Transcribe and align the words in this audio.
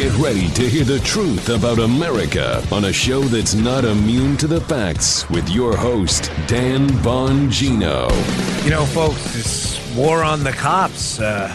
Get 0.00 0.16
ready 0.16 0.48
to 0.52 0.66
hear 0.66 0.84
the 0.84 0.98
truth 1.00 1.50
about 1.50 1.78
America 1.78 2.66
on 2.72 2.86
a 2.86 2.92
show 2.92 3.20
that's 3.20 3.52
not 3.52 3.84
immune 3.84 4.38
to 4.38 4.46
the 4.46 4.58
facts 4.62 5.28
with 5.28 5.46
your 5.50 5.76
host, 5.76 6.32
Dan 6.46 6.88
Bongino. 7.04 8.08
You 8.64 8.70
know, 8.70 8.86
folks, 8.86 9.22
this 9.34 9.94
war 9.94 10.24
on 10.24 10.42
the 10.42 10.52
cops, 10.52 11.20
uh, 11.20 11.54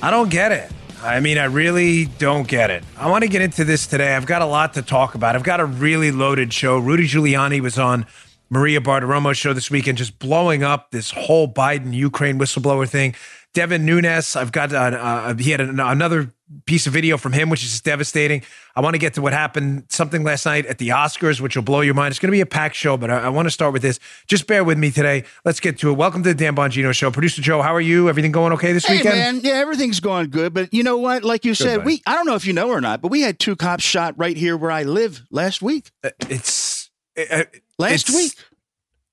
I 0.00 0.10
don't 0.10 0.30
get 0.30 0.50
it. 0.50 0.72
I 1.02 1.20
mean, 1.20 1.36
I 1.36 1.44
really 1.44 2.06
don't 2.06 2.48
get 2.48 2.70
it. 2.70 2.82
I 2.96 3.10
want 3.10 3.22
to 3.24 3.28
get 3.28 3.42
into 3.42 3.64
this 3.64 3.86
today. 3.86 4.16
I've 4.16 4.24
got 4.24 4.40
a 4.40 4.46
lot 4.46 4.72
to 4.74 4.82
talk 4.82 5.14
about. 5.14 5.36
I've 5.36 5.42
got 5.42 5.60
a 5.60 5.66
really 5.66 6.10
loaded 6.10 6.54
show. 6.54 6.78
Rudy 6.78 7.06
Giuliani 7.06 7.60
was 7.60 7.78
on 7.78 8.06
Maria 8.48 8.80
Bartiromo's 8.80 9.36
show 9.36 9.52
this 9.52 9.70
weekend, 9.70 9.98
just 9.98 10.18
blowing 10.18 10.62
up 10.62 10.90
this 10.90 11.10
whole 11.10 11.52
Biden 11.52 11.92
Ukraine 11.92 12.38
whistleblower 12.38 12.88
thing. 12.88 13.14
Devin 13.54 13.86
Nunes, 13.86 14.34
I've 14.34 14.50
got 14.50 14.72
uh, 14.72 14.78
uh, 14.78 15.34
he 15.36 15.52
had 15.52 15.60
an, 15.60 15.78
another 15.78 16.32
piece 16.66 16.88
of 16.88 16.92
video 16.92 17.16
from 17.16 17.32
him, 17.32 17.50
which 17.50 17.64
is 17.64 17.80
devastating. 17.80 18.42
I 18.74 18.80
want 18.80 18.94
to 18.94 18.98
get 18.98 19.14
to 19.14 19.22
what 19.22 19.32
happened, 19.32 19.84
something 19.88 20.24
last 20.24 20.44
night 20.44 20.66
at 20.66 20.78
the 20.78 20.88
Oscars, 20.88 21.40
which 21.40 21.54
will 21.54 21.62
blow 21.62 21.80
your 21.80 21.94
mind. 21.94 22.10
It's 22.10 22.18
going 22.18 22.30
to 22.30 22.36
be 22.36 22.40
a 22.40 22.46
packed 22.46 22.74
show, 22.74 22.96
but 22.96 23.10
I, 23.10 23.20
I, 23.20 23.28
want 23.28 23.46
to 23.46 23.52
start 23.52 23.72
with 23.72 23.82
this. 23.82 24.00
Just 24.26 24.48
bear 24.48 24.64
with 24.64 24.76
me 24.76 24.90
today. 24.90 25.22
Let's 25.44 25.60
get 25.60 25.78
to 25.78 25.90
it. 25.90 25.92
Welcome 25.92 26.24
to 26.24 26.30
the 26.30 26.34
Dan 26.34 26.56
Bongino 26.56 26.92
Show. 26.92 27.12
Producer 27.12 27.42
Joe, 27.42 27.62
how 27.62 27.72
are 27.72 27.80
you? 27.80 28.08
Everything 28.08 28.32
going 28.32 28.52
okay 28.54 28.72
this 28.72 28.84
hey, 28.84 28.96
weekend? 28.96 29.16
man, 29.16 29.40
yeah, 29.44 29.52
everything's 29.52 30.00
going 30.00 30.30
good. 30.30 30.52
But 30.52 30.74
you 30.74 30.82
know 30.82 30.98
what? 30.98 31.22
Like 31.22 31.44
you 31.44 31.52
good 31.52 31.58
said, 31.58 31.84
we 31.84 32.02
I 32.06 32.16
don't 32.16 32.26
know 32.26 32.34
if 32.34 32.46
you 32.46 32.52
know 32.52 32.70
or 32.70 32.80
not, 32.80 33.02
but 33.02 33.12
we 33.12 33.20
had 33.20 33.38
two 33.38 33.54
cops 33.54 33.84
shot 33.84 34.14
right 34.16 34.36
here 34.36 34.56
where 34.56 34.72
I 34.72 34.82
live 34.82 35.22
last 35.30 35.62
week. 35.62 35.92
Uh, 36.02 36.10
it's 36.28 36.90
uh, 37.16 37.44
last 37.78 38.08
it's, 38.08 38.14
week. 38.14 38.32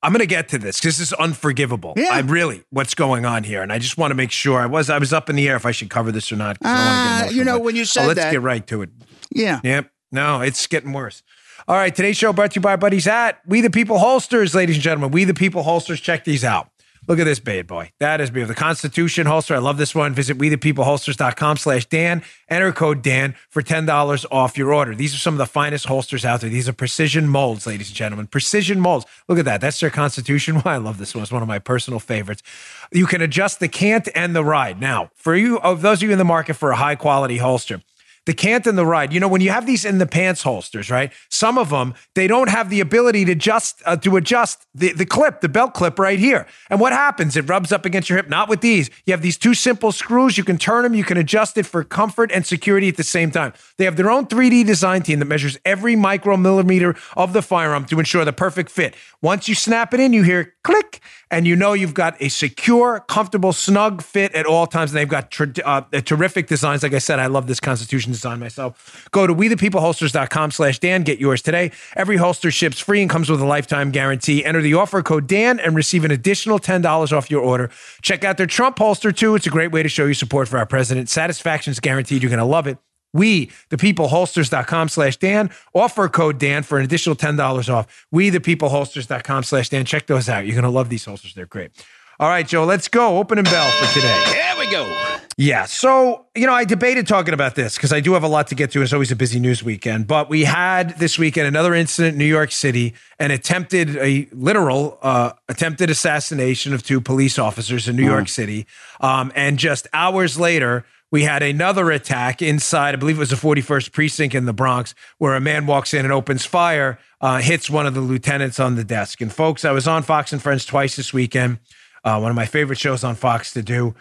I'm 0.04 0.12
going 0.12 0.20
to 0.22 0.26
get 0.26 0.50
to 0.50 0.58
this 0.58 0.80
because 0.80 0.98
this 0.98 1.12
is 1.12 1.14
unforgivable. 1.14 1.94
Yeah. 1.96 2.10
I 2.12 2.20
really 2.22 2.64
what's 2.72 2.96
going 2.96 3.26
on 3.26 3.44
here, 3.44 3.62
and 3.62 3.72
I 3.72 3.78
just 3.78 3.98
want 3.98 4.12
to 4.12 4.16
make 4.16 4.32
sure 4.32 4.60
I 4.60 4.66
was 4.66 4.90
I 4.90 4.98
was 4.98 5.14
up 5.14 5.30
in 5.30 5.36
the 5.36 5.48
air 5.48 5.56
if 5.56 5.66
I 5.66 5.72
should 5.72 5.90
cover 5.90 6.12
this 6.12 6.32
or 6.32 6.38
not. 6.38 6.58
Uh, 6.64 7.28
you 7.32 7.44
know 7.44 7.60
when 7.60 7.76
you 7.76 7.86
said 7.86 8.06
oh, 8.06 8.08
let's 8.08 8.20
that, 8.20 8.32
get 8.32 8.42
right 8.42 8.66
to 8.68 8.82
it. 8.82 8.90
Yeah. 9.32 9.60
Yep. 9.64 9.92
No, 10.12 10.42
it's 10.42 10.66
getting 10.68 10.92
worse. 10.92 11.22
All 11.68 11.76
right, 11.76 11.94
today's 11.94 12.18
show 12.18 12.34
brought 12.34 12.52
to 12.52 12.56
you 12.56 12.62
by 12.62 12.72
our 12.72 12.78
buddies 12.78 13.08
at 13.08 13.40
We 13.46 13.62
the 13.62 13.70
People 13.70 14.00
Holsters, 14.00 14.56
ladies 14.56 14.78
and 14.78 14.84
gentlemen. 14.84 15.12
We 15.12 15.26
the 15.26 15.36
People 15.36 15.62
Holsters. 15.62 16.02
Check 16.02 16.24
these 16.24 16.44
out. 16.44 16.71
Look 17.08 17.18
at 17.18 17.24
this 17.24 17.40
bad 17.40 17.66
boy. 17.66 17.92
That 18.00 18.22
is 18.22 18.30
beautiful. 18.30 18.54
The 18.54 18.60
Constitution 18.60 19.26
holster. 19.26 19.56
I 19.56 19.58
love 19.58 19.78
this 19.78 19.96
one. 19.96 20.14
Visit 20.14 20.38
wethepeopleholsters.com 20.38 21.58
slash 21.58 21.88
Dan. 21.88 22.24
Enter 22.48 22.72
code 22.72 23.02
Dan 23.02 23.34
for 23.50 23.64
$10 23.64 24.26
off 24.30 24.56
your 24.56 24.72
order. 24.72 24.94
These 24.94 25.16
are 25.16 25.18
some 25.18 25.34
of 25.34 25.40
the 25.40 25.48
finest 25.48 25.88
holsters 25.88 26.24
out 26.24 26.42
there. 26.42 26.50
These 26.50 26.70
are 26.70 26.74
precision 26.74 27.28
molds, 27.28 27.66
ladies 27.66 27.88
and 27.88 27.96
gentlemen. 27.96 28.28
Precision 28.28 28.80
molds. 28.80 29.08
Look 29.28 29.40
at 29.40 29.46
that. 29.46 29.62
That's 29.62 29.80
their 29.80 29.90
Constitution. 29.90 30.56
Why 30.62 30.76
I 30.76 30.78
love 30.78 31.00
this 31.00 31.16
one. 31.16 31.24
It's 31.24 31.32
one 31.32 31.42
of 31.42 31.48
my 31.48 31.60
personal 31.60 32.00
favorites. 32.00 32.44
You 32.92 33.08
can 33.08 33.22
adjust 33.22 33.60
the 33.60 33.68
cant 33.68 34.08
and 34.14 34.36
the 34.36 34.44
ride. 34.44 34.80
Now, 34.80 35.10
for 35.16 35.36
you, 35.36 35.60
of 35.60 35.82
those 35.82 36.00
of 36.00 36.04
you 36.04 36.12
in 36.12 36.20
the 36.20 36.24
market 36.24 36.54
for 36.54 36.70
a 36.70 36.76
high 36.76 36.96
quality 36.96 37.38
holster, 37.38 37.82
the 38.26 38.34
cant 38.34 38.68
and 38.68 38.78
the 38.78 38.86
ride. 38.86 39.14
You 39.14 39.20
know, 39.20 39.28
when 39.28 39.42
you 39.42 39.50
have 39.50 39.66
these 39.66 39.86
in 39.86 39.98
the 39.98 40.06
pants 40.06 40.44
holsters, 40.44 40.90
right? 40.90 41.12
Some 41.30 41.58
of 41.58 41.70
them 41.70 41.94
they 42.16 42.28
don't 42.28 42.50
have 42.50 42.70
the 42.70 42.80
ability 42.80 43.26
to 43.26 43.36
just 43.36 43.82
uh, 43.86 43.98
to 43.98 44.18
adjust 44.18 44.66
the 44.74 44.94
the 44.94 45.06
clip, 45.06 45.42
the 45.42 45.50
belt 45.50 45.74
clip 45.74 45.98
right 45.98 46.20
here. 46.20 46.46
And 46.70 46.80
what 46.80 46.94
happens? 46.94 47.36
It 47.36 47.50
rubs 47.50 47.72
up 47.72 47.86
against 47.86 48.10
your 48.10 48.18
hip. 48.18 48.30
Not 48.30 48.50
with 48.50 48.62
these. 48.62 48.90
You 49.06 49.14
have 49.14 49.22
these 49.22 49.38
two 49.38 49.54
simple 49.54 49.92
screws. 49.92 50.38
You 50.38 50.44
can 50.44 50.58
turn 50.58 50.84
them. 50.84 50.94
You 50.94 51.04
can 51.04 51.18
adjust 51.18 51.58
it 51.58 51.66
for 51.66 51.84
comfort 51.84 52.32
and 52.32 52.46
security 52.46 52.88
at 52.88 52.98
the 52.98 53.04
same 53.04 53.32
time. 53.32 53.54
They 53.78 53.86
have 53.86 53.96
their 53.96 54.12
own 54.12 54.28
3D 54.28 54.66
design 54.66 55.02
team 55.02 55.20
that 55.20 55.26
measures 55.26 55.58
every 55.66 55.96
micromillimeter 55.96 56.98
of 57.18 57.34
the 57.34 57.42
firearm 57.42 57.86
to 57.86 58.00
ensure 58.00 58.26
the 58.26 58.34
perfect 58.34 58.70
fit. 58.72 58.96
Once 59.22 59.48
you 59.48 59.56
snap 59.56 59.94
it 59.94 60.00
in, 60.00 60.14
you 60.14 60.24
hear 60.24 60.54
click, 60.64 61.02
and 61.32 61.48
you 61.48 61.56
know 61.56 61.74
you've 61.74 61.94
got 61.94 62.22
a 62.22 62.30
secure, 62.30 63.00
comfortable, 63.08 63.54
snug 63.54 64.02
fit 64.02 64.36
at 64.36 64.46
all 64.46 64.68
times. 64.68 64.92
And 64.92 64.98
they've 64.98 65.08
got 65.08 65.32
ter- 65.32 65.54
uh, 65.64 65.82
terrific 66.02 66.48
designs. 66.48 66.84
Like 66.84 66.94
I 66.94 67.00
said, 67.00 67.20
I 67.20 67.28
love 67.28 67.48
this 67.48 67.62
Constitution 67.62 68.12
design 68.12 68.40
myself. 68.40 69.08
Go 69.12 69.26
to 69.26 69.34
wethepeopleholsters.com 69.34 70.52
slash 70.52 70.80
Dan. 70.80 71.04
Get 71.04 71.20
yours 71.20 71.42
today. 71.42 71.72
Every 71.96 72.18
holster 72.18 72.52
ships 72.52 72.80
free 72.80 73.02
and 73.02 73.10
comes 73.10 73.30
with 73.30 73.42
a 73.42 73.46
lifetime 73.46 73.92
guarantee. 73.92 74.44
Enter 74.44 74.62
the 74.62 74.74
offer 74.74 75.02
code 75.02 75.26
Dan 75.26 75.60
and 75.60 75.76
receive 75.76 76.04
an 76.04 76.12
additional 76.12 76.60
$10 76.60 77.18
off 77.18 77.32
your 77.32 77.42
order. 77.42 77.72
Check 78.02 78.24
out 78.26 78.38
their 78.38 78.46
Trump 78.46 78.78
holster 78.78 79.12
too. 79.12 79.36
It's 79.36 79.48
a 79.48 79.52
great 79.52 79.72
way 79.72 79.82
to 79.84 79.90
show 79.90 80.04
your 80.06 80.14
support 80.14 80.50
for 80.50 80.58
our 80.58 80.66
president. 80.66 81.10
Satisfaction 81.10 81.72
is 81.72 81.80
guaranteed. 81.80 82.22
You're 82.22 82.30
going 82.30 82.40
to 82.40 82.46
love 82.46 82.68
it. 82.68 82.78
We, 83.14 83.52
the 83.70 83.78
people, 83.78 84.08
holsters.com 84.08 84.90
slash 84.90 85.18
Dan. 85.18 85.50
Offer 85.74 86.10
code 86.10 86.38
Dan 86.40 86.64
for 86.64 86.78
an 86.78 86.86
additional 86.86 87.16
$10 87.16 87.74
off. 87.74 88.08
We, 88.12 88.30
the 88.30 88.40
people, 88.40 88.70
holsters.com 88.70 89.44
slash 89.44 89.70
Dan. 89.70 89.86
Check 89.86 90.08
those 90.08 90.30
out. 90.30 90.46
You're 90.46 90.56
going 90.56 90.64
to 90.64 90.70
love 90.70 90.90
these 90.90 91.06
holsters. 91.06 91.34
They're 91.34 91.46
great. 91.46 91.72
All 92.20 92.30
right, 92.30 92.48
Joe, 92.48 92.66
let's 92.66 92.88
go. 92.88 93.18
Opening 93.18 93.46
bell 93.46 93.72
for 93.72 93.94
today. 93.96 94.24
There 94.28 94.60
we 94.60 94.70
go. 94.70 95.18
Yeah. 95.38 95.66
So, 95.66 96.28
you 96.36 96.46
know, 96.46 96.54
I 96.54 96.66
debated 96.66 97.08
talking 97.08 97.34
about 97.34 97.56
this 97.56 97.76
because 97.76 97.92
I 97.92 98.00
do 98.00 98.14
have 98.14 98.22
a 98.22 98.28
lot 98.28 98.46
to 98.48 98.56
get 98.56 98.70
to. 98.72 98.82
It's 98.84 98.94
always 98.94 99.12
a 99.12 99.16
busy 99.16 99.40
news 99.40 99.64
weekend. 99.64 100.06
But 100.06 100.30
we 100.30 100.44
had 100.44 101.00
this 101.00 101.18
weekend 101.18 101.48
another 101.48 101.74
incident 101.74 102.14
in 102.14 102.20
New 102.20 102.26
York 102.26 102.52
City, 102.52 102.94
an 103.18 103.32
attempted, 103.32 103.98
a 103.98 104.28
literal 104.34 105.00
uh, 105.02 105.32
attempted 105.50 105.90
assassination 105.90 106.76
of 106.76 106.84
two 106.84 107.02
police 107.02 107.40
officers 107.40 107.88
in 107.88 107.96
New 107.96 108.06
York 108.06 108.28
City. 108.28 108.68
Um, 109.00 109.32
and 109.34 109.58
just 109.58 109.88
hours 109.92 110.40
later, 110.40 110.86
we 111.12 111.24
had 111.24 111.44
another 111.44 111.92
attack 111.92 112.42
inside, 112.42 112.96
I 112.96 112.98
believe 112.98 113.18
it 113.18 113.20
was 113.20 113.30
the 113.30 113.36
41st 113.36 113.92
precinct 113.92 114.34
in 114.34 114.46
the 114.46 114.54
Bronx, 114.54 114.96
where 115.18 115.36
a 115.36 115.42
man 115.42 115.68
walks 115.68 115.94
in 115.94 116.06
and 116.06 116.14
opens 116.14 116.46
fire, 116.46 116.98
uh, 117.20 117.40
hits 117.40 117.70
one 117.70 117.86
of 117.86 117.94
the 117.94 118.02
lieutenants 118.02 118.60
on 118.60 118.76
the 118.76 118.84
desk. 118.86 119.20
And 119.20 119.32
folks, 119.32 119.66
I 119.66 119.72
was 119.72 119.88
on 119.88 120.04
Fox 120.04 120.32
and 120.32 120.42
Friends 120.42 120.66
twice 120.66 120.96
this 120.96 121.14
weekend, 121.14 121.60
uh, 122.06 122.18
one 122.20 122.32
of 122.32 122.36
my 122.36 122.46
favorite 122.46 122.80
shows 122.80 123.04
on 123.04 123.16
Fox 123.16 123.52
to 123.54 123.62
do. 123.62 123.94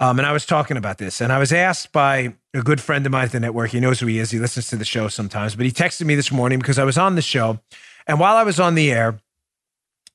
Um, 0.00 0.18
and 0.18 0.26
I 0.26 0.32
was 0.32 0.46
talking 0.46 0.76
about 0.76 0.98
this, 0.98 1.20
and 1.20 1.32
I 1.32 1.38
was 1.38 1.52
asked 1.52 1.92
by 1.92 2.34
a 2.54 2.62
good 2.62 2.80
friend 2.80 3.04
of 3.06 3.10
mine 3.10 3.24
at 3.24 3.32
the 3.32 3.40
network. 3.40 3.70
He 3.70 3.80
knows 3.80 3.98
who 3.98 4.06
he 4.06 4.18
is. 4.18 4.30
He 4.30 4.38
listens 4.38 4.68
to 4.68 4.76
the 4.76 4.84
show 4.84 5.08
sometimes, 5.08 5.56
but 5.56 5.66
he 5.66 5.72
texted 5.72 6.06
me 6.06 6.14
this 6.14 6.30
morning 6.30 6.58
because 6.58 6.78
I 6.78 6.84
was 6.84 6.96
on 6.98 7.16
the 7.16 7.22
show, 7.22 7.58
and 8.06 8.20
while 8.20 8.36
I 8.36 8.44
was 8.44 8.60
on 8.60 8.76
the 8.76 8.92
air, 8.92 9.18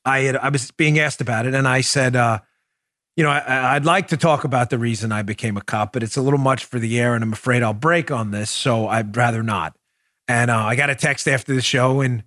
I 0.06 0.20
had, 0.22 0.38
I 0.38 0.50
was 0.50 0.72
being 0.72 1.00
asked 1.00 1.20
about 1.20 1.46
it, 1.46 1.54
and 1.54 1.68
I 1.68 1.82
said, 1.82 2.16
uh, 2.16 2.40
you 3.16 3.24
know, 3.24 3.30
I, 3.30 3.76
would 3.76 3.86
like 3.86 4.08
to 4.08 4.18
talk 4.18 4.44
about 4.44 4.70
the 4.70 4.80
reason 4.80 5.12
I 5.12 5.22
became 5.22 5.56
a 5.56 5.62
cop, 5.62 5.94
but 5.94 6.02
it's 6.02 6.18
a 6.18 6.22
little 6.22 6.40
much 6.40 6.66
for 6.66 6.80
the 6.80 7.00
air, 7.00 7.14
and 7.14 7.24
I'm 7.24 7.34
afraid 7.34 7.62
I'll 7.62 7.74
break 7.74 8.10
on 8.10 8.32
this, 8.32 8.50
so 8.50 8.88
I'd 8.88 9.16
rather 9.16 9.44
not. 9.44 9.76
And 10.28 10.50
uh, 10.50 10.58
I 10.58 10.76
got 10.76 10.90
a 10.90 10.96
text 10.96 11.28
after 11.28 11.54
the 11.54 11.62
show, 11.62 12.02
and 12.02 12.24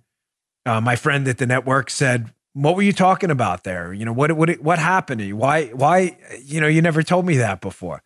uh, 0.65 0.79
my 0.79 0.95
friend 0.95 1.27
at 1.27 1.39
the 1.39 1.45
network 1.45 1.89
said, 1.89 2.31
"What 2.53 2.75
were 2.75 2.83
you 2.83 2.93
talking 2.93 3.31
about 3.31 3.63
there? 3.63 3.91
You 3.91 4.05
know, 4.05 4.13
what 4.13 4.31
what 4.33 4.49
what 4.61 4.79
happened 4.79 5.19
to 5.19 5.25
you? 5.25 5.35
Why 5.35 5.65
why 5.67 6.17
you 6.41 6.61
know 6.61 6.67
you 6.67 6.81
never 6.81 7.03
told 7.03 7.25
me 7.25 7.37
that 7.37 7.59
before?" 7.59 8.03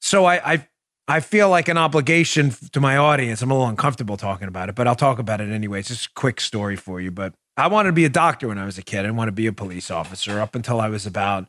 So 0.00 0.26
I 0.26 0.54
I 0.54 0.68
I 1.08 1.20
feel 1.20 1.48
like 1.48 1.68
an 1.68 1.78
obligation 1.78 2.52
to 2.72 2.80
my 2.80 2.96
audience. 2.96 3.40
I'm 3.40 3.50
a 3.50 3.54
little 3.54 3.68
uncomfortable 3.68 4.16
talking 4.16 4.48
about 4.48 4.68
it, 4.68 4.74
but 4.74 4.86
I'll 4.88 4.96
talk 4.96 5.18
about 5.18 5.40
it 5.40 5.50
anyway. 5.50 5.80
It's 5.80 5.88
just 5.88 6.06
a 6.06 6.10
quick 6.14 6.40
story 6.40 6.76
for 6.76 7.00
you, 7.00 7.10
but 7.10 7.34
I 7.56 7.66
wanted 7.66 7.90
to 7.90 7.92
be 7.94 8.04
a 8.04 8.10
doctor 8.10 8.48
when 8.48 8.58
I 8.58 8.64
was 8.64 8.78
a 8.78 8.82
kid. 8.82 9.00
I 9.00 9.02
didn't 9.02 9.16
want 9.16 9.28
to 9.28 9.32
be 9.32 9.46
a 9.46 9.52
police 9.52 9.90
officer 9.90 10.40
up 10.40 10.54
until 10.54 10.80
I 10.80 10.88
was 10.88 11.06
about 11.06 11.48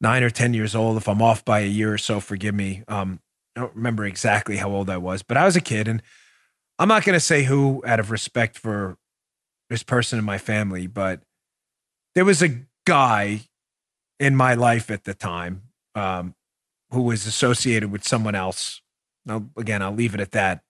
nine 0.00 0.22
or 0.22 0.30
10 0.30 0.54
years 0.54 0.74
old. 0.74 0.96
If 0.96 1.08
I'm 1.08 1.20
off 1.20 1.44
by 1.44 1.60
a 1.60 1.66
year 1.66 1.92
or 1.92 1.98
so, 1.98 2.20
forgive 2.20 2.54
me. 2.54 2.82
Um, 2.88 3.20
I 3.54 3.60
don't 3.60 3.76
remember 3.76 4.06
exactly 4.06 4.56
how 4.56 4.70
old 4.70 4.88
I 4.88 4.96
was, 4.96 5.22
but 5.22 5.36
I 5.36 5.44
was 5.44 5.56
a 5.56 5.60
kid. 5.60 5.88
And 5.88 6.02
I'm 6.78 6.88
not 6.88 7.04
going 7.04 7.14
to 7.14 7.20
say 7.20 7.44
who 7.44 7.82
out 7.86 8.00
of 8.00 8.10
respect 8.10 8.58
for 8.58 8.96
this 9.68 9.82
person 9.82 10.18
in 10.18 10.24
my 10.24 10.38
family, 10.38 10.86
but 10.86 11.20
there 12.14 12.24
was 12.24 12.42
a 12.42 12.62
guy 12.86 13.42
in 14.18 14.36
my 14.36 14.54
life 14.54 14.90
at 14.90 15.04
the 15.04 15.14
time 15.14 15.62
um, 15.94 16.34
who 16.90 17.02
was 17.02 17.26
associated 17.26 17.90
with 17.90 18.06
someone 18.06 18.34
else. 18.34 18.80
Now, 19.26 19.46
again, 19.56 19.82
I'll 19.82 19.94
leave 19.94 20.14
it 20.14 20.20
at 20.20 20.32
that 20.32 20.62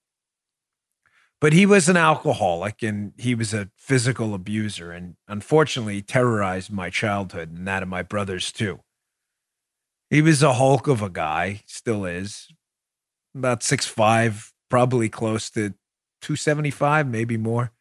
but 1.43 1.53
he 1.53 1.67
was 1.67 1.89
an 1.89 1.97
alcoholic 1.97 2.85
and 2.85 3.15
he 3.19 3.35
was 3.35 3.53
a 3.53 3.69
physical 3.77 4.33
abuser 4.33 4.93
and 4.93 5.17
unfortunately 5.27 6.01
terrorized 6.01 6.71
my 6.71 6.89
childhood 6.89 7.51
and 7.51 7.67
that 7.67 7.83
of 7.83 7.89
my 7.89 8.01
brothers 8.01 8.53
too. 8.53 8.79
He 10.09 10.23
was 10.23 10.45
a 10.45 10.53
hulk 10.53 10.87
of 10.87 11.03
a 11.03 11.11
guy, 11.11 11.63
still 11.67 12.05
is, 12.05 12.47
about 13.35 13.65
six 13.65 13.89
five, 13.89 14.53
probably 14.71 15.09
close 15.09 15.51
to 15.51 15.71
275, 16.21 17.09
maybe 17.09 17.37
more. 17.37 17.73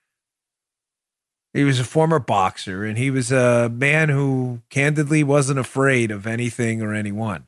He 1.53 1.63
was 1.63 1.79
a 1.79 1.83
former 1.83 2.17
boxer 2.17 2.83
and 2.83 2.97
he 2.97 3.11
was 3.11 3.31
a 3.31 3.69
man 3.69 4.09
who 4.09 4.61
candidly 4.71 5.23
wasn't 5.23 5.59
afraid 5.59 6.09
of 6.09 6.25
anything 6.25 6.81
or 6.81 6.95
anyone. 6.95 7.45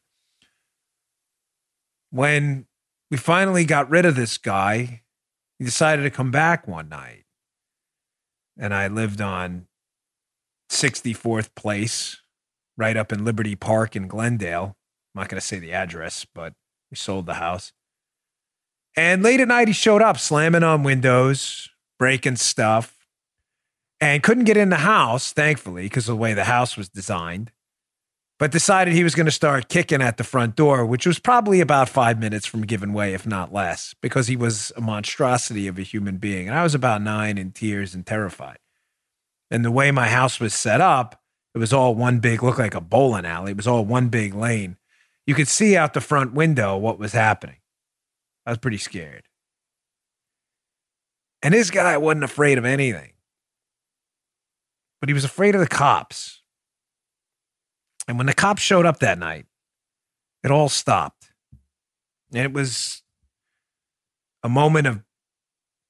When 2.12 2.68
we 3.10 3.18
finally 3.18 3.66
got 3.66 3.90
rid 3.90 4.06
of 4.06 4.16
this 4.16 4.38
guy, 4.38 5.00
he 5.64 5.66
decided 5.66 6.04
to 6.04 6.10
come 6.10 6.30
back 6.30 6.68
one 6.68 6.90
night. 6.90 7.24
And 8.60 8.74
I 8.74 8.90
lived 8.90 9.22
on 9.22 9.68
64th 10.70 11.56
Place, 11.56 12.18
right 12.76 12.98
up 12.98 13.14
in 13.14 13.24
Liberty 13.24 13.56
Park 13.56 13.96
in 13.96 14.10
Glendale. 14.10 14.76
I'm 15.16 15.22
not 15.22 15.30
going 15.30 15.40
to 15.40 15.48
say 15.48 15.60
the 15.60 15.72
address, 15.72 16.26
but 16.36 16.52
we 16.92 16.98
sold 16.98 17.28
the 17.28 17.36
house. 17.36 17.72
And 18.98 19.24
late 19.24 19.40
at 19.40 19.48
night, 19.48 19.70
he 19.70 19.74
showed 19.74 20.02
up 20.02 20.20
slamming 20.20 20.64
on 20.64 20.84
windows, 20.84 21.70
breaking 21.98 22.36
stuff, 22.36 22.98
and 24.02 24.22
couldn't 24.22 24.44
get 24.44 24.58
in 24.58 24.68
the 24.68 24.76
house, 24.76 25.32
thankfully, 25.32 25.84
because 25.84 26.10
of 26.10 26.18
the 26.18 26.22
way 26.22 26.34
the 26.34 26.44
house 26.44 26.76
was 26.76 26.90
designed. 26.90 27.54
But 28.40 28.52
decided 28.52 28.94
he 28.94 29.04
was 29.04 29.16
going 29.16 29.26
to 29.26 29.32
start 29.32 29.70
kicking 29.70 30.02
at 30.02 30.18
the 30.18 30.24
front 30.24 30.56
door, 30.56 30.86
which 30.86 31.06
was 31.06 31.20
probably 31.20 31.62
about 31.62 31.88
five 31.88 32.20
minutes 32.20 32.46
from 32.46 32.66
giving 32.66 32.94
way, 32.94 33.14
if 33.14 33.26
not 33.26 33.54
less, 33.54 33.94
because 34.02 34.28
he 34.28 34.36
was 34.36 34.72
a 34.76 34.82
monstrosity 34.82 35.68
of 35.68 35.78
a 35.78 35.84
human 35.84 36.18
being. 36.18 36.48
And 36.48 36.58
I 36.58 36.64
was 36.64 36.76
about 36.76 37.02
nine 37.02 37.38
in 37.38 37.52
tears 37.52 37.94
and 37.94 38.06
terrified. 38.06 38.58
And 39.52 39.64
the 39.64 39.72
way 39.72 39.92
my 39.92 40.08
house 40.08 40.40
was 40.40 40.54
set 40.54 40.82
up, 40.82 41.22
it 41.54 41.60
was 41.60 41.72
all 41.72 41.94
one 41.96 42.20
big, 42.20 42.42
looked 42.42 42.60
like 42.60 42.76
a 42.76 42.82
bowling 42.82 43.26
alley. 43.26 43.52
It 43.52 43.58
was 43.58 43.68
all 43.68 43.86
one 43.86 44.10
big 44.10 44.34
lane. 44.34 44.78
You 45.28 45.36
could 45.36 45.48
see 45.48 45.78
out 45.78 45.94
the 45.94 46.02
front 46.02 46.34
window 46.34 46.76
what 46.76 47.00
was 47.00 47.14
happening. 47.14 47.58
I 48.46 48.52
was 48.52 48.58
pretty 48.58 48.78
scared. 48.78 49.24
And 51.42 51.54
this 51.54 51.72
guy 51.72 51.98
wasn't 51.98 52.24
afraid 52.24 52.58
of 52.58 52.66
anything, 52.66 53.12
but 55.00 55.10
he 55.10 55.14
was 55.14 55.26
afraid 55.26 55.56
of 55.56 55.62
the 55.62 55.68
cops. 55.68 56.43
And 58.08 58.18
when 58.18 58.28
the 58.28 58.34
cops 58.34 58.62
showed 58.62 58.86
up 58.86 59.00
that 59.00 59.18
night, 59.18 59.46
it 60.44 60.52
all 60.52 60.70
stopped. 60.70 61.32
And 62.34 62.44
it 62.44 62.54
was 62.54 63.02
a 64.44 64.50
moment 64.50 64.88
of 64.88 65.04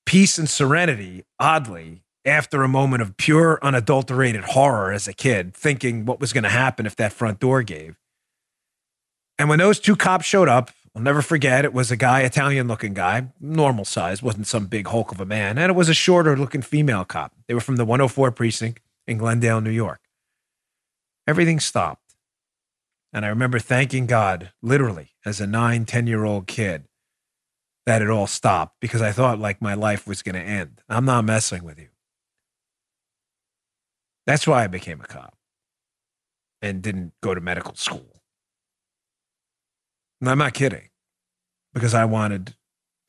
peace 0.06 0.38
and 0.38 0.50
serenity, 0.50 1.24
oddly, 1.39 2.04
after 2.25 2.63
a 2.63 2.68
moment 2.68 3.01
of 3.01 3.18
pure, 3.18 3.60
unadulterated 3.62 4.44
horror 4.44 4.92
as 4.92 5.07
a 5.07 5.13
kid, 5.13 5.54
thinking 5.54 6.06
what 6.06 6.19
was 6.19 6.33
going 6.33 6.44
to 6.44 6.50
happen 6.50 6.86
if 6.86 6.95
that 6.95 7.13
front 7.13 7.39
door 7.39 7.63
gave. 7.63 7.98
And 9.39 9.50
when 9.50 9.60
those 9.60 9.80
two 9.80 9.95
cops 9.95 10.25
showed 10.25 10.48
up, 10.48 10.71
I'll 10.95 11.01
never 11.01 11.24
forget, 11.24 11.65
it 11.65 11.74
was 11.74 11.89
a 11.89 11.98
guy, 11.98 12.21
Italian 12.21 12.68
looking 12.68 12.94
guy, 12.94 13.30
normal 13.42 13.83
size, 13.83 14.21
wasn't 14.21 14.45
some 14.45 14.68
big 14.68 14.88
hulk 14.88 15.12
of 15.12 15.19
a 15.19 15.25
man, 15.25 15.57
and 15.57 15.71
it 15.71 15.75
was 15.75 15.89
a 15.89 15.94
shorter 15.94 16.38
looking 16.38 16.62
female 16.62 17.04
cop. 17.04 17.33
They 17.48 17.56
were 17.56 17.60
from 17.60 17.77
the 17.77 17.86
104 17.86 18.31
precinct 18.31 18.80
in 19.07 19.18
Glendale, 19.18 19.60
New 19.60 19.71
York. 19.71 20.01
Everything 21.27 21.60
stopped. 21.60 22.02
And 23.13 23.25
I 23.25 23.30
remember 23.30 23.60
thanking 23.60 24.07
God, 24.07 24.51
literally, 24.62 25.12
as 25.24 25.39
a 25.39 25.45
nine, 25.45 25.86
10 25.86 26.07
year 26.07 26.25
old 26.25 26.48
kid, 26.48 26.86
that 27.86 28.01
it 28.01 28.10
all 28.10 28.27
stopped 28.27 28.77
because 28.80 29.01
I 29.01 29.12
thought 29.12 29.39
like 29.39 29.62
my 29.62 29.75
life 29.75 30.07
was 30.07 30.24
going 30.24 30.36
to 30.36 30.42
end. 30.42 30.81
I'm 30.89 31.06
not 31.06 31.24
messing 31.24 31.63
with 31.63 31.77
you. 31.77 31.89
That's 34.25 34.48
why 34.48 34.63
I 34.63 34.68
became 34.68 35.01
a 35.01 35.06
cop 35.06 35.36
and 36.62 36.81
didn't 36.81 37.13
go 37.21 37.36
to 37.36 37.42
medical 37.42 37.75
school. 37.75 38.21
And 40.21 40.30
I'm 40.30 40.38
not 40.38 40.54
kidding 40.54 40.89
because 41.74 41.94
I 41.94 42.06
wanted 42.06 42.56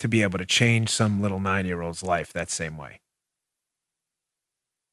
to 0.00 0.08
be 0.08 0.22
able 0.22 0.38
to 0.38 0.44
change 0.44 0.90
some 0.90 1.22
little 1.22 1.40
nine 1.40 1.64
year 1.64 1.80
old's 1.80 2.02
life 2.02 2.32
that 2.32 2.50
same 2.50 2.76
way. 2.76 3.00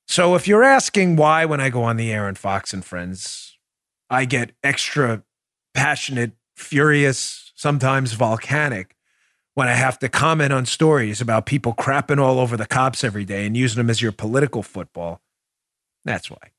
So 0.08 0.36
if 0.36 0.48
you're 0.48 0.64
asking 0.64 1.16
why, 1.16 1.46
when 1.46 1.60
I 1.60 1.70
go 1.70 1.84
on 1.84 1.98
the 1.98 2.12
air 2.12 2.28
on 2.28 2.36
Fox 2.36 2.74
and 2.74 2.86
Friends, 2.86 3.51
I 4.12 4.26
get 4.26 4.52
extra 4.62 5.24
passionate, 5.74 6.34
furious, 6.56 7.54
sometimes 7.56 8.12
volcanic 8.12 8.98
when 9.54 9.70
I 9.70 9.74
have 9.74 9.98
to 10.00 10.10
comment 10.10 10.52
on 10.52 10.66
stories 10.66 11.22
about 11.22 11.46
people 11.46 11.74
crapping 11.74 12.20
all 12.20 12.38
over 12.38 12.58
the 12.58 12.66
cops 12.66 13.06
every 13.06 13.24
day 13.24 13.46
and 13.46 13.56
using 13.56 13.78
them 13.78 13.90
as 13.90 14.02
your 14.02 14.12
political 14.12 14.64
football. 14.64 15.22
That's 16.04 16.30
why. 16.30 16.52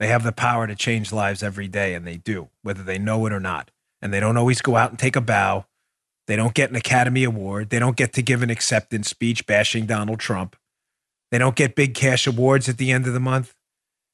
They 0.00 0.08
have 0.08 0.24
the 0.24 0.32
power 0.32 0.66
to 0.66 0.74
change 0.74 1.12
lives 1.12 1.42
every 1.42 1.68
day, 1.68 1.94
and 1.94 2.06
they 2.06 2.16
do, 2.16 2.48
whether 2.62 2.82
they 2.82 2.98
know 2.98 3.24
it 3.26 3.32
or 3.32 3.40
not. 3.40 3.70
And 4.02 4.12
they 4.12 4.20
don't 4.20 4.36
always 4.36 4.60
go 4.60 4.76
out 4.76 4.90
and 4.90 4.98
take 4.98 5.16
a 5.16 5.20
bow. 5.20 5.66
They 6.26 6.36
don't 6.36 6.52
get 6.52 6.70
an 6.70 6.76
Academy 6.76 7.22
Award. 7.22 7.70
They 7.70 7.78
don't 7.78 7.96
get 7.96 8.12
to 8.14 8.22
give 8.22 8.42
an 8.42 8.50
acceptance 8.50 9.08
speech 9.08 9.46
bashing 9.46 9.86
Donald 9.86 10.18
Trump. 10.18 10.56
They 11.30 11.38
don't 11.38 11.56
get 11.56 11.74
big 11.74 11.94
cash 11.94 12.26
awards 12.26 12.68
at 12.68 12.78
the 12.78 12.92
end 12.92 13.06
of 13.06 13.12
the 13.12 13.20
month. 13.20 13.54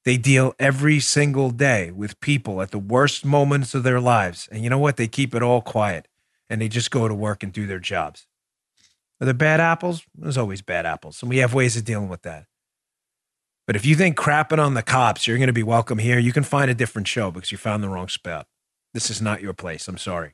They 0.04 0.16
deal 0.16 0.54
every 0.58 0.98
single 0.98 1.50
day 1.50 1.90
with 1.90 2.20
people 2.20 2.60
at 2.60 2.70
the 2.70 2.78
worst 2.78 3.24
moments 3.24 3.74
of 3.74 3.82
their 3.82 4.00
lives. 4.00 4.48
And 4.50 4.64
you 4.64 4.70
know 4.70 4.78
what? 4.78 4.96
They 4.96 5.08
keep 5.08 5.34
it 5.34 5.42
all 5.42 5.60
quiet 5.60 6.08
and 6.50 6.60
they 6.60 6.68
just 6.68 6.90
go 6.90 7.06
to 7.06 7.14
work 7.14 7.42
and 7.42 7.52
do 7.52 7.66
their 7.66 7.78
jobs. 7.78 8.26
Are 9.20 9.24
there 9.24 9.34
bad 9.34 9.60
apples? 9.60 10.02
There's 10.16 10.38
always 10.38 10.62
bad 10.62 10.84
apples. 10.84 11.22
And 11.22 11.28
we 11.28 11.38
have 11.38 11.54
ways 11.54 11.76
of 11.76 11.84
dealing 11.84 12.08
with 12.08 12.22
that. 12.22 12.46
But 13.66 13.76
if 13.76 13.86
you 13.86 13.94
think 13.94 14.16
crapping 14.16 14.58
on 14.58 14.74
the 14.74 14.82
cops, 14.82 15.26
you're 15.26 15.38
going 15.38 15.46
to 15.46 15.52
be 15.52 15.62
welcome 15.62 15.98
here, 15.98 16.18
you 16.18 16.32
can 16.32 16.42
find 16.42 16.68
a 16.70 16.74
different 16.74 17.06
show 17.06 17.30
because 17.30 17.52
you 17.52 17.58
found 17.58 17.84
the 17.84 17.88
wrong 17.88 18.08
spot. 18.08 18.48
This 18.92 19.08
is 19.08 19.22
not 19.22 19.40
your 19.40 19.54
place. 19.54 19.86
I'm 19.86 19.98
sorry. 19.98 20.32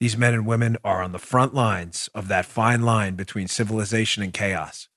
These 0.00 0.18
men 0.18 0.34
and 0.34 0.44
women 0.44 0.76
are 0.82 1.02
on 1.02 1.12
the 1.12 1.20
front 1.20 1.54
lines 1.54 2.10
of 2.14 2.26
that 2.28 2.44
fine 2.44 2.82
line 2.82 3.14
between 3.14 3.46
civilization 3.46 4.22
and 4.22 4.34
chaos. 4.34 4.88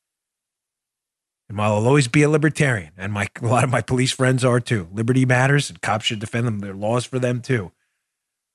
And 1.50 1.58
while 1.58 1.76
I'll 1.76 1.88
always 1.88 2.08
be 2.08 2.24
a 2.24 2.30
libertarian, 2.30 2.92
and 2.98 3.14
my, 3.14 3.28
a 3.42 3.48
lot 3.48 3.64
of 3.64 3.70
my 3.70 3.82
police 3.82 4.12
friends 4.12 4.44
are 4.44 4.60
too, 4.60 4.90
liberty 4.92 5.26
matters 5.26 5.70
and 5.70 5.82
cops 5.82 6.06
should 6.06 6.20
defend 6.20 6.46
them. 6.46 6.60
There 6.60 6.72
are 6.72 6.76
laws 6.76 7.06
for 7.06 7.20
them 7.20 7.42
too. 7.42 7.72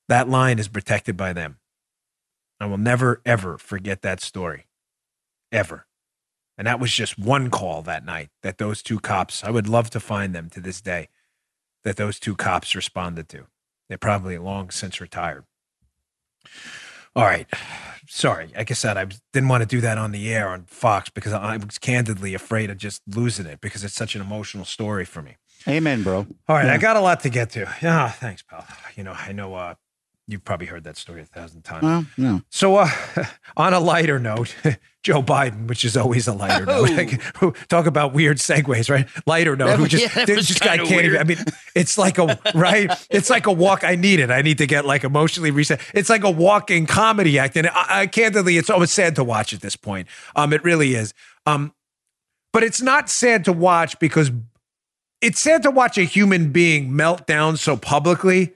That 0.09 0.29
line 0.29 0.59
is 0.59 0.67
protected 0.67 1.17
by 1.17 1.33
them. 1.33 1.57
I 2.59 2.65
will 2.67 2.77
never, 2.77 3.21
ever 3.25 3.57
forget 3.57 4.01
that 4.03 4.21
story. 4.21 4.67
Ever. 5.51 5.87
And 6.57 6.67
that 6.67 6.79
was 6.79 6.93
just 6.93 7.17
one 7.17 7.49
call 7.49 7.81
that 7.81 8.05
night 8.05 8.29
that 8.43 8.59
those 8.59 8.83
two 8.83 8.99
cops, 8.99 9.43
I 9.43 9.49
would 9.49 9.67
love 9.67 9.89
to 9.91 9.99
find 9.99 10.35
them 10.35 10.49
to 10.51 10.61
this 10.61 10.81
day, 10.81 11.09
that 11.83 11.95
those 11.95 12.19
two 12.19 12.35
cops 12.35 12.75
responded 12.75 13.27
to. 13.29 13.47
They're 13.89 13.97
probably 13.97 14.37
long 14.37 14.69
since 14.69 15.01
retired. 15.01 15.45
All 17.15 17.25
right. 17.25 17.47
Sorry. 18.07 18.51
Like 18.55 18.69
I 18.69 18.73
said, 18.73 18.97
I 18.97 19.07
didn't 19.31 19.49
want 19.49 19.61
to 19.61 19.67
do 19.67 19.81
that 19.81 19.97
on 19.97 20.11
the 20.11 20.33
air 20.33 20.49
on 20.49 20.65
Fox 20.65 21.09
because 21.09 21.33
I 21.33 21.57
was 21.57 21.77
candidly 21.77 22.33
afraid 22.33 22.69
of 22.69 22.77
just 22.77 23.01
losing 23.07 23.45
it 23.45 23.61
because 23.61 23.83
it's 23.83 23.93
such 23.93 24.15
an 24.15 24.21
emotional 24.21 24.65
story 24.65 25.05
for 25.05 25.21
me. 25.21 25.37
Amen, 25.67 26.03
bro. 26.03 26.27
All 26.47 26.55
right. 26.55 26.65
Yeah. 26.65 26.73
I 26.73 26.77
got 26.77 26.97
a 26.97 27.01
lot 27.01 27.21
to 27.21 27.29
get 27.29 27.51
to. 27.51 27.73
Yeah. 27.81 28.09
Thanks, 28.09 28.41
pal. 28.41 28.65
You 28.95 29.03
know, 29.03 29.13
I 29.13 29.31
know 29.31 29.55
uh, 29.55 29.75
You've 30.25 30.45
probably 30.45 30.67
heard 30.67 30.85
that 30.85 30.95
story 30.95 31.21
a 31.21 31.25
thousand 31.25 31.63
times. 31.63 31.83
Well, 31.83 32.05
no. 32.17 32.41
So, 32.49 32.77
uh, 32.77 32.89
on 33.57 33.73
a 33.73 33.79
lighter 33.81 34.19
note, 34.19 34.55
Joe 35.03 35.21
Biden, 35.21 35.67
which 35.67 35.83
is 35.83 35.97
always 35.97 36.29
a 36.29 36.33
lighter 36.33 36.63
oh. 36.65 36.85
note. 37.41 37.57
Talk 37.67 37.87
about 37.87 38.13
weird 38.13 38.37
segues, 38.37 38.89
right? 38.89 39.05
Lighter 39.27 39.57
note. 39.57 39.79
who 39.79 39.87
just, 39.87 40.15
yeah, 40.15 40.23
this 40.23 40.57
guy 40.57 40.77
can't 40.77 40.89
weird. 40.89 41.05
even. 41.05 41.19
I 41.19 41.23
mean, 41.25 41.39
it's 41.75 41.97
like 41.97 42.19
a 42.19 42.39
right. 42.55 42.89
It's 43.09 43.29
like 43.29 43.47
a 43.47 43.51
walk. 43.51 43.83
I 43.83 43.95
need 43.95 44.21
it. 44.21 44.31
I 44.31 44.41
need 44.41 44.59
to 44.59 44.65
get 44.65 44.85
like 44.85 45.03
emotionally 45.03 45.51
reset. 45.51 45.81
It's 45.93 46.09
like 46.09 46.23
a 46.23 46.31
walking 46.31 46.85
comedy 46.85 47.37
act, 47.37 47.57
and 47.57 47.67
I, 47.67 47.85
I 47.89 48.07
candidly, 48.07 48.57
it's 48.57 48.69
almost 48.69 48.93
sad 48.93 49.15
to 49.15 49.25
watch 49.25 49.51
at 49.51 49.59
this 49.59 49.75
point. 49.75 50.07
Um, 50.37 50.53
it 50.53 50.63
really 50.63 50.95
is. 50.95 51.13
Um, 51.45 51.73
but 52.53 52.63
it's 52.63 52.81
not 52.81 53.09
sad 53.09 53.43
to 53.45 53.51
watch 53.51 53.99
because 53.99 54.31
it's 55.19 55.41
sad 55.41 55.63
to 55.63 55.71
watch 55.71 55.97
a 55.97 56.03
human 56.03 56.53
being 56.53 56.95
melt 56.95 57.27
down 57.27 57.57
so 57.57 57.75
publicly 57.75 58.53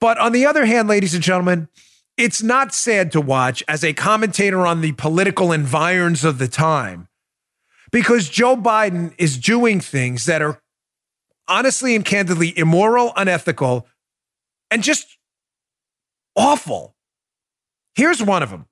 but 0.00 0.18
on 0.18 0.32
the 0.32 0.46
other 0.46 0.64
hand, 0.64 0.88
ladies 0.88 1.14
and 1.14 1.22
gentlemen, 1.22 1.68
it's 2.16 2.42
not 2.42 2.72
sad 2.72 3.12
to 3.12 3.20
watch 3.20 3.62
as 3.68 3.84
a 3.84 3.92
commentator 3.92 4.66
on 4.66 4.80
the 4.80 4.92
political 4.92 5.52
environs 5.52 6.24
of 6.24 6.38
the 6.38 6.48
time 6.48 7.08
because 7.92 8.28
Joe 8.28 8.56
Biden 8.56 9.14
is 9.18 9.38
doing 9.38 9.80
things 9.80 10.26
that 10.26 10.42
are 10.42 10.60
honestly 11.48 11.94
and 11.94 12.04
candidly 12.04 12.56
immoral, 12.58 13.12
unethical, 13.16 13.86
and 14.70 14.82
just 14.82 15.18
awful. 16.36 16.94
Here's 17.94 18.22
one 18.22 18.42
of 18.42 18.50
them. 18.50 18.66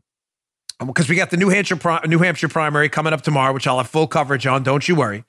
Because 0.84 1.06
um, 1.06 1.10
we 1.10 1.16
got 1.16 1.30
the 1.30 1.36
New 1.36 1.50
Hampshire 1.50 1.78
New 2.06 2.18
Hampshire 2.18 2.48
primary 2.48 2.88
coming 2.88 3.12
up 3.12 3.22
tomorrow, 3.22 3.52
which 3.52 3.66
I'll 3.66 3.78
have 3.78 3.88
full 3.88 4.08
coverage 4.08 4.46
on. 4.46 4.62
Don't 4.62 4.86
you 4.88 4.96
worry. 4.96 5.24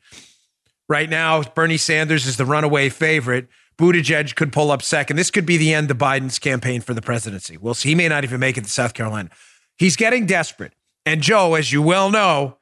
Right 0.90 1.10
now, 1.10 1.42
Bernie 1.44 1.78
Sanders 1.78 2.26
is 2.26 2.38
the 2.38 2.46
runaway 2.46 2.90
favorite. 2.90 3.48
Buttigieg 3.78 4.36
could 4.36 4.54
pull 4.54 4.72
up 4.72 4.82
second. 4.82 5.18
This 5.18 5.32
could 5.32 5.46
be 5.46 5.58
the 5.58 5.74
end 5.74 5.92
of 5.92 5.98
Biden's 5.98 6.40
campaign 6.40 6.82
for 6.82 6.94
the 6.94 7.02
presidency. 7.02 7.58
We'll 7.58 7.74
see. 7.74 7.90
He 7.90 7.96
may 7.96 8.08
not 8.08 8.24
even 8.24 8.40
make 8.40 8.58
it 8.58 8.64
to 8.64 8.70
South 8.70 8.94
Carolina. 8.94 9.30
He's 9.78 9.96
getting 9.96 10.26
desperate. 10.26 10.74
And 11.06 11.22
Joe, 11.22 11.56
as 11.56 11.72
you 11.72 11.82
well 11.82 12.10
know, 12.10 12.58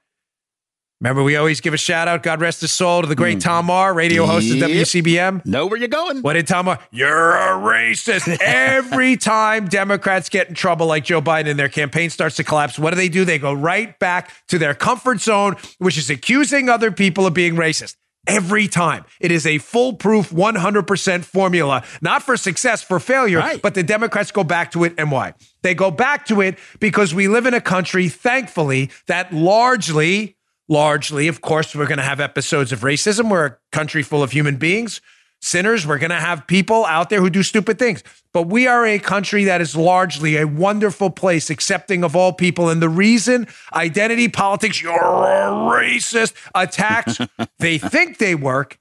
remember 0.99 1.23
we 1.23 1.35
always 1.35 1.61
give 1.61 1.73
a 1.73 1.77
shout 1.77 2.07
out, 2.07 2.23
God 2.23 2.41
rest 2.41 2.61
his 2.61 2.71
soul, 2.71 3.03
to 3.03 3.07
the 3.07 3.15
great 3.15 3.37
mm. 3.37 3.43
Tom 3.43 3.67
Marr, 3.67 3.93
radio 3.93 4.25
host 4.25 4.47
yep. 4.47 4.69
of 4.69 4.75
WCBM. 4.75 5.45
Know 5.45 5.67
where 5.67 5.77
you're 5.77 5.87
going. 5.87 6.21
What 6.21 6.33
did 6.33 6.47
Tom 6.47 6.65
Marr? 6.65 6.79
You're 6.91 7.35
a 7.35 7.51
racist. 7.51 8.37
Every 8.41 9.15
time 9.15 9.67
Democrats 9.67 10.29
get 10.29 10.49
in 10.49 10.55
trouble 10.55 10.87
like 10.87 11.05
Joe 11.05 11.21
Biden 11.21 11.47
and 11.47 11.59
their 11.59 11.69
campaign 11.69 12.09
starts 12.09 12.35
to 12.37 12.43
collapse, 12.43 12.79
what 12.79 12.89
do 12.89 12.95
they 12.95 13.09
do? 13.09 13.23
They 13.23 13.39
go 13.39 13.53
right 13.53 13.97
back 13.99 14.31
to 14.47 14.57
their 14.57 14.73
comfort 14.73 15.21
zone, 15.21 15.55
which 15.77 15.97
is 15.97 16.09
accusing 16.09 16.67
other 16.67 16.91
people 16.91 17.27
of 17.27 17.33
being 17.33 17.55
racist 17.55 17.95
every 18.27 18.67
time. 18.67 19.05
It 19.19 19.31
is 19.31 19.45
a 19.45 19.57
foolproof 19.57 20.29
100% 20.29 21.23
formula, 21.25 21.83
not 22.01 22.23
for 22.23 22.37
success, 22.37 22.81
for 22.81 22.99
failure, 22.99 23.39
right. 23.39 23.61
but 23.61 23.75
the 23.75 23.83
Democrats 23.83 24.31
go 24.31 24.43
back 24.43 24.71
to 24.71 24.83
it. 24.83 24.93
And 24.97 25.11
why? 25.11 25.33
They 25.61 25.73
go 25.73 25.91
back 25.91 26.25
to 26.27 26.41
it 26.41 26.57
because 26.79 27.13
we 27.13 27.27
live 27.27 27.45
in 27.45 27.53
a 27.53 27.61
country, 27.61 28.09
thankfully, 28.09 28.91
that 29.07 29.33
largely, 29.33 30.37
largely, 30.67 31.27
of 31.27 31.41
course, 31.41 31.75
we're 31.75 31.87
going 31.87 31.97
to 31.97 32.03
have 32.03 32.19
episodes 32.19 32.71
of 32.71 32.81
racism. 32.81 33.29
We're 33.29 33.45
a 33.45 33.57
country 33.71 34.03
full 34.03 34.23
of 34.23 34.31
human 34.31 34.57
beings. 34.57 35.01
Sinners. 35.43 35.85
We're 35.85 35.99
going 35.99 36.11
to 36.11 36.19
have 36.19 36.47
people 36.47 36.85
out 36.85 37.09
there 37.09 37.19
who 37.19 37.29
do 37.29 37.43
stupid 37.43 37.77
things. 37.79 38.03
But 38.33 38.43
we 38.43 38.67
are 38.67 38.85
a 38.85 38.97
country 38.97 39.43
that 39.45 39.61
is 39.61 39.75
largely 39.75 40.37
a 40.37 40.47
wonderful 40.47 41.09
place, 41.09 41.49
accepting 41.49 42.03
of 42.03 42.15
all 42.15 42.33
people. 42.33 42.69
And 42.69 42.81
the 42.81 42.89
reason 42.89 43.47
identity 43.73 44.27
politics, 44.27 44.81
you're 44.81 44.93
a 44.93 45.51
racist, 45.51 46.33
attacks, 46.55 47.19
they 47.59 47.77
think 47.77 48.17
they 48.17 48.35
work 48.35 48.79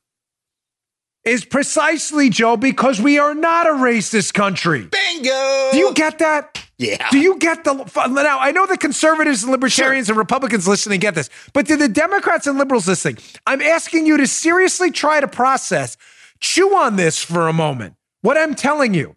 is 1.24 1.44
precisely, 1.44 2.30
Joe, 2.30 2.56
because 2.56 3.00
we 3.00 3.18
are 3.18 3.34
not 3.34 3.66
a 3.66 3.70
racist 3.70 4.34
country. 4.34 4.88
Bingo! 4.90 5.68
Do 5.70 5.78
you 5.78 5.94
get 5.94 6.18
that? 6.18 6.64
Yeah. 6.78 7.08
Do 7.10 7.18
you 7.18 7.38
get 7.38 7.62
the 7.62 7.74
now? 7.74 8.38
I 8.40 8.50
know 8.50 8.66
the 8.66 8.76
conservatives 8.76 9.44
and 9.44 9.52
libertarians 9.52 10.08
sure. 10.08 10.14
and 10.14 10.18
Republicans 10.18 10.66
listening 10.66 10.98
get 10.98 11.14
this, 11.14 11.30
but 11.52 11.66
do 11.66 11.76
the 11.76 11.88
Democrats 11.88 12.48
and 12.48 12.58
liberals 12.58 12.88
listening, 12.88 13.18
I'm 13.46 13.62
asking 13.62 14.06
you 14.06 14.16
to 14.16 14.26
seriously 14.26 14.90
try 14.90 15.20
to 15.20 15.28
process, 15.28 15.96
chew 16.42 16.76
on 16.76 16.96
this 16.96 17.22
for 17.22 17.48
a 17.48 17.52
moment. 17.52 17.94
What 18.20 18.36
I'm 18.36 18.54
telling 18.54 18.92
you, 18.92 19.16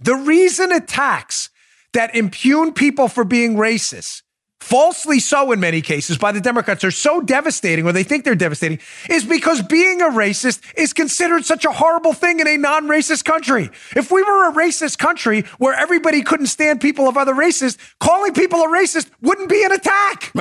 the 0.00 0.14
reason 0.14 0.70
attacks 0.70 1.50
that 1.92 2.14
impugn 2.14 2.72
people 2.72 3.08
for 3.08 3.24
being 3.24 3.56
racist 3.56 4.22
falsely 4.60 5.20
so 5.20 5.52
in 5.52 5.60
many 5.60 5.82
cases 5.82 6.16
by 6.16 6.32
the 6.32 6.40
Democrats 6.40 6.82
are 6.84 6.90
so 6.90 7.20
devastating, 7.20 7.86
or 7.86 7.92
they 7.92 8.02
think 8.02 8.24
they're 8.24 8.34
devastating, 8.34 8.78
is 9.10 9.22
because 9.24 9.60
being 9.62 10.00
a 10.00 10.06
racist 10.06 10.62
is 10.76 10.94
considered 10.94 11.44
such 11.44 11.66
a 11.66 11.70
horrible 11.70 12.14
thing 12.14 12.40
in 12.40 12.48
a 12.48 12.56
non 12.56 12.86
racist 12.86 13.24
country. 13.24 13.70
If 13.94 14.10
we 14.10 14.22
were 14.22 14.48
a 14.48 14.52
racist 14.52 14.98
country 14.98 15.42
where 15.58 15.74
everybody 15.74 16.22
couldn't 16.22 16.46
stand 16.46 16.80
people 16.80 17.08
of 17.08 17.16
other 17.18 17.34
races, 17.34 17.76
calling 18.00 18.32
people 18.32 18.60
a 18.60 18.68
racist 18.68 19.10
wouldn't 19.20 19.50
be 19.50 19.64
an 19.64 19.72
attack. 19.72 20.32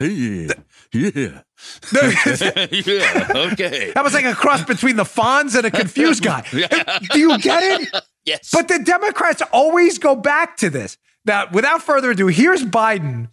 yeah. 0.00 0.52
Yeah. 0.92 1.42
yeah. 1.92 3.28
Okay. 3.34 3.92
That 3.94 4.02
was 4.02 4.14
like 4.14 4.24
a 4.24 4.34
cross 4.34 4.64
between 4.64 4.96
the 4.96 5.04
Fonz 5.04 5.56
and 5.56 5.66
a 5.66 5.70
confused 5.70 6.22
guy. 6.22 6.42
Do 6.50 7.18
you 7.18 7.38
get 7.38 7.62
it? 7.62 8.04
Yes. 8.24 8.50
But 8.52 8.68
the 8.68 8.78
Democrats 8.78 9.42
always 9.52 9.98
go 9.98 10.14
back 10.14 10.56
to 10.58 10.70
this. 10.70 10.96
Now, 11.24 11.46
without 11.52 11.82
further 11.82 12.10
ado, 12.10 12.26
here's 12.28 12.62
Biden, 12.62 13.28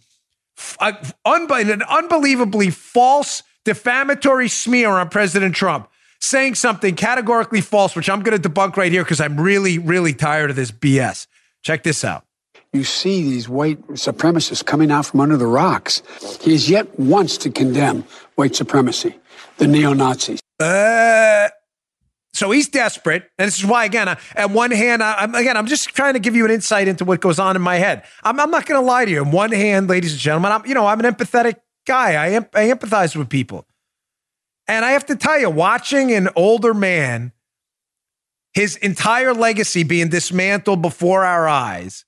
uh, 0.78 0.92
an 1.24 1.82
unbelievably 1.82 2.70
false, 2.70 3.42
defamatory 3.64 4.48
smear 4.48 4.90
on 4.90 5.08
President 5.08 5.54
Trump, 5.54 5.88
saying 6.20 6.54
something 6.54 6.94
categorically 6.94 7.60
false, 7.60 7.96
which 7.96 8.08
I'm 8.08 8.22
going 8.22 8.40
to 8.40 8.48
debunk 8.48 8.76
right 8.76 8.92
here 8.92 9.02
because 9.02 9.20
I'm 9.20 9.40
really, 9.40 9.78
really 9.78 10.12
tired 10.12 10.50
of 10.50 10.56
this 10.56 10.70
BS. 10.70 11.26
Check 11.62 11.82
this 11.82 12.04
out. 12.04 12.24
You 12.72 12.84
see 12.84 13.22
these 13.22 13.48
white 13.48 13.84
supremacists 13.88 14.64
coming 14.64 14.92
out 14.92 15.06
from 15.06 15.20
under 15.20 15.36
the 15.36 15.46
rocks. 15.46 16.02
He 16.40 16.52
has 16.52 16.70
yet 16.70 16.98
once 17.00 17.36
to 17.38 17.50
condemn 17.50 18.04
white 18.36 18.54
supremacy, 18.54 19.18
the 19.56 19.66
neo 19.66 19.92
Nazis. 19.92 20.40
Uh, 20.60 21.48
so 22.32 22.52
he's 22.52 22.68
desperate, 22.68 23.28
and 23.38 23.48
this 23.48 23.58
is 23.58 23.66
why, 23.66 23.84
again, 23.84 24.08
I, 24.08 24.16
at 24.36 24.50
one 24.50 24.70
hand, 24.70 25.02
I, 25.02 25.24
am 25.24 25.34
again, 25.34 25.56
I'm 25.56 25.66
just 25.66 25.88
trying 25.88 26.14
to 26.14 26.20
give 26.20 26.36
you 26.36 26.44
an 26.44 26.52
insight 26.52 26.86
into 26.86 27.04
what 27.04 27.20
goes 27.20 27.40
on 27.40 27.56
in 27.56 27.62
my 27.62 27.76
head. 27.76 28.04
I'm, 28.22 28.38
I'm 28.38 28.52
not 28.52 28.66
going 28.66 28.80
to 28.80 28.86
lie 28.86 29.04
to 29.04 29.10
you. 29.10 29.20
On 29.20 29.32
one 29.32 29.50
hand, 29.50 29.88
ladies 29.88 30.12
and 30.12 30.20
gentlemen, 30.20 30.52
I'm, 30.52 30.64
you 30.64 30.74
know, 30.74 30.86
I'm 30.86 31.00
an 31.00 31.12
empathetic 31.12 31.56
guy. 31.86 32.14
I, 32.14 32.36
I 32.36 32.68
empathize 32.68 33.16
with 33.16 33.28
people, 33.28 33.66
and 34.68 34.84
I 34.84 34.92
have 34.92 35.06
to 35.06 35.16
tell 35.16 35.40
you, 35.40 35.50
watching 35.50 36.12
an 36.12 36.28
older 36.36 36.72
man, 36.72 37.32
his 38.54 38.76
entire 38.76 39.34
legacy 39.34 39.82
being 39.82 40.08
dismantled 40.08 40.82
before 40.82 41.24
our 41.24 41.48
eyes, 41.48 42.04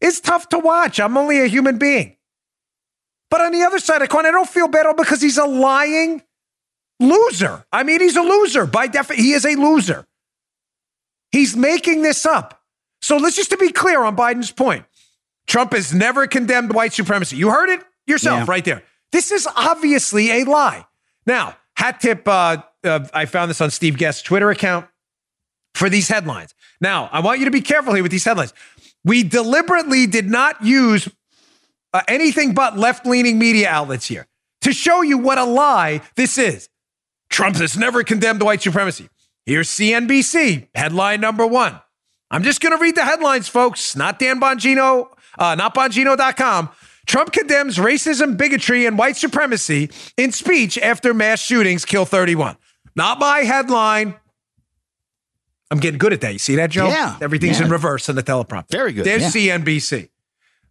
is 0.00 0.20
tough 0.20 0.48
to 0.50 0.58
watch. 0.58 1.00
I'm 1.00 1.16
only 1.16 1.40
a 1.40 1.46
human 1.46 1.78
being, 1.78 2.16
but 3.30 3.40
on 3.40 3.52
the 3.52 3.62
other 3.62 3.78
side 3.78 4.02
of 4.02 4.08
the 4.08 4.08
coin, 4.08 4.26
I 4.26 4.30
don't 4.30 4.48
feel 4.48 4.68
bad 4.68 4.96
because 4.96 5.20
he's 5.20 5.38
a 5.38 5.46
lying 5.46 6.22
Loser. 7.00 7.64
I 7.72 7.82
mean, 7.82 8.00
he's 8.00 8.16
a 8.16 8.22
loser. 8.22 8.66
By 8.66 8.86
definition, 8.86 9.24
he 9.24 9.32
is 9.32 9.46
a 9.46 9.54
loser. 9.54 10.06
He's 11.32 11.56
making 11.56 12.02
this 12.02 12.26
up. 12.26 12.62
So 13.00 13.16
let's 13.16 13.36
just 13.36 13.50
to 13.50 13.56
be 13.56 13.72
clear 13.72 14.02
on 14.02 14.14
Biden's 14.14 14.50
point. 14.50 14.84
Trump 15.46 15.72
has 15.72 15.94
never 15.94 16.26
condemned 16.26 16.74
white 16.74 16.92
supremacy. 16.92 17.36
You 17.36 17.50
heard 17.50 17.70
it 17.70 17.80
yourself 18.06 18.40
yeah. 18.40 18.44
right 18.46 18.64
there. 18.64 18.82
This 19.12 19.32
is 19.32 19.48
obviously 19.56 20.42
a 20.42 20.44
lie. 20.44 20.84
Now, 21.24 21.56
hat 21.74 22.00
tip, 22.00 22.28
uh, 22.28 22.58
uh, 22.84 23.06
I 23.14 23.24
found 23.24 23.48
this 23.48 23.62
on 23.62 23.70
Steve 23.70 23.96
Guest's 23.96 24.22
Twitter 24.22 24.50
account 24.50 24.86
for 25.74 25.88
these 25.88 26.08
headlines. 26.08 26.54
Now, 26.82 27.08
I 27.10 27.20
want 27.20 27.38
you 27.38 27.46
to 27.46 27.50
be 27.50 27.62
careful 27.62 27.94
here 27.94 28.02
with 28.02 28.12
these 28.12 28.24
headlines. 28.24 28.52
We 29.04 29.22
deliberately 29.22 30.06
did 30.06 30.30
not 30.30 30.62
use 30.62 31.08
uh, 31.92 32.02
anything 32.08 32.54
but 32.54 32.76
left 32.78 33.06
leaning 33.06 33.38
media 33.38 33.68
outlets 33.68 34.06
here 34.06 34.26
to 34.62 34.72
show 34.72 35.02
you 35.02 35.18
what 35.18 35.38
a 35.38 35.44
lie 35.44 36.02
this 36.16 36.38
is. 36.38 36.68
Trump 37.30 37.56
has 37.56 37.76
never 37.76 38.02
condemned 38.02 38.42
white 38.42 38.62
supremacy. 38.62 39.08
Here's 39.46 39.68
CNBC, 39.68 40.68
headline 40.74 41.20
number 41.20 41.46
one. 41.46 41.80
I'm 42.30 42.42
just 42.42 42.60
going 42.60 42.76
to 42.76 42.80
read 42.80 42.94
the 42.94 43.04
headlines, 43.04 43.48
folks, 43.48 43.96
not 43.96 44.18
Dan 44.18 44.40
Bongino, 44.40 45.08
uh, 45.38 45.54
not 45.54 45.74
Bongino.com. 45.74 46.70
Trump 47.06 47.32
condemns 47.32 47.78
racism, 47.78 48.36
bigotry, 48.36 48.86
and 48.86 48.96
white 48.96 49.16
supremacy 49.16 49.90
in 50.16 50.30
speech 50.30 50.78
after 50.78 51.12
mass 51.12 51.40
shootings 51.40 51.84
kill 51.84 52.04
31. 52.04 52.56
Not 52.94 53.18
my 53.18 53.40
headline. 53.40 54.14
I'm 55.70 55.78
getting 55.78 55.98
good 55.98 56.12
at 56.12 56.20
that. 56.22 56.32
You 56.32 56.38
see 56.38 56.56
that, 56.56 56.70
Joe? 56.70 56.88
Yeah. 56.88 57.16
Everything's 57.20 57.60
yeah. 57.60 57.66
in 57.66 57.70
reverse 57.70 58.08
on 58.08 58.16
the 58.16 58.22
teleprompter. 58.22 58.70
Very 58.70 58.92
good. 58.92 59.04
There's 59.04 59.34
yeah. 59.34 59.58
CNBC. 59.58 60.08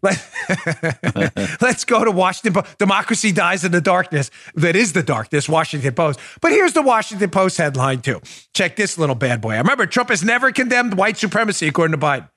Let, 0.02 0.16
us 1.62 1.84
go 1.84 2.06
to 2.06 2.12
Washington 2.12 2.62
Post. 2.62 2.78
Democracy 2.78 3.32
dies 3.34 3.66
in 3.66 3.72
the 3.72 3.82
darkness. 3.82 4.32
That 4.56 4.76
is 4.76 4.94
the 4.94 5.04
darkness, 5.04 5.50
Washington 5.50 5.94
Post. 5.94 6.20
But 6.42 6.52
here's 6.52 6.74
the 6.74 6.82
Washington 6.82 7.30
Post 7.30 7.58
headline, 7.58 8.02
too. 8.02 8.22
Check 8.54 8.78
this 8.78 8.98
little 8.98 9.16
bad 9.16 9.42
boy. 9.42 9.56
I 9.56 9.58
remember 9.58 9.86
Trump 9.86 10.10
has 10.10 10.24
never 10.24 10.52
condemned 10.52 10.94
white 10.96 11.18
supremacy, 11.18 11.68
according 11.68 12.00
to 12.00 12.06
Biden. 12.06 12.30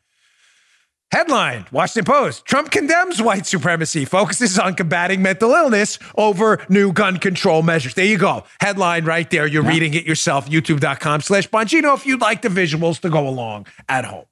Headline 1.13 1.67
Washington 1.71 2.11
Post 2.11 2.47
Trump 2.47 2.71
condemns 2.71 3.21
white 3.21 3.45
supremacy, 3.47 4.07
focuses 4.07 4.59
on 4.59 4.75
combating 4.75 5.21
mental 5.21 5.51
illness 5.51 5.99
over 6.17 6.65
new 6.71 6.91
gun 6.93 7.19
control 7.19 7.63
measures. 7.63 7.93
There 7.93 8.05
you 8.05 8.17
go. 8.17 8.45
Headline 8.61 9.05
right 9.05 9.29
there. 9.31 9.47
You're 9.47 9.63
yeah. 9.63 9.69
reading 9.69 9.95
it 9.95 10.07
yourself. 10.07 10.49
YouTube.com 10.49 11.21
slash 11.21 11.49
Bongino 11.51 11.95
if 11.95 12.07
you'd 12.07 12.23
like 12.23 12.41
the 12.41 12.49
visuals 12.49 12.99
to 13.01 13.11
go 13.11 13.29
along 13.29 13.67
at 13.89 14.07
home. 14.07 14.25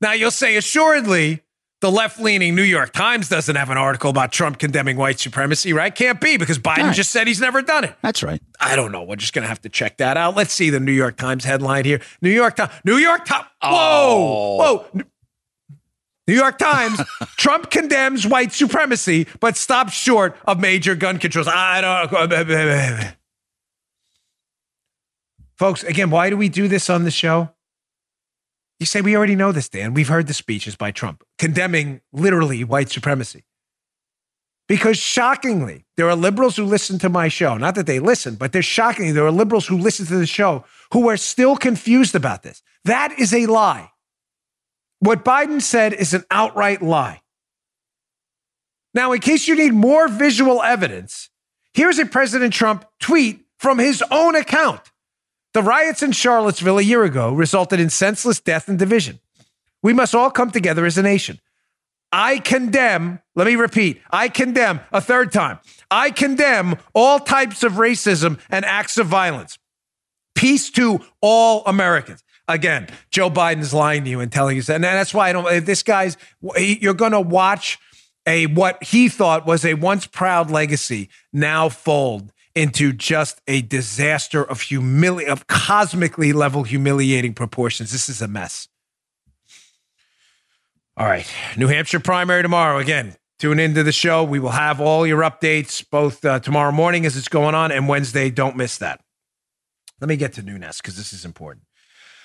Now, 0.00 0.12
you'll 0.12 0.30
say, 0.30 0.56
assuredly, 0.56 1.42
the 1.80 1.90
left 1.90 2.18
leaning 2.18 2.54
New 2.54 2.62
York 2.62 2.92
Times 2.92 3.28
doesn't 3.28 3.54
have 3.54 3.68
an 3.68 3.76
article 3.76 4.08
about 4.08 4.32
Trump 4.32 4.58
condemning 4.58 4.96
white 4.96 5.20
supremacy, 5.20 5.72
right? 5.72 5.94
Can't 5.94 6.20
be 6.20 6.36
because 6.36 6.58
Biden 6.58 6.84
right. 6.84 6.94
just 6.94 7.10
said 7.10 7.26
he's 7.26 7.40
never 7.40 7.60
done 7.60 7.84
it. 7.84 7.94
That's 8.02 8.22
right. 8.22 8.40
I 8.58 8.76
don't 8.76 8.92
know. 8.92 9.02
We're 9.02 9.16
just 9.16 9.34
going 9.34 9.42
to 9.42 9.48
have 9.48 9.60
to 9.62 9.68
check 9.68 9.98
that 9.98 10.16
out. 10.16 10.34
Let's 10.36 10.54
see 10.54 10.70
the 10.70 10.80
New 10.80 10.92
York 10.92 11.16
Times 11.16 11.44
headline 11.44 11.84
here. 11.84 12.00
New 12.22 12.30
York 12.30 12.56
Times. 12.56 12.72
New 12.84 12.96
York 12.96 13.26
Times. 13.26 13.46
Oh. 13.60 14.56
Whoa. 14.56 14.60
Oh. 14.60 14.90
Whoa. 14.92 15.02
New 16.28 16.34
York 16.34 16.58
Times, 16.58 17.00
Trump 17.36 17.70
condemns 17.70 18.26
white 18.26 18.52
supremacy, 18.52 19.28
but 19.38 19.56
stops 19.56 19.92
short 19.92 20.36
of 20.44 20.58
major 20.58 20.96
gun 20.96 21.18
controls. 21.18 21.46
I 21.48 21.80
don't. 21.80 23.14
Folks, 25.56 25.84
again, 25.84 26.10
why 26.10 26.28
do 26.30 26.36
we 26.36 26.48
do 26.48 26.68
this 26.68 26.90
on 26.90 27.04
the 27.04 27.10
show? 27.10 27.50
You 28.78 28.86
say, 28.86 29.00
we 29.00 29.16
already 29.16 29.36
know 29.36 29.52
this, 29.52 29.68
Dan. 29.68 29.94
We've 29.94 30.08
heard 30.08 30.26
the 30.26 30.34
speeches 30.34 30.76
by 30.76 30.90
Trump 30.90 31.24
condemning 31.38 32.02
literally 32.12 32.62
white 32.64 32.90
supremacy. 32.90 33.44
Because 34.68 34.98
shockingly, 34.98 35.86
there 35.96 36.08
are 36.08 36.16
liberals 36.16 36.56
who 36.56 36.64
listen 36.64 36.98
to 36.98 37.08
my 37.08 37.28
show. 37.28 37.56
Not 37.56 37.76
that 37.76 37.86
they 37.86 38.00
listen, 38.00 38.34
but 38.34 38.52
they're 38.52 38.62
shockingly, 38.62 39.12
there 39.12 39.24
are 39.24 39.30
liberals 39.30 39.66
who 39.66 39.78
listen 39.78 40.06
to 40.06 40.16
the 40.16 40.26
show 40.26 40.64
who 40.92 41.08
are 41.08 41.16
still 41.16 41.56
confused 41.56 42.14
about 42.14 42.42
this. 42.42 42.62
That 42.84 43.16
is 43.18 43.32
a 43.32 43.46
lie. 43.46 43.90
What 44.98 45.24
Biden 45.24 45.62
said 45.62 45.92
is 45.92 46.14
an 46.14 46.24
outright 46.30 46.82
lie. 46.82 47.22
Now, 48.92 49.12
in 49.12 49.20
case 49.20 49.46
you 49.46 49.54
need 49.54 49.74
more 49.74 50.08
visual 50.08 50.62
evidence, 50.62 51.30
here's 51.74 51.98
a 51.98 52.06
President 52.06 52.52
Trump 52.52 52.84
tweet 52.98 53.44
from 53.58 53.78
his 53.78 54.02
own 54.10 54.34
account. 54.34 54.80
The 55.56 55.62
riots 55.62 56.02
in 56.02 56.12
Charlottesville 56.12 56.78
a 56.78 56.82
year 56.82 57.02
ago 57.02 57.32
resulted 57.32 57.80
in 57.80 57.88
senseless 57.88 58.40
death 58.40 58.68
and 58.68 58.78
division. 58.78 59.20
We 59.82 59.94
must 59.94 60.14
all 60.14 60.30
come 60.30 60.50
together 60.50 60.84
as 60.84 60.98
a 60.98 61.02
nation. 61.02 61.40
I 62.12 62.40
condemn, 62.40 63.20
let 63.34 63.46
me 63.46 63.56
repeat, 63.56 64.02
I 64.10 64.28
condemn 64.28 64.80
a 64.92 65.00
third 65.00 65.32
time. 65.32 65.58
I 65.90 66.10
condemn 66.10 66.76
all 66.92 67.20
types 67.20 67.62
of 67.62 67.72
racism 67.72 68.38
and 68.50 68.66
acts 68.66 68.98
of 68.98 69.06
violence. 69.06 69.58
Peace 70.34 70.68
to 70.72 71.00
all 71.22 71.62
Americans. 71.64 72.22
Again, 72.46 72.88
Joe 73.10 73.30
Biden 73.30 73.60
is 73.60 73.72
lying 73.72 74.04
to 74.04 74.10
you 74.10 74.20
and 74.20 74.30
telling 74.30 74.56
you 74.56 74.62
that. 74.64 74.74
And 74.74 74.84
that's 74.84 75.14
why 75.14 75.30
I 75.30 75.32
don't, 75.32 75.64
this 75.64 75.82
guy's, 75.82 76.18
you're 76.58 76.92
going 76.92 77.12
to 77.12 77.20
watch 77.22 77.78
a, 78.26 78.44
what 78.44 78.84
he 78.84 79.08
thought 79.08 79.46
was 79.46 79.64
a 79.64 79.72
once 79.72 80.06
proud 80.06 80.50
legacy 80.50 81.08
now 81.32 81.70
fold 81.70 82.30
into 82.56 82.92
just 82.92 83.40
a 83.46 83.62
disaster 83.62 84.42
of 84.42 84.58
humili- 84.58 85.28
of 85.28 85.46
cosmically 85.46 86.32
level 86.32 86.64
humiliating 86.64 87.34
proportions. 87.34 87.92
This 87.92 88.08
is 88.08 88.20
a 88.20 88.26
mess. 88.26 88.66
All 90.96 91.06
right, 91.06 91.30
New 91.56 91.68
Hampshire 91.68 92.00
primary 92.00 92.42
tomorrow. 92.42 92.78
Again, 92.78 93.16
Tune 93.38 93.58
into 93.58 93.82
the 93.82 93.92
show. 93.92 94.24
We 94.24 94.38
will 94.38 94.50
have 94.50 94.80
all 94.80 95.06
your 95.06 95.20
updates 95.20 95.84
both 95.90 96.24
uh, 96.24 96.40
tomorrow 96.40 96.72
morning 96.72 97.04
as 97.04 97.18
it's 97.18 97.28
going 97.28 97.54
on 97.54 97.70
and 97.70 97.86
Wednesday. 97.86 98.30
Don't 98.30 98.56
miss 98.56 98.78
that. 98.78 99.00
Let 100.00 100.08
me 100.08 100.16
get 100.16 100.32
to 100.34 100.42
Nunes 100.42 100.78
because 100.78 100.96
this 100.96 101.12
is 101.12 101.24
important. 101.24 101.64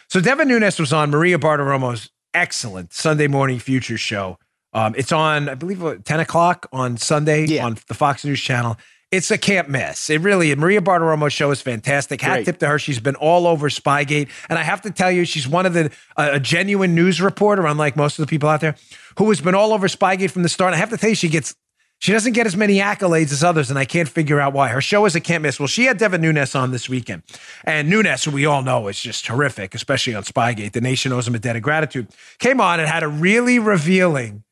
So 0.07 0.21
Devin 0.21 0.47
Nunes 0.47 0.79
was 0.79 0.93
on 0.93 1.09
Maria 1.09 1.37
Bartiromo's 1.37 2.09
excellent 2.33 2.93
Sunday 2.93 3.27
morning 3.27 3.59
future 3.59 3.97
show. 3.97 4.37
Um, 4.73 4.93
it's 4.97 5.11
on, 5.11 5.49
I 5.49 5.55
believe, 5.55 6.03
10 6.03 6.19
o'clock 6.21 6.67
on 6.71 6.95
Sunday 6.95 7.45
yeah. 7.45 7.65
on 7.65 7.77
the 7.87 7.93
Fox 7.93 8.23
News 8.23 8.39
channel. 8.39 8.77
It's 9.11 9.29
a 9.29 9.37
can't 9.37 9.67
miss. 9.67 10.09
It 10.09 10.21
really, 10.21 10.55
Maria 10.55 10.81
Bartiromo's 10.81 11.33
show 11.33 11.51
is 11.51 11.61
fantastic. 11.61 12.21
Hat 12.21 12.45
tip 12.45 12.59
to 12.59 12.67
her. 12.67 12.79
She's 12.79 13.01
been 13.01 13.15
all 13.15 13.45
over 13.45 13.69
Spygate. 13.69 14.29
And 14.49 14.57
I 14.57 14.63
have 14.63 14.81
to 14.83 14.91
tell 14.91 15.11
you, 15.11 15.25
she's 15.25 15.47
one 15.47 15.65
of 15.65 15.73
the, 15.73 15.91
uh, 16.15 16.29
a 16.33 16.39
genuine 16.39 16.95
news 16.95 17.21
reporter, 17.21 17.65
unlike 17.65 17.97
most 17.97 18.17
of 18.17 18.25
the 18.25 18.29
people 18.29 18.47
out 18.47 18.61
there, 18.61 18.75
who 19.17 19.27
has 19.27 19.41
been 19.41 19.53
all 19.53 19.73
over 19.73 19.89
Spygate 19.89 20.31
from 20.31 20.43
the 20.43 20.49
start. 20.49 20.69
And 20.69 20.75
I 20.75 20.79
have 20.79 20.91
to 20.91 20.97
tell 20.97 21.09
you, 21.09 21.15
she 21.15 21.27
gets 21.27 21.55
she 22.01 22.13
doesn't 22.13 22.33
get 22.33 22.47
as 22.47 22.57
many 22.57 22.77
accolades 22.77 23.31
as 23.31 23.43
others, 23.43 23.69
and 23.69 23.77
I 23.77 23.85
can't 23.85 24.09
figure 24.09 24.39
out 24.39 24.53
why. 24.53 24.69
Her 24.69 24.81
show 24.81 25.05
is 25.05 25.15
a 25.15 25.19
can't 25.19 25.43
miss. 25.43 25.59
Well, 25.59 25.67
she 25.67 25.85
had 25.85 25.99
Devin 25.99 26.19
Nunes 26.19 26.55
on 26.55 26.71
this 26.71 26.89
weekend. 26.89 27.21
And 27.63 27.91
Nunes, 27.91 28.23
who 28.23 28.31
we 28.31 28.47
all 28.47 28.63
know 28.63 28.87
is 28.87 28.99
just 28.99 29.23
terrific, 29.23 29.75
especially 29.75 30.15
on 30.15 30.23
Spygate. 30.23 30.71
The 30.71 30.81
nation 30.81 31.13
owes 31.13 31.27
him 31.27 31.35
a 31.35 31.39
debt 31.39 31.55
of 31.55 31.61
gratitude. 31.61 32.07
Came 32.39 32.59
on 32.59 32.79
and 32.79 32.89
had 32.89 33.03
a 33.03 33.07
really 33.07 33.59
revealing 33.59 34.43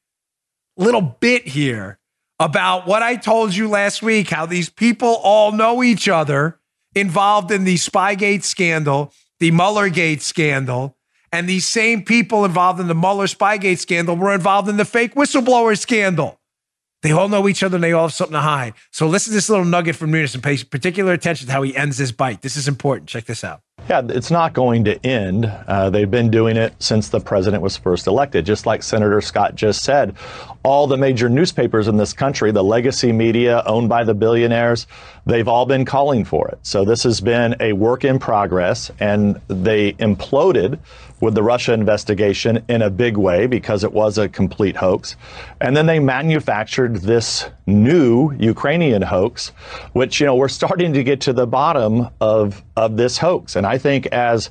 little 0.78 1.01
bit 1.01 1.48
here 1.48 1.99
about 2.39 2.88
what 2.88 3.03
I 3.03 3.15
told 3.15 3.55
you 3.55 3.67
last 3.67 4.01
week 4.01 4.29
how 4.29 4.46
these 4.46 4.69
people 4.69 5.19
all 5.24 5.51
know 5.51 5.84
each 5.84 6.08
other 6.08 6.60
involved 6.96 7.51
in 7.51 7.65
the 7.65 7.75
Spygate 7.75 8.43
scandal, 8.43 9.13
the 9.39 9.51
Muellergate 9.51 10.22
scandal, 10.22 10.98
and 11.31 11.48
these 11.48 11.67
same 11.67 12.03
people 12.03 12.46
involved 12.46 12.79
in 12.79 12.88
the 12.88 12.96
Mueller 12.96 13.27
Spygate 13.27 13.77
scandal 13.77 14.15
were 14.15 14.34
involved 14.34 14.67
in 14.69 14.77
the 14.77 14.86
fake 14.86 15.13
whistleblower 15.15 15.77
scandal. 15.77 16.39
They 17.01 17.12
all 17.12 17.29
know 17.29 17.48
each 17.48 17.63
other 17.63 17.75
and 17.75 17.84
they 17.84 17.93
all 17.93 18.08
have 18.08 18.13
something 18.13 18.34
to 18.34 18.41
hide. 18.41 18.74
So 18.91 19.08
listen 19.08 19.31
to 19.31 19.36
this 19.36 19.50
little 19.50 19.65
nugget 19.65 19.96
from 19.96 20.12
Nunes 20.12 20.34
and 20.34 20.43
pay 20.43 20.58
particular 20.63 21.13
attention 21.13 21.48
to 21.48 21.53
how 21.53 21.62
he 21.62 21.75
ends 21.75 21.98
his 21.98 22.12
bite. 22.12 22.41
This 22.41 22.58
is 22.58 22.67
important. 22.67 23.08
Check 23.10 23.25
this 23.25 23.43
out. 23.43 23.62
Yeah, 23.89 24.03
it's 24.08 24.29
not 24.29 24.53
going 24.53 24.84
to 24.86 25.03
end. 25.03 25.48
Uh, 25.48 25.89
they've 25.89 26.12
been 26.12 26.29
doing 26.29 26.58
it 26.58 26.75
since 26.77 27.10
the 27.10 27.19
president 27.19 27.63
was 27.63 27.75
first 27.75 28.05
elected. 28.05 28.46
Just 28.46 28.67
like 28.67 28.84
Senator 28.84 29.19
Scott 29.19 29.55
just 29.55 29.84
said, 29.84 30.15
all 30.62 30.86
the 30.86 30.96
major 30.96 31.27
newspapers 31.27 31.88
in 31.88 31.98
this 31.98 32.13
country, 32.13 32.51
the 32.51 32.63
legacy 32.63 33.12
media 33.12 33.63
owned 33.65 33.89
by 33.89 34.03
the 34.03 34.13
billionaires, 34.13 34.86
they've 35.25 35.48
all 35.48 35.65
been 35.65 35.86
calling 35.86 36.24
for 36.24 36.50
it. 36.50 36.60
So 36.62 36.86
this 36.86 37.01
has 37.01 37.19
been 37.19 37.55
a 37.60 37.74
work 37.74 38.05
in 38.05 38.19
progress, 38.19 38.91
and 39.00 39.41
they 39.48 39.93
imploded 39.93 40.77
with 41.22 41.36
the 41.36 41.44
Russia 41.44 41.74
investigation 41.74 42.64
in 42.70 42.82
a 42.82 42.90
big 42.90 43.18
way 43.18 43.46
because 43.46 43.84
it 43.84 43.92
was 43.92 44.18
a 44.18 44.30
complete 44.30 44.76
hoax. 44.76 45.16
And 45.60 45.76
then 45.76 45.86
they 45.86 46.00
manufactured 46.00 46.98
this 46.98 47.50
new 47.68 48.34
Ukrainian 48.40 49.02
hoax, 49.02 49.50
which, 49.94 50.20
you 50.20 50.26
know, 50.26 50.36
we're 50.36 50.48
starting 50.48 50.94
to 50.94 51.04
get 51.04 51.22
to 51.22 51.34
the 51.34 51.48
bottom 51.48 52.08
of, 52.22 52.64
of 52.76 52.98
this 52.98 53.18
hoax. 53.18 53.56
And 53.56 53.66
I 53.66 53.78
think 53.78 54.08
as 54.08 54.50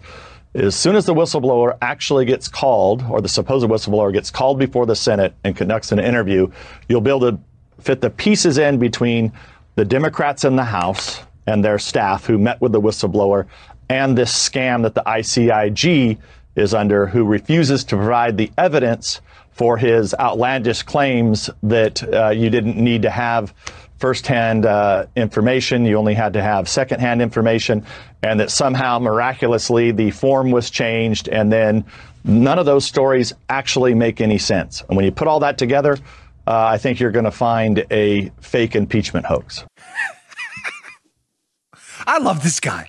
as 0.54 0.74
soon 0.74 0.96
as 0.96 1.04
the 1.04 1.14
whistleblower 1.14 1.76
actually 1.82 2.24
gets 2.24 2.48
called, 2.48 3.04
or 3.10 3.20
the 3.20 3.28
supposed 3.28 3.66
whistleblower 3.66 4.12
gets 4.12 4.30
called 4.30 4.58
before 4.58 4.86
the 4.86 4.96
Senate 4.96 5.34
and 5.44 5.54
conducts 5.54 5.92
an 5.92 5.98
interview, 5.98 6.50
you'll 6.88 7.02
be 7.02 7.10
able 7.10 7.32
to 7.32 7.38
fit 7.80 8.00
the 8.00 8.10
pieces 8.10 8.58
in 8.58 8.78
between 8.78 9.30
the 9.76 9.84
Democrats 9.84 10.44
in 10.44 10.56
the 10.56 10.64
House 10.64 11.20
and 11.46 11.62
their 11.62 11.78
staff 11.78 12.24
who 12.26 12.38
met 12.38 12.60
with 12.60 12.72
the 12.72 12.80
whistleblower 12.80 13.46
and 13.88 14.16
this 14.18 14.32
scam 14.32 14.82
that 14.82 14.94
the 14.94 15.02
ICIG 15.06 16.18
is 16.58 16.74
under, 16.74 17.06
who 17.06 17.24
refuses 17.24 17.84
to 17.84 17.96
provide 17.96 18.36
the 18.36 18.50
evidence 18.58 19.20
for 19.52 19.76
his 19.76 20.14
outlandish 20.20 20.82
claims 20.82 21.50
that 21.62 22.02
uh, 22.14 22.30
you 22.30 22.50
didn't 22.50 22.76
need 22.76 23.02
to 23.02 23.10
have 23.10 23.54
firsthand 23.98 24.64
uh, 24.64 25.06
information, 25.16 25.84
you 25.84 25.96
only 25.96 26.14
had 26.14 26.32
to 26.32 26.42
have 26.42 26.68
secondhand 26.68 27.20
information, 27.20 27.84
and 28.22 28.38
that 28.38 28.50
somehow 28.50 28.98
miraculously 28.98 29.90
the 29.90 30.10
form 30.12 30.52
was 30.52 30.70
changed, 30.70 31.28
and 31.28 31.52
then 31.52 31.84
none 32.24 32.58
of 32.58 32.66
those 32.66 32.84
stories 32.84 33.32
actually 33.48 33.94
make 33.94 34.20
any 34.20 34.38
sense. 34.38 34.82
And 34.88 34.96
when 34.96 35.04
you 35.04 35.10
put 35.10 35.26
all 35.26 35.40
that 35.40 35.58
together, 35.58 35.98
uh, 36.46 36.68
I 36.70 36.78
think 36.78 37.00
you're 37.00 37.10
going 37.10 37.24
to 37.24 37.30
find 37.30 37.84
a 37.90 38.30
fake 38.40 38.76
impeachment 38.76 39.26
hoax. 39.26 39.64
I 42.06 42.18
love 42.18 42.42
this 42.42 42.60
guy. 42.60 42.88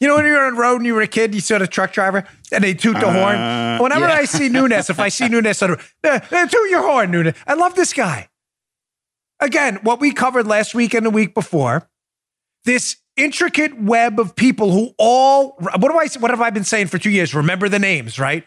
You 0.00 0.08
know, 0.08 0.16
when 0.16 0.26
you 0.26 0.32
were 0.32 0.44
on 0.44 0.54
the 0.54 0.60
road 0.60 0.76
and 0.76 0.86
you 0.86 0.94
were 0.94 1.02
a 1.02 1.06
kid, 1.06 1.34
you 1.34 1.40
saw 1.40 1.58
the 1.58 1.66
truck 1.66 1.92
driver 1.92 2.24
and 2.52 2.64
they 2.64 2.74
toot 2.74 2.94
the 2.98 3.06
uh, 3.06 3.12
horn. 3.12 3.82
Whenever 3.82 4.08
yeah. 4.08 4.14
I 4.14 4.24
see 4.24 4.48
Nunes, 4.48 4.90
if 4.90 4.98
I 4.98 5.08
see 5.08 5.28
Nunes, 5.28 5.62
I 5.62 5.66
eh, 6.04 6.20
eh, 6.30 6.46
toot 6.46 6.70
your 6.70 6.82
horn, 6.82 7.10
Nunes. 7.10 7.34
I 7.46 7.54
love 7.54 7.74
this 7.74 7.92
guy. 7.92 8.28
Again, 9.40 9.76
what 9.82 10.00
we 10.00 10.12
covered 10.12 10.46
last 10.46 10.74
week 10.74 10.94
and 10.94 11.06
the 11.06 11.10
week 11.10 11.34
before, 11.34 11.88
this 12.64 12.96
intricate 13.16 13.80
web 13.80 14.18
of 14.18 14.34
people 14.34 14.72
who 14.72 14.92
all 14.98 15.50
what 15.58 15.80
do 15.80 15.98
I 15.98 16.08
what 16.18 16.30
have 16.30 16.40
I 16.40 16.50
been 16.50 16.64
saying 16.64 16.88
for 16.88 16.98
two 16.98 17.10
years? 17.10 17.34
Remember 17.34 17.68
the 17.68 17.78
names, 17.78 18.18
right? 18.18 18.44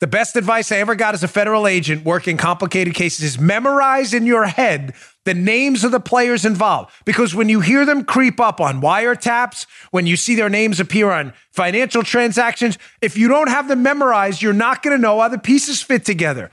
The 0.00 0.06
best 0.08 0.34
advice 0.36 0.72
I 0.72 0.78
ever 0.78 0.96
got 0.96 1.14
as 1.14 1.22
a 1.22 1.28
federal 1.28 1.66
agent 1.66 2.04
working 2.04 2.36
complicated 2.36 2.94
cases 2.94 3.24
is 3.24 3.38
memorize 3.38 4.12
in 4.12 4.26
your 4.26 4.44
head 4.46 4.94
the 5.24 5.34
names 5.34 5.84
of 5.84 5.92
the 5.92 6.00
players 6.00 6.44
involved. 6.44 6.92
Because 7.04 7.34
when 7.34 7.48
you 7.48 7.60
hear 7.60 7.86
them 7.86 8.04
creep 8.04 8.40
up 8.40 8.60
on 8.60 8.82
wiretaps, 8.82 9.66
when 9.92 10.06
you 10.06 10.16
see 10.16 10.34
their 10.34 10.50
names 10.50 10.80
appear 10.80 11.10
on 11.10 11.32
financial 11.52 12.02
transactions, 12.02 12.76
if 13.00 13.16
you 13.16 13.28
don't 13.28 13.48
have 13.48 13.68
them 13.68 13.82
memorized, 13.82 14.42
you're 14.42 14.52
not 14.52 14.82
going 14.82 14.96
to 14.96 15.00
know 15.00 15.20
how 15.20 15.28
the 15.28 15.38
pieces 15.38 15.80
fit 15.80 16.04
together. 16.04 16.50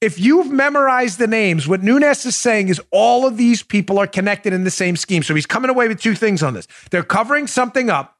If 0.00 0.20
you've 0.20 0.50
memorized 0.50 1.18
the 1.18 1.26
names, 1.26 1.66
what 1.66 1.82
Nunes 1.82 2.24
is 2.24 2.36
saying 2.36 2.68
is 2.68 2.80
all 2.90 3.26
of 3.26 3.36
these 3.36 3.62
people 3.62 3.98
are 3.98 4.06
connected 4.06 4.52
in 4.52 4.64
the 4.64 4.70
same 4.70 4.94
scheme. 4.94 5.22
So 5.22 5.34
he's 5.34 5.46
coming 5.46 5.70
away 5.70 5.88
with 5.88 6.00
two 6.00 6.14
things 6.14 6.42
on 6.42 6.54
this. 6.54 6.68
They're 6.90 7.02
covering 7.02 7.46
something 7.46 7.90
up 7.90 8.15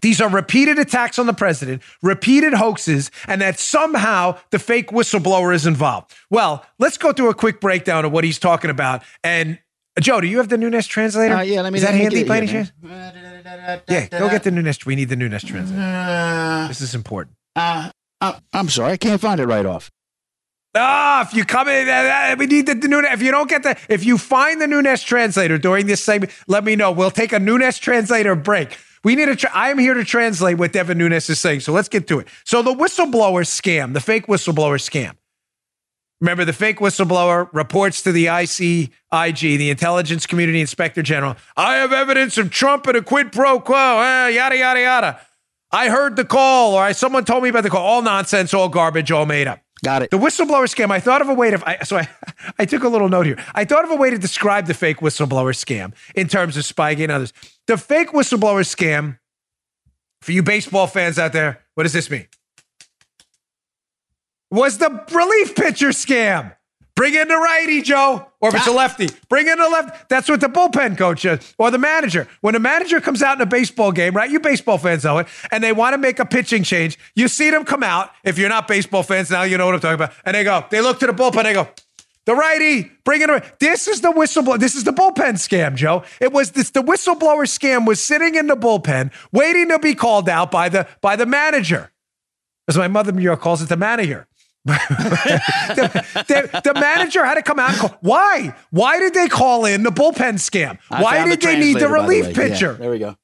these 0.00 0.20
are 0.20 0.28
repeated 0.28 0.78
attacks 0.78 1.18
on 1.18 1.26
the 1.26 1.32
president, 1.32 1.82
repeated 2.02 2.54
hoaxes, 2.54 3.10
and 3.26 3.40
that 3.40 3.58
somehow 3.58 4.38
the 4.50 4.58
fake 4.58 4.90
whistleblower 4.90 5.54
is 5.54 5.66
involved. 5.66 6.12
Well, 6.30 6.64
let's 6.78 6.98
go 6.98 7.12
through 7.12 7.30
a 7.30 7.34
quick 7.34 7.60
breakdown 7.60 8.04
of 8.04 8.12
what 8.12 8.24
he's 8.24 8.38
talking 8.38 8.70
about. 8.70 9.02
And 9.24 9.58
Joe, 9.98 10.20
do 10.20 10.26
you 10.26 10.38
have 10.38 10.48
the 10.48 10.56
Nunes 10.56 10.86
translator? 10.86 11.34
Uh, 11.34 11.42
yeah, 11.42 11.60
let 11.62 11.72
me. 11.72 11.78
Is 11.78 11.84
that 11.84 11.94
handy 11.94 12.24
by 12.24 12.38
any 12.38 12.46
chance? 12.46 12.72
Yeah, 12.82 14.06
go 14.10 14.28
get 14.30 14.44
the 14.44 14.50
Nunes. 14.50 14.86
We 14.86 14.96
need 14.96 15.08
the 15.08 15.16
Nunes 15.16 15.42
translator. 15.42 15.82
Uh, 15.82 16.68
this 16.68 16.80
is 16.80 16.94
important. 16.94 17.36
Uh, 17.56 17.90
uh, 18.20 18.34
I'm 18.52 18.68
sorry, 18.68 18.92
I 18.92 18.96
can't 18.96 19.20
find 19.20 19.40
it 19.40 19.46
right 19.46 19.66
off. 19.66 19.90
Ah, 20.76 21.26
if 21.26 21.34
you 21.34 21.44
come 21.44 21.68
in, 21.68 21.88
uh, 21.88 21.92
uh, 21.92 22.36
we 22.38 22.46
need 22.46 22.66
the, 22.66 22.74
the 22.76 22.86
Nunes. 22.86 23.08
If 23.10 23.22
you 23.22 23.32
don't 23.32 23.48
get 23.48 23.64
the, 23.64 23.76
if 23.88 24.04
you 24.04 24.16
find 24.16 24.60
the 24.60 24.68
Nunes 24.68 25.02
translator 25.02 25.58
during 25.58 25.86
this 25.86 26.02
segment, 26.02 26.32
let 26.46 26.62
me 26.64 26.76
know. 26.76 26.92
We'll 26.92 27.10
take 27.10 27.32
a 27.32 27.40
Nunes 27.40 27.78
translator 27.78 28.36
break. 28.36 28.78
We 29.02 29.16
need 29.16 29.28
a. 29.28 29.36
Tra- 29.36 29.50
I 29.54 29.70
am 29.70 29.78
here 29.78 29.94
to 29.94 30.04
translate 30.04 30.58
what 30.58 30.72
Devin 30.72 30.98
Nunes 30.98 31.30
is 31.30 31.38
saying. 31.38 31.60
So 31.60 31.72
let's 31.72 31.88
get 31.88 32.06
to 32.08 32.18
it. 32.18 32.28
So 32.44 32.62
the 32.62 32.74
whistleblower 32.74 33.44
scam, 33.44 33.94
the 33.94 34.00
fake 34.00 34.26
whistleblower 34.26 34.78
scam. 34.78 35.16
Remember, 36.20 36.44
the 36.44 36.52
fake 36.52 36.80
whistleblower 36.80 37.48
reports 37.52 38.02
to 38.02 38.12
the 38.12 38.26
ICIG, 38.26 39.40
the 39.40 39.70
Intelligence 39.70 40.26
Community 40.26 40.60
Inspector 40.60 41.00
General. 41.02 41.34
I 41.56 41.76
have 41.76 41.94
evidence 41.94 42.36
of 42.36 42.50
Trump 42.50 42.86
and 42.86 42.96
a 42.98 43.02
quid 43.02 43.32
pro 43.32 43.58
quo. 43.58 44.00
Eh, 44.00 44.28
yada 44.28 44.56
yada 44.56 44.80
yada. 44.80 45.20
I 45.72 45.88
heard 45.88 46.16
the 46.16 46.24
call, 46.24 46.74
or 46.74 46.82
I, 46.82 46.92
someone 46.92 47.24
told 47.24 47.42
me 47.42 47.48
about 47.48 47.62
the 47.62 47.70
call. 47.70 47.86
All 47.86 48.02
nonsense, 48.02 48.52
all 48.52 48.68
garbage, 48.68 49.10
all 49.10 49.24
made 49.24 49.46
up. 49.46 49.60
Got 49.82 50.02
it. 50.02 50.10
The 50.10 50.18
whistleblower 50.18 50.66
scam. 50.66 50.90
I 50.90 51.00
thought 51.00 51.22
of 51.22 51.28
a 51.28 51.34
way 51.34 51.50
to. 51.50 51.62
I, 51.66 51.84
so 51.84 51.96
I, 51.96 52.08
I 52.58 52.64
took 52.66 52.82
a 52.82 52.88
little 52.88 53.08
note 53.08 53.26
here. 53.26 53.38
I 53.54 53.64
thought 53.64 53.84
of 53.84 53.90
a 53.90 53.96
way 53.96 54.10
to 54.10 54.18
describe 54.18 54.66
the 54.66 54.74
fake 54.74 54.98
whistleblower 54.98 55.54
scam 55.54 55.94
in 56.14 56.28
terms 56.28 56.56
of 56.56 56.64
Spygate 56.64 57.04
and 57.04 57.12
others. 57.12 57.32
The 57.66 57.76
fake 57.76 58.10
whistleblower 58.10 58.64
scam. 58.64 59.18
For 60.22 60.32
you 60.32 60.42
baseball 60.42 60.86
fans 60.86 61.18
out 61.18 61.32
there, 61.32 61.62
what 61.74 61.84
does 61.84 61.94
this 61.94 62.10
mean? 62.10 62.28
Was 64.50 64.76
the 64.76 64.90
relief 65.10 65.56
pitcher 65.56 65.88
scam? 65.90 66.54
Bring 67.00 67.14
in 67.14 67.28
the 67.28 67.36
righty, 67.38 67.80
Joe. 67.80 68.26
Or 68.42 68.50
if 68.50 68.56
it's 68.56 68.66
a 68.66 68.72
ah. 68.72 68.74
lefty, 68.74 69.08
bring 69.30 69.48
in 69.48 69.56
the 69.56 69.70
left. 69.70 70.10
That's 70.10 70.28
what 70.28 70.42
the 70.42 70.48
bullpen 70.48 70.98
coach 70.98 71.24
is, 71.24 71.54
or 71.56 71.70
the 71.70 71.78
manager. 71.78 72.28
When 72.42 72.54
a 72.54 72.58
manager 72.58 73.00
comes 73.00 73.22
out 73.22 73.38
in 73.38 73.40
a 73.40 73.46
baseball 73.46 73.90
game, 73.90 74.14
right? 74.14 74.30
You 74.30 74.38
baseball 74.38 74.76
fans 74.76 75.04
know 75.04 75.16
it, 75.16 75.26
and 75.50 75.64
they 75.64 75.72
want 75.72 75.94
to 75.94 75.98
make 75.98 76.18
a 76.18 76.26
pitching 76.26 76.62
change. 76.62 76.98
You 77.14 77.28
see 77.28 77.48
them 77.48 77.64
come 77.64 77.82
out. 77.82 78.10
If 78.22 78.36
you're 78.36 78.50
not 78.50 78.68
baseball 78.68 79.02
fans, 79.02 79.30
now 79.30 79.44
you 79.44 79.56
know 79.56 79.64
what 79.64 79.76
I'm 79.76 79.80
talking 79.80 79.94
about. 79.94 80.12
And 80.26 80.34
they 80.34 80.44
go, 80.44 80.62
they 80.68 80.82
look 80.82 81.00
to 81.00 81.06
the 81.06 81.14
bullpen, 81.14 81.42
they 81.44 81.54
go, 81.54 81.68
the 82.26 82.34
righty, 82.34 82.92
bring 83.02 83.22
it. 83.22 83.58
This 83.60 83.88
is 83.88 84.02
the 84.02 84.12
whistleblower. 84.12 84.58
This 84.58 84.74
is 84.74 84.84
the 84.84 84.92
bullpen 84.92 85.36
scam, 85.36 85.76
Joe. 85.76 86.04
It 86.20 86.34
was 86.34 86.50
this. 86.50 86.68
The 86.68 86.82
whistleblower 86.82 87.46
scam 87.48 87.86
was 87.86 88.02
sitting 88.02 88.34
in 88.34 88.46
the 88.46 88.58
bullpen, 88.58 89.10
waiting 89.32 89.70
to 89.70 89.78
be 89.78 89.94
called 89.94 90.28
out 90.28 90.50
by 90.50 90.68
the 90.68 90.86
by 91.00 91.16
the 91.16 91.24
manager, 91.24 91.92
as 92.68 92.76
my 92.76 92.88
mother 92.88 93.08
in 93.08 93.16
New 93.16 93.22
York 93.22 93.40
calls 93.40 93.62
it, 93.62 93.70
the 93.70 93.76
manager 93.78 94.26
the, 94.64 96.04
the, 96.28 96.60
the, 96.64 96.74
manager 96.74 97.24
had 97.24 97.34
to 97.34 97.42
come 97.42 97.58
out 97.58 97.70
and 97.70 97.78
call. 97.78 97.98
Why? 98.00 98.54
Why 98.70 98.98
did 98.98 99.14
they 99.14 99.28
call 99.28 99.64
in 99.64 99.82
the 99.82 99.90
bullpen 99.90 100.34
scam? 100.34 100.78
Why 100.88 101.24
did 101.24 101.40
the 101.40 101.46
they 101.46 101.58
need 101.58 101.78
the 101.78 101.88
relief 101.88 102.26
the 102.26 102.34
pitcher? 102.34 102.72
Yeah, 102.72 102.78
there 102.78 102.90
we 102.90 102.98
go. 102.98 103.16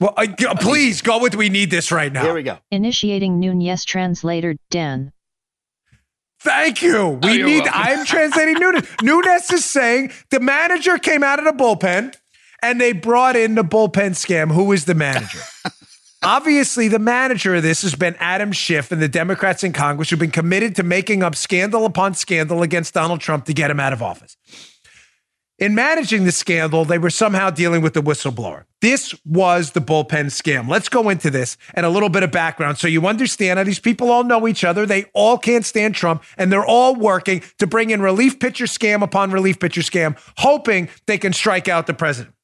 Well, 0.00 0.14
uh, 0.16 0.26
please 0.60 1.00
go 1.00 1.20
with 1.20 1.34
we 1.34 1.48
need 1.48 1.70
this 1.70 1.92
right 1.92 2.12
now. 2.12 2.22
Here 2.22 2.34
we 2.34 2.42
go. 2.42 2.58
Initiating 2.70 3.40
Nunes 3.40 3.84
translator 3.84 4.56
Dan. 4.70 5.12
Thank 6.40 6.82
you. 6.82 7.20
We 7.22 7.42
Oh, 7.42 7.46
need. 7.46 7.62
welcome. 7.62 7.72
I'm 7.74 8.04
translating 8.04 8.54
Nunes. 8.58 8.86
Nunes 9.02 9.50
is 9.52 9.64
saying 9.64 10.12
the 10.30 10.40
manager 10.40 10.98
came 10.98 11.22
out 11.22 11.38
of 11.38 11.44
the 11.44 11.52
bullpen 11.52 12.14
and 12.62 12.80
they 12.80 12.92
brought 12.92 13.36
in 13.36 13.54
the 13.54 13.62
bullpen 13.62 14.10
scam. 14.10 14.52
Who 14.52 14.72
is 14.72 14.84
the 14.86 14.94
manager? 14.94 15.38
Obviously, 16.24 16.86
the 16.86 17.00
manager 17.00 17.56
of 17.56 17.64
this 17.64 17.82
has 17.82 17.96
been 17.96 18.14
Adam 18.20 18.52
Schiff 18.52 18.92
and 18.92 19.02
the 19.02 19.08
Democrats 19.08 19.64
in 19.64 19.72
Congress 19.72 20.10
who've 20.10 20.18
been 20.20 20.30
committed 20.30 20.76
to 20.76 20.84
making 20.84 21.20
up 21.22 21.34
scandal 21.34 21.84
upon 21.84 22.14
scandal 22.14 22.62
against 22.62 22.94
Donald 22.94 23.20
Trump 23.20 23.44
to 23.46 23.52
get 23.52 23.72
him 23.72 23.80
out 23.80 23.92
of 23.92 24.02
office. 24.02 24.36
In 25.58 25.74
managing 25.74 26.24
the 26.24 26.32
scandal, 26.32 26.84
they 26.84 26.98
were 26.98 27.10
somehow 27.10 27.50
dealing 27.50 27.82
with 27.82 27.94
the 27.94 28.02
whistleblower. 28.02 28.64
This 28.80 29.14
was 29.24 29.72
the 29.72 29.80
bullpen 29.80 30.26
scam. 30.26 30.68
Let's 30.68 30.88
go 30.88 31.08
into 31.08 31.28
this 31.28 31.56
and 31.74 31.84
a 31.84 31.88
little 31.88 32.08
bit 32.08 32.22
of 32.22 32.30
background 32.30 32.78
so 32.78 32.86
you 32.86 33.06
understand 33.06 33.58
how 33.58 33.64
these 33.64 33.80
people 33.80 34.10
all 34.10 34.22
know 34.22 34.46
each 34.46 34.62
other. 34.62 34.86
They 34.86 35.06
all 35.14 35.38
can't 35.38 35.64
stand 35.64 35.96
Trump, 35.96 36.22
and 36.36 36.52
they're 36.52 36.66
all 36.66 36.94
working 36.94 37.42
to 37.58 37.66
bring 37.66 37.90
in 37.90 38.00
relief 38.00 38.38
pitcher 38.38 38.66
scam 38.66 39.02
upon 39.02 39.32
relief 39.32 39.58
pitcher 39.58 39.82
scam, 39.82 40.16
hoping 40.38 40.88
they 41.06 41.18
can 41.18 41.32
strike 41.32 41.68
out 41.68 41.88
the 41.88 41.94
president. 41.94 42.34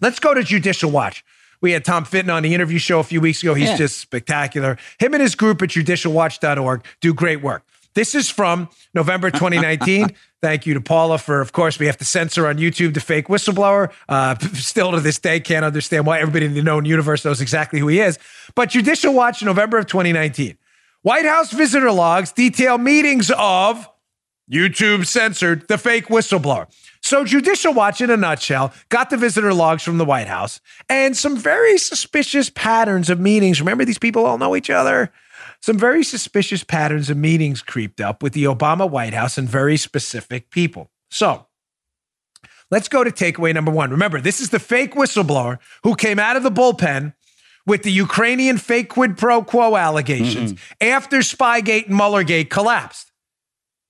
Let's 0.00 0.20
go 0.20 0.32
to 0.32 0.42
Judicial 0.44 0.90
Watch. 0.92 1.24
We 1.60 1.72
had 1.72 1.84
Tom 1.84 2.04
Fitton 2.04 2.30
on 2.30 2.42
the 2.42 2.54
interview 2.54 2.78
show 2.78 3.00
a 3.00 3.04
few 3.04 3.20
weeks 3.20 3.42
ago. 3.42 3.54
He's 3.54 3.68
Yeah. 3.70 3.76
just 3.76 3.98
spectacular. 4.00 4.78
Him 4.98 5.12
and 5.14 5.22
his 5.22 5.34
group 5.34 5.60
at 5.62 5.68
judicialwatch.org 5.70 6.84
do 7.00 7.12
great 7.14 7.42
work. 7.42 7.62
This 7.94 8.14
is 8.14 8.30
from 8.30 8.68
November 8.94 9.30
2019. 9.32 10.14
Thank 10.40 10.64
you 10.64 10.74
to 10.74 10.80
Paula 10.80 11.18
for, 11.18 11.40
of 11.40 11.52
course, 11.52 11.78
we 11.78 11.86
have 11.86 11.98
to 11.98 12.04
censor 12.04 12.46
on 12.46 12.56
YouTube 12.56 12.94
the 12.94 13.00
fake 13.00 13.26
whistleblower. 13.28 13.90
Uh, 14.08 14.36
still 14.54 14.92
to 14.92 15.00
this 15.00 15.18
day, 15.18 15.40
can't 15.40 15.64
understand 15.64 16.06
why 16.06 16.20
everybody 16.20 16.46
in 16.46 16.54
the 16.54 16.62
known 16.62 16.84
universe 16.86 17.24
knows 17.24 17.40
exactly 17.40 17.78
who 17.80 17.88
he 17.88 18.00
is. 18.00 18.18
But 18.54 18.70
Judicial 18.70 19.12
Watch, 19.12 19.42
November 19.42 19.76
of 19.78 19.86
2019. 19.86 20.56
White 21.02 21.24
House 21.26 21.50
visitor 21.52 21.90
logs 21.90 22.30
detail 22.32 22.78
meetings 22.78 23.30
of 23.36 23.88
YouTube 24.50 25.06
censored 25.06 25.66
the 25.68 25.78
fake 25.78 26.06
whistleblower. 26.08 26.66
So, 27.02 27.24
Judicial 27.24 27.72
Watch, 27.72 28.00
in 28.00 28.10
a 28.10 28.16
nutshell, 28.16 28.72
got 28.88 29.10
the 29.10 29.16
visitor 29.16 29.54
logs 29.54 29.82
from 29.82 29.98
the 29.98 30.04
White 30.04 30.28
House 30.28 30.60
and 30.88 31.16
some 31.16 31.36
very 31.36 31.78
suspicious 31.78 32.50
patterns 32.50 33.08
of 33.08 33.18
meetings. 33.18 33.60
Remember, 33.60 33.84
these 33.84 33.98
people 33.98 34.26
all 34.26 34.38
know 34.38 34.54
each 34.54 34.70
other. 34.70 35.10
Some 35.62 35.78
very 35.78 36.04
suspicious 36.04 36.62
patterns 36.62 37.10
of 37.10 37.16
meetings 37.16 37.62
creeped 37.62 38.00
up 38.00 38.22
with 38.22 38.32
the 38.32 38.44
Obama 38.44 38.88
White 38.88 39.14
House 39.14 39.38
and 39.38 39.48
very 39.48 39.76
specific 39.76 40.50
people. 40.50 40.90
So, 41.10 41.46
let's 42.70 42.88
go 42.88 43.02
to 43.02 43.10
takeaway 43.10 43.54
number 43.54 43.70
one. 43.70 43.90
Remember, 43.90 44.20
this 44.20 44.40
is 44.40 44.50
the 44.50 44.58
fake 44.58 44.94
whistleblower 44.94 45.58
who 45.82 45.94
came 45.96 46.18
out 46.18 46.36
of 46.36 46.42
the 46.42 46.50
bullpen 46.50 47.14
with 47.66 47.82
the 47.82 47.92
Ukrainian 47.92 48.58
fake 48.58 48.90
quid 48.90 49.16
pro 49.16 49.42
quo 49.42 49.76
allegations 49.76 50.58
after 50.80 51.18
Spygate 51.18 51.86
and 51.86 51.94
Muellergate 51.96 52.50
collapsed. 52.50 53.09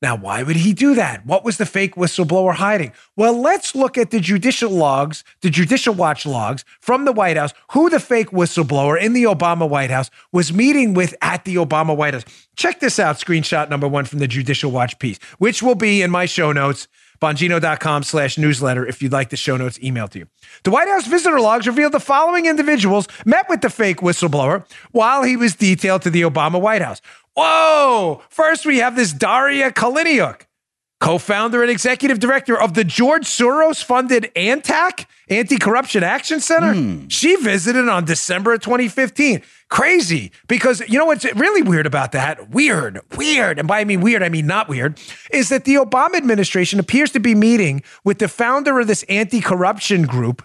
Now, 0.02 0.16
why 0.16 0.42
would 0.42 0.56
he 0.56 0.72
do 0.72 0.94
that? 0.94 1.26
What 1.26 1.44
was 1.44 1.58
the 1.58 1.66
fake 1.66 1.94
whistleblower 1.94 2.54
hiding? 2.54 2.92
Well, 3.16 3.38
let's 3.38 3.74
look 3.74 3.98
at 3.98 4.10
the 4.10 4.20
judicial 4.20 4.70
logs, 4.70 5.24
the 5.42 5.50
judicial 5.50 5.92
watch 5.92 6.24
logs 6.24 6.64
from 6.80 7.04
the 7.04 7.12
White 7.12 7.36
House, 7.36 7.52
who 7.72 7.90
the 7.90 8.00
fake 8.00 8.30
whistleblower 8.30 8.98
in 8.98 9.12
the 9.12 9.24
Obama 9.24 9.68
White 9.68 9.90
House 9.90 10.10
was 10.32 10.52
meeting 10.52 10.94
with 10.94 11.14
at 11.20 11.44
the 11.44 11.56
Obama 11.56 11.94
White 11.94 12.14
House. 12.14 12.24
Check 12.56 12.80
this 12.80 12.98
out, 12.98 13.16
screenshot 13.16 13.68
number 13.68 13.88
one 13.88 14.06
from 14.06 14.20
the 14.20 14.28
judicial 14.28 14.70
watch 14.70 14.98
piece, 14.98 15.18
which 15.38 15.62
will 15.62 15.74
be 15.74 16.00
in 16.00 16.10
my 16.10 16.24
show 16.24 16.52
notes, 16.52 16.88
bongino.com 17.20 18.02
slash 18.02 18.38
newsletter, 18.38 18.86
if 18.86 19.02
you'd 19.02 19.12
like 19.12 19.28
the 19.28 19.36
show 19.36 19.56
notes 19.56 19.78
emailed 19.78 20.10
to 20.10 20.20
you. 20.20 20.26
The 20.64 20.70
White 20.70 20.88
House 20.88 21.06
visitor 21.06 21.38
logs 21.38 21.66
revealed 21.66 21.92
the 21.92 22.00
following 22.00 22.46
individuals 22.46 23.06
met 23.26 23.46
with 23.48 23.60
the 23.60 23.68
fake 23.68 23.98
whistleblower 23.98 24.64
while 24.92 25.22
he 25.22 25.36
was 25.36 25.54
detailed 25.54 26.02
to 26.02 26.10
the 26.10 26.22
Obama 26.22 26.58
White 26.60 26.82
House. 26.82 27.02
Whoa! 27.34 28.22
First, 28.28 28.66
we 28.66 28.78
have 28.78 28.96
this 28.96 29.12
Daria 29.12 29.70
Kaleniuk, 29.70 30.42
co 31.00 31.18
founder 31.18 31.62
and 31.62 31.70
executive 31.70 32.18
director 32.18 32.60
of 32.60 32.74
the 32.74 32.84
George 32.84 33.24
Soros 33.24 33.82
funded 33.82 34.30
ANTAC, 34.34 35.06
Anti 35.28 35.56
Corruption 35.58 36.02
Action 36.02 36.40
Center. 36.40 36.74
Hmm. 36.74 37.08
She 37.08 37.36
visited 37.36 37.88
on 37.88 38.04
December 38.04 38.54
of 38.54 38.60
2015. 38.60 39.42
Crazy 39.70 40.32
because 40.48 40.80
you 40.88 40.98
know 40.98 41.04
what's 41.04 41.24
really 41.36 41.62
weird 41.62 41.86
about 41.86 42.10
that? 42.12 42.50
Weird, 42.50 43.00
weird. 43.16 43.60
And 43.60 43.68
by 43.68 43.80
I 43.80 43.84
mean 43.84 44.00
weird, 44.00 44.22
I 44.22 44.28
mean 44.28 44.48
not 44.48 44.68
weird, 44.68 44.98
is 45.30 45.48
that 45.50 45.64
the 45.64 45.76
Obama 45.76 46.16
administration 46.16 46.80
appears 46.80 47.12
to 47.12 47.20
be 47.20 47.36
meeting 47.36 47.84
with 48.04 48.18
the 48.18 48.26
founder 48.26 48.80
of 48.80 48.88
this 48.88 49.04
anti 49.04 49.40
corruption 49.40 50.02
group 50.02 50.44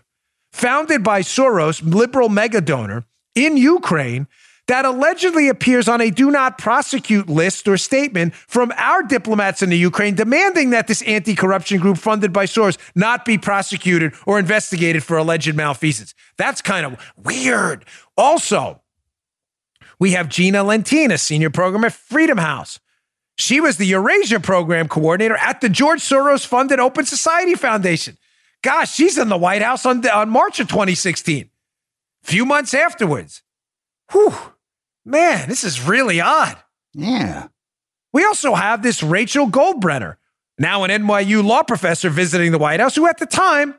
founded 0.54 1.04
by 1.04 1.22
Soros, 1.22 1.82
liberal 1.84 2.30
mega 2.30 2.62
donor 2.62 3.06
in 3.34 3.58
Ukraine, 3.58 4.28
that 4.68 4.86
allegedly 4.86 5.48
appears 5.48 5.88
on 5.88 6.02
a 6.02 6.10
do 6.10 6.32
not 6.32 6.58
prosecute 6.58 7.30
list 7.30 7.68
or 7.68 7.78
statement 7.78 8.34
from 8.34 8.74
our 8.78 9.04
diplomats 9.04 9.62
in 9.62 9.70
the 9.70 9.78
Ukraine 9.78 10.16
demanding 10.16 10.72
that 10.72 10.88
this 10.88 11.02
anti 11.04 11.36
corruption 11.36 11.80
group 11.80 11.98
funded 11.98 12.34
by 12.34 12.46
Soros 12.46 12.78
not 12.96 13.26
be 13.26 13.38
prosecuted 13.38 14.14
or 14.26 14.40
investigated 14.40 15.04
for 15.04 15.18
alleged 15.18 15.56
malfeasance. 15.56 16.14
That's 16.38 16.62
kind 16.62 16.86
of 16.86 17.14
weird. 17.16 17.86
Also, 18.18 18.82
we 20.00 20.12
have 20.12 20.30
Gina 20.30 20.64
Lentine, 20.64 21.18
senior 21.18 21.50
program 21.50 21.86
at 21.86 21.94
Freedom 21.94 22.38
House. 22.38 22.80
She 23.38 23.60
was 23.60 23.78
the 23.78 23.86
Eurasia 23.86 24.40
program 24.40 24.88
coordinator 24.88 25.36
at 25.36 25.62
the 25.62 25.70
George 25.70 26.00
Soros 26.00 26.46
funded 26.46 26.80
Open 26.80 27.06
Society 27.06 27.56
Foundation. 27.56 28.18
Gosh, 28.62 28.94
she's 28.94 29.18
in 29.18 29.30
the 29.30 29.38
White 29.38 29.62
House 29.62 29.86
on, 29.86 30.08
on 30.08 30.30
March 30.30 30.60
of 30.60 30.68
2016. 30.68 31.50
Few 32.24 32.46
months 32.46 32.74
afterwards. 32.74 33.44
Whew. 34.12 34.34
Man, 35.06 35.48
this 35.48 35.64
is 35.64 35.82
really 35.82 36.20
odd. 36.20 36.58
Yeah. 36.94 37.48
We 38.12 38.26
also 38.26 38.56
have 38.56 38.82
this 38.82 39.04
Rachel 39.04 39.48
Goldbrenner, 39.48 40.16
now 40.58 40.84
an 40.84 40.90
NYU 40.90 41.44
law 41.44 41.64
professor 41.64 42.10
visiting 42.10 42.52
the 42.52 42.58
White 42.58 42.80
House, 42.80 42.96
who 42.96 43.08
at 43.08 43.18
the 43.18 43.26
time 43.26 43.76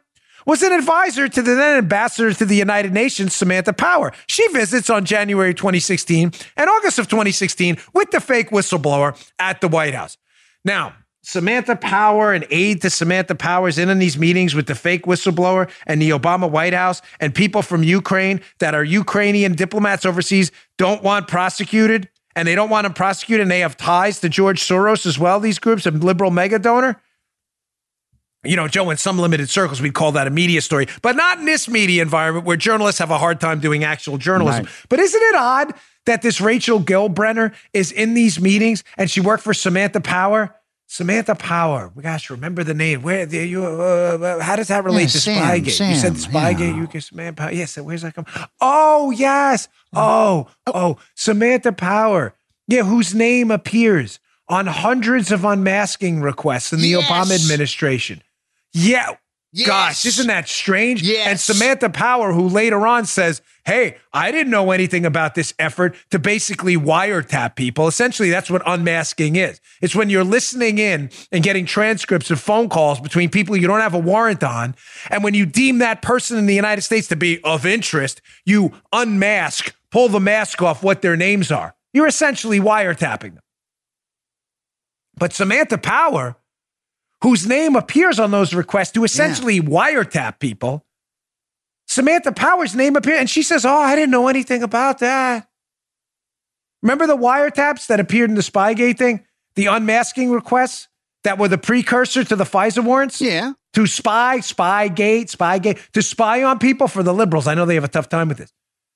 was 0.46 0.62
an 0.62 0.72
advisor 0.72 1.28
to 1.28 1.42
the 1.42 1.54
then 1.54 1.78
ambassador 1.78 2.32
to 2.32 2.44
the 2.44 2.54
United 2.54 2.92
Nations, 2.92 3.34
Samantha 3.34 3.72
Power. 3.72 4.12
She 4.28 4.46
visits 4.48 4.88
on 4.88 5.04
January 5.04 5.54
2016 5.54 6.32
and 6.56 6.70
August 6.70 6.98
of 6.98 7.08
2016 7.08 7.78
with 7.92 8.10
the 8.12 8.20
fake 8.20 8.50
whistleblower 8.50 9.20
at 9.38 9.60
the 9.60 9.68
White 9.68 9.94
House. 9.94 10.16
Now, 10.64 10.94
Samantha 11.26 11.74
Power, 11.74 12.32
and 12.32 12.46
aide 12.50 12.82
to 12.82 12.88
Samantha 12.88 13.34
Powers, 13.34 13.78
in 13.78 13.90
on 13.90 13.98
these 13.98 14.16
meetings 14.16 14.54
with 14.54 14.68
the 14.68 14.76
fake 14.76 15.06
whistleblower 15.06 15.68
and 15.84 16.00
the 16.00 16.10
Obama 16.10 16.48
White 16.48 16.72
House, 16.72 17.02
and 17.18 17.34
people 17.34 17.62
from 17.62 17.82
Ukraine 17.82 18.40
that 18.60 18.76
are 18.76 18.84
Ukrainian 18.84 19.56
diplomats 19.56 20.06
overseas 20.06 20.52
don't 20.78 21.02
want 21.02 21.26
prosecuted, 21.26 22.08
and 22.36 22.46
they 22.46 22.54
don't 22.54 22.70
want 22.70 22.84
them 22.84 22.94
prosecuted, 22.94 23.42
and 23.42 23.50
they 23.50 23.58
have 23.58 23.76
ties 23.76 24.20
to 24.20 24.28
George 24.28 24.60
Soros 24.60 25.04
as 25.04 25.18
well. 25.18 25.40
These 25.40 25.58
groups, 25.58 25.84
a 25.84 25.90
liberal 25.90 26.30
mega 26.30 26.60
donor. 26.60 27.02
You 28.44 28.54
know, 28.54 28.68
Joe, 28.68 28.88
in 28.90 28.96
some 28.96 29.18
limited 29.18 29.50
circles, 29.50 29.82
we'd 29.82 29.94
call 29.94 30.12
that 30.12 30.28
a 30.28 30.30
media 30.30 30.60
story, 30.60 30.86
but 31.02 31.16
not 31.16 31.40
in 31.40 31.44
this 31.44 31.68
media 31.68 32.02
environment 32.02 32.46
where 32.46 32.56
journalists 32.56 33.00
have 33.00 33.10
a 33.10 33.18
hard 33.18 33.40
time 33.40 33.58
doing 33.58 33.82
actual 33.82 34.16
journalism. 34.16 34.66
Right. 34.66 34.74
But 34.88 35.00
isn't 35.00 35.20
it 35.20 35.34
odd 35.34 35.74
that 36.04 36.22
this 36.22 36.40
Rachel 36.40 36.78
Gilbrenner 36.78 37.52
is 37.72 37.90
in 37.90 38.14
these 38.14 38.40
meetings 38.40 38.84
and 38.96 39.10
she 39.10 39.20
worked 39.20 39.42
for 39.42 39.52
Samantha 39.52 40.00
Power? 40.00 40.54
Samantha 40.96 41.34
Power. 41.34 41.92
Gosh, 42.00 42.30
remember 42.30 42.64
the 42.64 42.74
name. 42.74 43.02
Where 43.02 43.26
the, 43.26 43.46
you? 43.46 43.64
Uh, 43.64 44.40
how 44.40 44.56
does 44.56 44.68
that 44.68 44.82
relate 44.84 45.02
Yeah, 45.02 45.06
to 45.08 45.20
Sam, 45.20 45.44
Spygate? 45.62 45.88
you 45.90 45.94
said 45.94 46.12
Spygate. 46.14 46.58
yeah. 46.60 46.76
You 46.76 46.86
can 46.86 47.00
Samantha 47.00 47.42
Power. 47.42 47.52
Yes. 47.52 47.76
where's 47.78 48.02
that 48.02 48.14
come? 48.14 48.26
Oh 48.60 49.10
yes. 49.10 49.68
Oh 49.94 50.48
oh 50.66 50.96
Samantha 51.14 51.72
Power. 51.72 52.34
Yeah, 52.66 52.82
whose 52.84 53.14
name 53.14 53.50
appears 53.50 54.18
on 54.48 54.66
hundreds 54.66 55.30
of 55.30 55.44
unmasking 55.44 56.20
requests 56.20 56.72
in 56.72 56.80
the 56.80 56.88
Yes. 56.88 57.04
Obama 57.04 57.34
administration. 57.34 58.22
Yeah. 58.72 59.16
Gosh, 59.64 60.04
isn't 60.04 60.26
that 60.26 60.48
strange? 60.48 61.02
Yes. 61.02 61.28
And 61.28 61.40
Samantha 61.40 61.88
Power, 61.88 62.32
who 62.32 62.48
later 62.48 62.86
on 62.86 63.06
says, 63.06 63.40
Hey, 63.64 63.96
I 64.12 64.30
didn't 64.30 64.50
know 64.50 64.70
anything 64.70 65.04
about 65.04 65.34
this 65.34 65.52
effort 65.58 65.96
to 66.10 66.18
basically 66.18 66.76
wiretap 66.76 67.56
people. 67.56 67.88
Essentially, 67.88 68.30
that's 68.30 68.50
what 68.50 68.62
unmasking 68.64 69.34
is. 69.36 69.60
It's 69.80 69.94
when 69.94 70.08
you're 70.08 70.24
listening 70.24 70.78
in 70.78 71.10
and 71.32 71.42
getting 71.42 71.66
transcripts 71.66 72.30
of 72.30 72.40
phone 72.40 72.68
calls 72.68 73.00
between 73.00 73.28
people 73.28 73.56
you 73.56 73.66
don't 73.66 73.80
have 73.80 73.94
a 73.94 73.98
warrant 73.98 74.44
on. 74.44 74.76
And 75.10 75.24
when 75.24 75.34
you 75.34 75.46
deem 75.46 75.78
that 75.78 76.00
person 76.00 76.38
in 76.38 76.46
the 76.46 76.54
United 76.54 76.82
States 76.82 77.08
to 77.08 77.16
be 77.16 77.42
of 77.42 77.66
interest, 77.66 78.20
you 78.44 78.72
unmask, 78.92 79.74
pull 79.90 80.08
the 80.08 80.20
mask 80.20 80.62
off 80.62 80.84
what 80.84 81.02
their 81.02 81.16
names 81.16 81.50
are. 81.50 81.74
You're 81.92 82.06
essentially 82.06 82.60
wiretapping 82.60 83.34
them. 83.34 83.42
But 85.16 85.32
Samantha 85.32 85.78
Power, 85.78 86.36
whose 87.26 87.44
name 87.44 87.74
appears 87.74 88.20
on 88.20 88.30
those 88.30 88.54
requests 88.54 88.92
to 88.92 89.02
essentially 89.02 89.60
wiretap 89.60 90.38
people. 90.38 90.86
Samantha 91.88 92.30
Power's 92.30 92.76
name 92.76 92.94
appeared, 92.94 93.18
and 93.18 93.28
she 93.28 93.42
says, 93.42 93.64
Oh, 93.66 93.76
I 93.76 93.96
didn't 93.96 94.12
know 94.12 94.28
anything 94.28 94.62
about 94.62 95.00
that. 95.00 95.48
Remember 96.84 97.08
the 97.08 97.16
wiretaps 97.16 97.88
that 97.88 97.98
appeared 97.98 98.30
in 98.30 98.36
the 98.36 98.42
Spygate 98.42 98.96
thing? 98.96 99.24
The 99.56 99.66
unmasking 99.66 100.30
requests 100.30 100.86
that 101.24 101.36
were 101.36 101.48
the 101.48 101.58
precursor 101.58 102.22
to 102.22 102.36
the 102.36 102.44
FISA 102.44 102.84
warrants? 102.84 103.20
Yeah. 103.20 103.54
To 103.72 103.88
spy, 103.88 104.38
Spygate, 104.38 105.24
Spygate, 105.28 105.80
to 105.94 106.02
spy 106.02 106.44
on 106.44 106.60
people 106.60 106.86
for 106.86 107.02
the 107.02 107.12
liberals. 107.12 107.48
I 107.48 107.54
know 107.54 107.66
they 107.66 107.74
have 107.74 107.82
a 107.82 107.88
tough 107.88 108.08
time 108.08 108.28
with 108.28 108.38
this. 108.38 108.52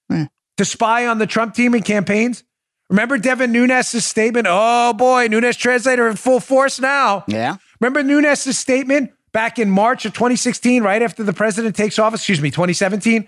Hmm. 0.09 0.25
To 0.59 0.65
spy 0.65 1.09
on 1.09 1.19
the 1.19 1.27
Trump 1.27 1.57
team 1.57 1.75
in 1.75 1.83
campaigns. 1.83 2.45
Remember 2.91 3.19
Devin 3.19 3.51
Nunes' 3.51 4.05
statement? 4.05 4.47
Oh 4.49 4.93
boy, 4.93 5.27
Nunes 5.27 5.57
translator 5.57 6.07
in 6.07 6.15
full 6.15 6.39
force 6.39 6.79
now. 6.79 7.25
Yeah. 7.27 7.57
Remember 7.81 8.03
Nunes' 8.03 8.59
statement 8.59 9.13
back 9.33 9.59
in 9.59 9.71
March 9.71 10.05
of 10.05 10.13
2016, 10.13 10.83
right 10.83 11.03
after 11.03 11.23
the 11.23 11.33
president 11.33 11.77
takes 11.77 11.99
office? 11.99 12.21
Excuse 12.21 12.41
me, 12.41 12.51
2017. 12.51 13.27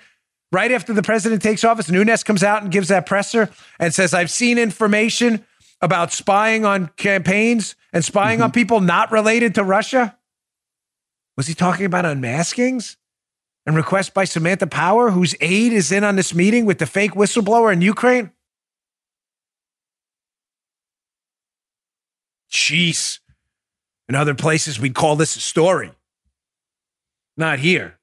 Right 0.53 0.71
after 0.71 0.93
the 0.93 1.03
president 1.03 1.41
takes 1.43 1.65
office, 1.65 1.91
Nunes 1.91 2.23
comes 2.23 2.43
out 2.43 2.63
and 2.63 2.71
gives 2.71 2.89
that 2.89 3.07
presser 3.07 3.49
and 3.79 3.95
says, 3.95 4.13
I've 4.13 4.31
seen 4.31 4.59
information 4.59 5.47
about 5.81 6.13
spying 6.13 6.67
on 6.67 6.89
campaigns 6.99 7.75
and 7.93 8.05
spying 8.05 8.39
mm-hmm. 8.39 8.45
on 8.45 8.53
people 8.53 8.81
not 8.81 9.11
related 9.11 9.55
to 9.55 9.65
Russia. 9.65 10.17
Was 11.39 11.47
he 11.47 11.55
talking 11.55 11.87
about 11.87 12.05
unmaskings 12.05 12.97
and 13.65 13.75
requests 13.75 14.11
by 14.11 14.25
Samantha 14.25 14.67
Power, 14.67 15.11
whose 15.11 15.35
aide 15.41 15.73
is 15.73 15.91
in 15.91 16.05
on 16.05 16.17
this 16.17 16.35
meeting 16.35 16.67
with 16.67 16.79
the 16.79 16.87
fake 16.87 17.13
whistleblower 17.13 17.73
in 17.73 17.81
Ukraine? 17.81 18.31
Jeez. 22.51 23.21
In 24.13 24.17
other 24.17 24.35
places, 24.35 24.79
we'd 24.79 24.95
call 24.95 25.17
this 25.17 25.37
a 25.37 25.41
story. 25.41 25.91
Not 27.39 27.61
here. 27.61 27.99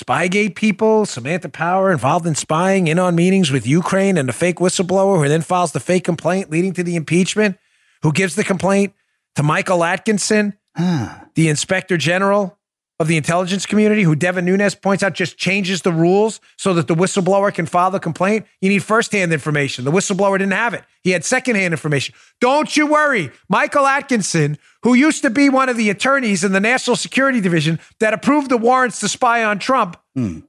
Spygate 0.00 0.54
people, 0.54 1.04
Samantha 1.04 1.48
Power 1.48 1.90
involved 1.90 2.28
in 2.28 2.36
spying, 2.36 2.86
in 2.86 3.00
on 3.00 3.16
meetings 3.16 3.50
with 3.50 3.66
Ukraine, 3.66 4.18
and 4.18 4.28
the 4.28 4.32
fake 4.32 4.58
whistleblower 4.58 5.20
who 5.20 5.28
then 5.28 5.42
files 5.42 5.72
the 5.72 5.80
fake 5.80 6.04
complaint 6.04 6.48
leading 6.48 6.74
to 6.74 6.84
the 6.84 6.94
impeachment, 6.94 7.58
who 8.02 8.12
gives 8.12 8.36
the 8.36 8.44
complaint 8.44 8.94
to 9.34 9.42
Michael 9.42 9.82
Atkinson, 9.82 10.56
the 10.76 11.48
inspector 11.48 11.96
general 11.96 12.56
of 13.00 13.08
the 13.08 13.16
intelligence 13.16 13.66
community, 13.66 14.02
who 14.02 14.14
Devin 14.14 14.44
Nunes 14.44 14.74
points 14.74 15.02
out 15.02 15.14
just 15.14 15.36
changes 15.36 15.82
the 15.82 15.92
rules 15.92 16.40
so 16.56 16.72
that 16.74 16.86
the 16.86 16.94
whistleblower 16.94 17.52
can 17.52 17.66
file 17.66 17.90
the 17.90 17.98
complaint. 17.98 18.46
You 18.60 18.68
need 18.68 18.84
firsthand 18.84 19.32
information. 19.32 19.84
The 19.84 19.90
whistleblower 19.90 20.38
didn't 20.38 20.52
have 20.52 20.74
it. 20.74 20.84
He 21.02 21.10
had 21.10 21.24
secondhand 21.24 21.74
information. 21.74 22.14
Don't 22.40 22.76
you 22.76 22.86
worry. 22.86 23.30
Michael 23.48 23.86
Atkinson, 23.86 24.58
who 24.82 24.94
used 24.94 25.22
to 25.22 25.30
be 25.30 25.48
one 25.48 25.68
of 25.68 25.76
the 25.76 25.90
attorneys 25.90 26.44
in 26.44 26.52
the 26.52 26.60
National 26.60 26.94
Security 26.94 27.40
Division 27.40 27.80
that 27.98 28.14
approved 28.14 28.48
the 28.48 28.58
warrants 28.58 29.00
to 29.00 29.08
spy 29.08 29.42
on 29.42 29.58
Trump. 29.58 29.96
Hmm. 30.14 30.40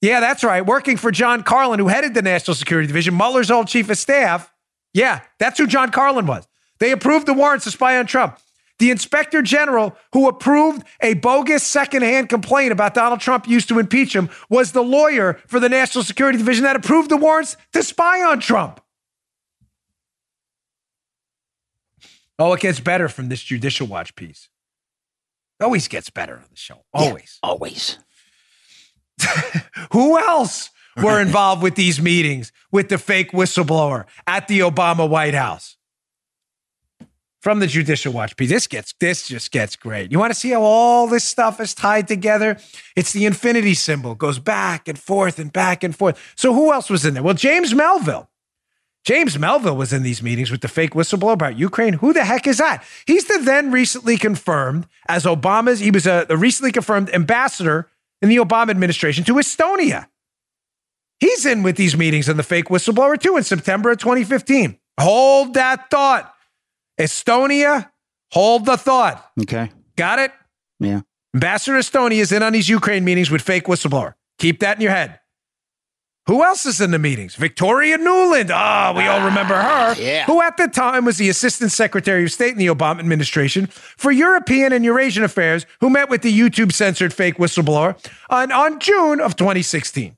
Yeah, 0.00 0.20
that's 0.20 0.42
right. 0.42 0.64
Working 0.64 0.96
for 0.96 1.12
John 1.12 1.42
Carlin, 1.42 1.78
who 1.78 1.88
headed 1.88 2.14
the 2.14 2.22
National 2.22 2.54
Security 2.54 2.88
Division, 2.88 3.16
Mueller's 3.16 3.50
old 3.50 3.68
chief 3.68 3.88
of 3.90 3.98
staff. 3.98 4.52
Yeah, 4.94 5.20
that's 5.38 5.58
who 5.58 5.66
John 5.66 5.90
Carlin 5.90 6.26
was. 6.26 6.48
They 6.80 6.90
approved 6.90 7.26
the 7.26 7.34
warrants 7.34 7.64
to 7.66 7.70
spy 7.70 7.98
on 7.98 8.06
Trump. 8.06 8.38
The 8.82 8.90
inspector 8.90 9.42
general 9.42 9.96
who 10.12 10.26
approved 10.26 10.84
a 11.00 11.14
bogus 11.14 11.62
secondhand 11.62 12.28
complaint 12.28 12.72
about 12.72 12.94
Donald 12.94 13.20
Trump 13.20 13.46
used 13.46 13.68
to 13.68 13.78
impeach 13.78 14.12
him 14.12 14.28
was 14.50 14.72
the 14.72 14.82
lawyer 14.82 15.34
for 15.46 15.60
the 15.60 15.68
National 15.68 16.02
Security 16.02 16.36
Division 16.36 16.64
that 16.64 16.74
approved 16.74 17.08
the 17.08 17.16
warrants 17.16 17.56
to 17.74 17.84
spy 17.84 18.24
on 18.24 18.40
Trump. 18.40 18.80
Oh, 22.40 22.54
it 22.54 22.60
gets 22.60 22.80
better 22.80 23.08
from 23.08 23.28
this 23.28 23.40
Judicial 23.40 23.86
Watch 23.86 24.16
piece. 24.16 24.48
Always 25.60 25.86
gets 25.86 26.10
better 26.10 26.34
on 26.34 26.46
the 26.50 26.56
show. 26.56 26.82
Always. 26.92 27.38
Yeah, 27.40 27.50
always. 27.50 27.98
Who 29.92 30.18
else 30.18 30.70
were 30.96 31.20
involved 31.20 31.62
with 31.62 31.76
these 31.76 32.02
meetings 32.02 32.50
with 32.72 32.88
the 32.88 32.98
fake 32.98 33.30
whistleblower 33.30 34.06
at 34.26 34.48
the 34.48 34.58
Obama 34.58 35.08
White 35.08 35.34
House? 35.34 35.76
From 37.42 37.58
the 37.58 37.66
Judicial 37.66 38.12
Watch 38.12 38.36
piece. 38.36 38.48
This 38.48 38.66
gets 38.66 38.94
this 39.00 39.26
just 39.26 39.50
gets 39.50 39.76
great. 39.76 40.12
You 40.12 40.18
want 40.18 40.32
to 40.32 40.38
see 40.38 40.50
how 40.50 40.62
all 40.62 41.08
this 41.08 41.24
stuff 41.24 41.60
is 41.60 41.74
tied 41.74 42.06
together? 42.08 42.56
It's 42.96 43.12
the 43.12 43.26
infinity 43.26 43.74
symbol, 43.74 44.14
goes 44.14 44.38
back 44.38 44.86
and 44.88 44.98
forth 44.98 45.38
and 45.38 45.52
back 45.52 45.82
and 45.82 45.94
forth. 45.94 46.18
So 46.36 46.54
who 46.54 46.72
else 46.72 46.88
was 46.88 47.04
in 47.04 47.14
there? 47.14 47.22
Well, 47.22 47.34
James 47.34 47.74
Melville. 47.74 48.30
James 49.04 49.36
Melville 49.36 49.76
was 49.76 49.92
in 49.92 50.04
these 50.04 50.22
meetings 50.22 50.52
with 50.52 50.60
the 50.60 50.68
fake 50.68 50.92
whistleblower 50.92 51.32
about 51.32 51.58
Ukraine. 51.58 51.94
Who 51.94 52.12
the 52.12 52.24
heck 52.24 52.46
is 52.46 52.58
that? 52.58 52.84
He's 53.04 53.24
the 53.24 53.40
then 53.42 53.72
recently 53.72 54.16
confirmed 54.16 54.86
as 55.08 55.24
Obama's, 55.24 55.80
he 55.80 55.90
was 55.90 56.06
a, 56.06 56.24
a 56.30 56.36
recently 56.36 56.70
confirmed 56.70 57.10
ambassador 57.10 57.88
in 58.20 58.28
the 58.28 58.36
Obama 58.36 58.70
administration 58.70 59.24
to 59.24 59.34
Estonia. 59.34 60.06
He's 61.18 61.44
in 61.44 61.64
with 61.64 61.76
these 61.76 61.96
meetings 61.96 62.28
and 62.28 62.38
the 62.38 62.44
fake 62.44 62.66
whistleblower 62.66 63.20
too 63.20 63.36
in 63.36 63.42
September 63.42 63.90
of 63.90 63.98
2015. 63.98 64.78
Hold 65.00 65.54
that 65.54 65.90
thought. 65.90 66.32
Estonia, 66.98 67.90
hold 68.30 68.66
the 68.66 68.76
thought. 68.76 69.30
Okay. 69.40 69.70
Got 69.96 70.18
it? 70.18 70.32
Yeah. 70.80 71.00
Ambassador 71.34 71.78
Estonia 71.78 72.18
is 72.18 72.32
in 72.32 72.42
on 72.42 72.52
these 72.52 72.68
Ukraine 72.68 73.04
meetings 73.04 73.30
with 73.30 73.42
fake 73.42 73.64
whistleblower. 73.64 74.14
Keep 74.38 74.60
that 74.60 74.76
in 74.76 74.82
your 74.82 74.90
head. 74.90 75.18
Who 76.26 76.44
else 76.44 76.66
is 76.66 76.80
in 76.80 76.92
the 76.92 77.00
meetings? 77.00 77.34
Victoria 77.34 77.98
Nuland. 77.98 78.50
Ah, 78.52 78.92
oh, 78.92 78.96
we 78.96 79.06
all 79.06 79.24
remember 79.24 79.54
her. 79.54 79.94
Yeah. 80.00 80.24
Who 80.26 80.40
at 80.40 80.56
the 80.56 80.68
time 80.68 81.04
was 81.04 81.18
the 81.18 81.28
Assistant 81.28 81.72
Secretary 81.72 82.22
of 82.22 82.30
State 82.30 82.52
in 82.52 82.58
the 82.58 82.68
Obama 82.68 83.00
administration 83.00 83.66
for 83.66 84.12
European 84.12 84.72
and 84.72 84.84
Eurasian 84.84 85.24
affairs, 85.24 85.66
who 85.80 85.90
met 85.90 86.08
with 86.10 86.22
the 86.22 86.32
YouTube 86.32 86.72
censored 86.72 87.12
fake 87.12 87.38
whistleblower 87.38 87.98
on, 88.30 88.52
on 88.52 88.78
June 88.78 89.20
of 89.20 89.34
2016. 89.34 90.16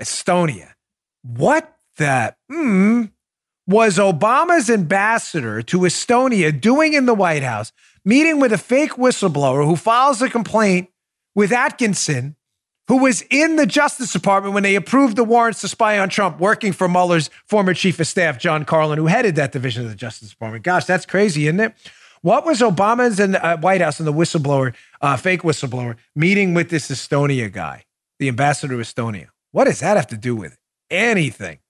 Estonia. 0.00 0.70
What 1.22 1.76
that 2.00 2.36
hmm, 2.50 3.04
was 3.66 3.98
Obama's 3.98 4.68
ambassador 4.68 5.62
to 5.62 5.78
Estonia 5.80 6.58
doing 6.58 6.92
in 6.92 7.06
the 7.06 7.14
White 7.14 7.44
House, 7.44 7.72
meeting 8.04 8.40
with 8.40 8.52
a 8.52 8.58
fake 8.58 8.92
whistleblower 8.92 9.64
who 9.64 9.76
files 9.76 10.20
a 10.20 10.28
complaint 10.28 10.90
with 11.36 11.52
Atkinson, 11.52 12.34
who 12.88 12.98
was 12.98 13.22
in 13.30 13.54
the 13.54 13.66
Justice 13.66 14.12
Department 14.12 14.54
when 14.54 14.64
they 14.64 14.74
approved 14.74 15.14
the 15.14 15.22
warrants 15.22 15.60
to 15.60 15.68
spy 15.68 15.98
on 15.98 16.08
Trump, 16.08 16.40
working 16.40 16.72
for 16.72 16.88
Mueller's 16.88 17.30
former 17.46 17.72
chief 17.72 18.00
of 18.00 18.08
staff, 18.08 18.38
John 18.38 18.64
Carlin, 18.64 18.98
who 18.98 19.06
headed 19.06 19.36
that 19.36 19.52
division 19.52 19.84
of 19.84 19.90
the 19.90 19.94
Justice 19.96 20.30
Department. 20.30 20.64
Gosh, 20.64 20.86
that's 20.86 21.06
crazy, 21.06 21.46
isn't 21.46 21.60
it? 21.60 21.72
What 22.22 22.44
was 22.44 22.60
Obama's 22.60 23.18
the 23.18 23.42
uh, 23.44 23.56
White 23.58 23.80
House 23.80 24.00
and 24.00 24.06
the 24.06 24.12
whistleblower, 24.12 24.74
uh, 25.00 25.16
fake 25.16 25.42
whistleblower, 25.42 25.96
meeting 26.16 26.52
with 26.52 26.68
this 26.68 26.90
Estonia 26.90 27.50
guy, 27.50 27.84
the 28.18 28.28
ambassador 28.28 28.74
to 28.74 28.82
Estonia? 28.82 29.28
What 29.52 29.64
does 29.64 29.80
that 29.80 29.96
have 29.96 30.08
to 30.08 30.16
do 30.16 30.34
with 30.34 30.58
anything? 30.90 31.60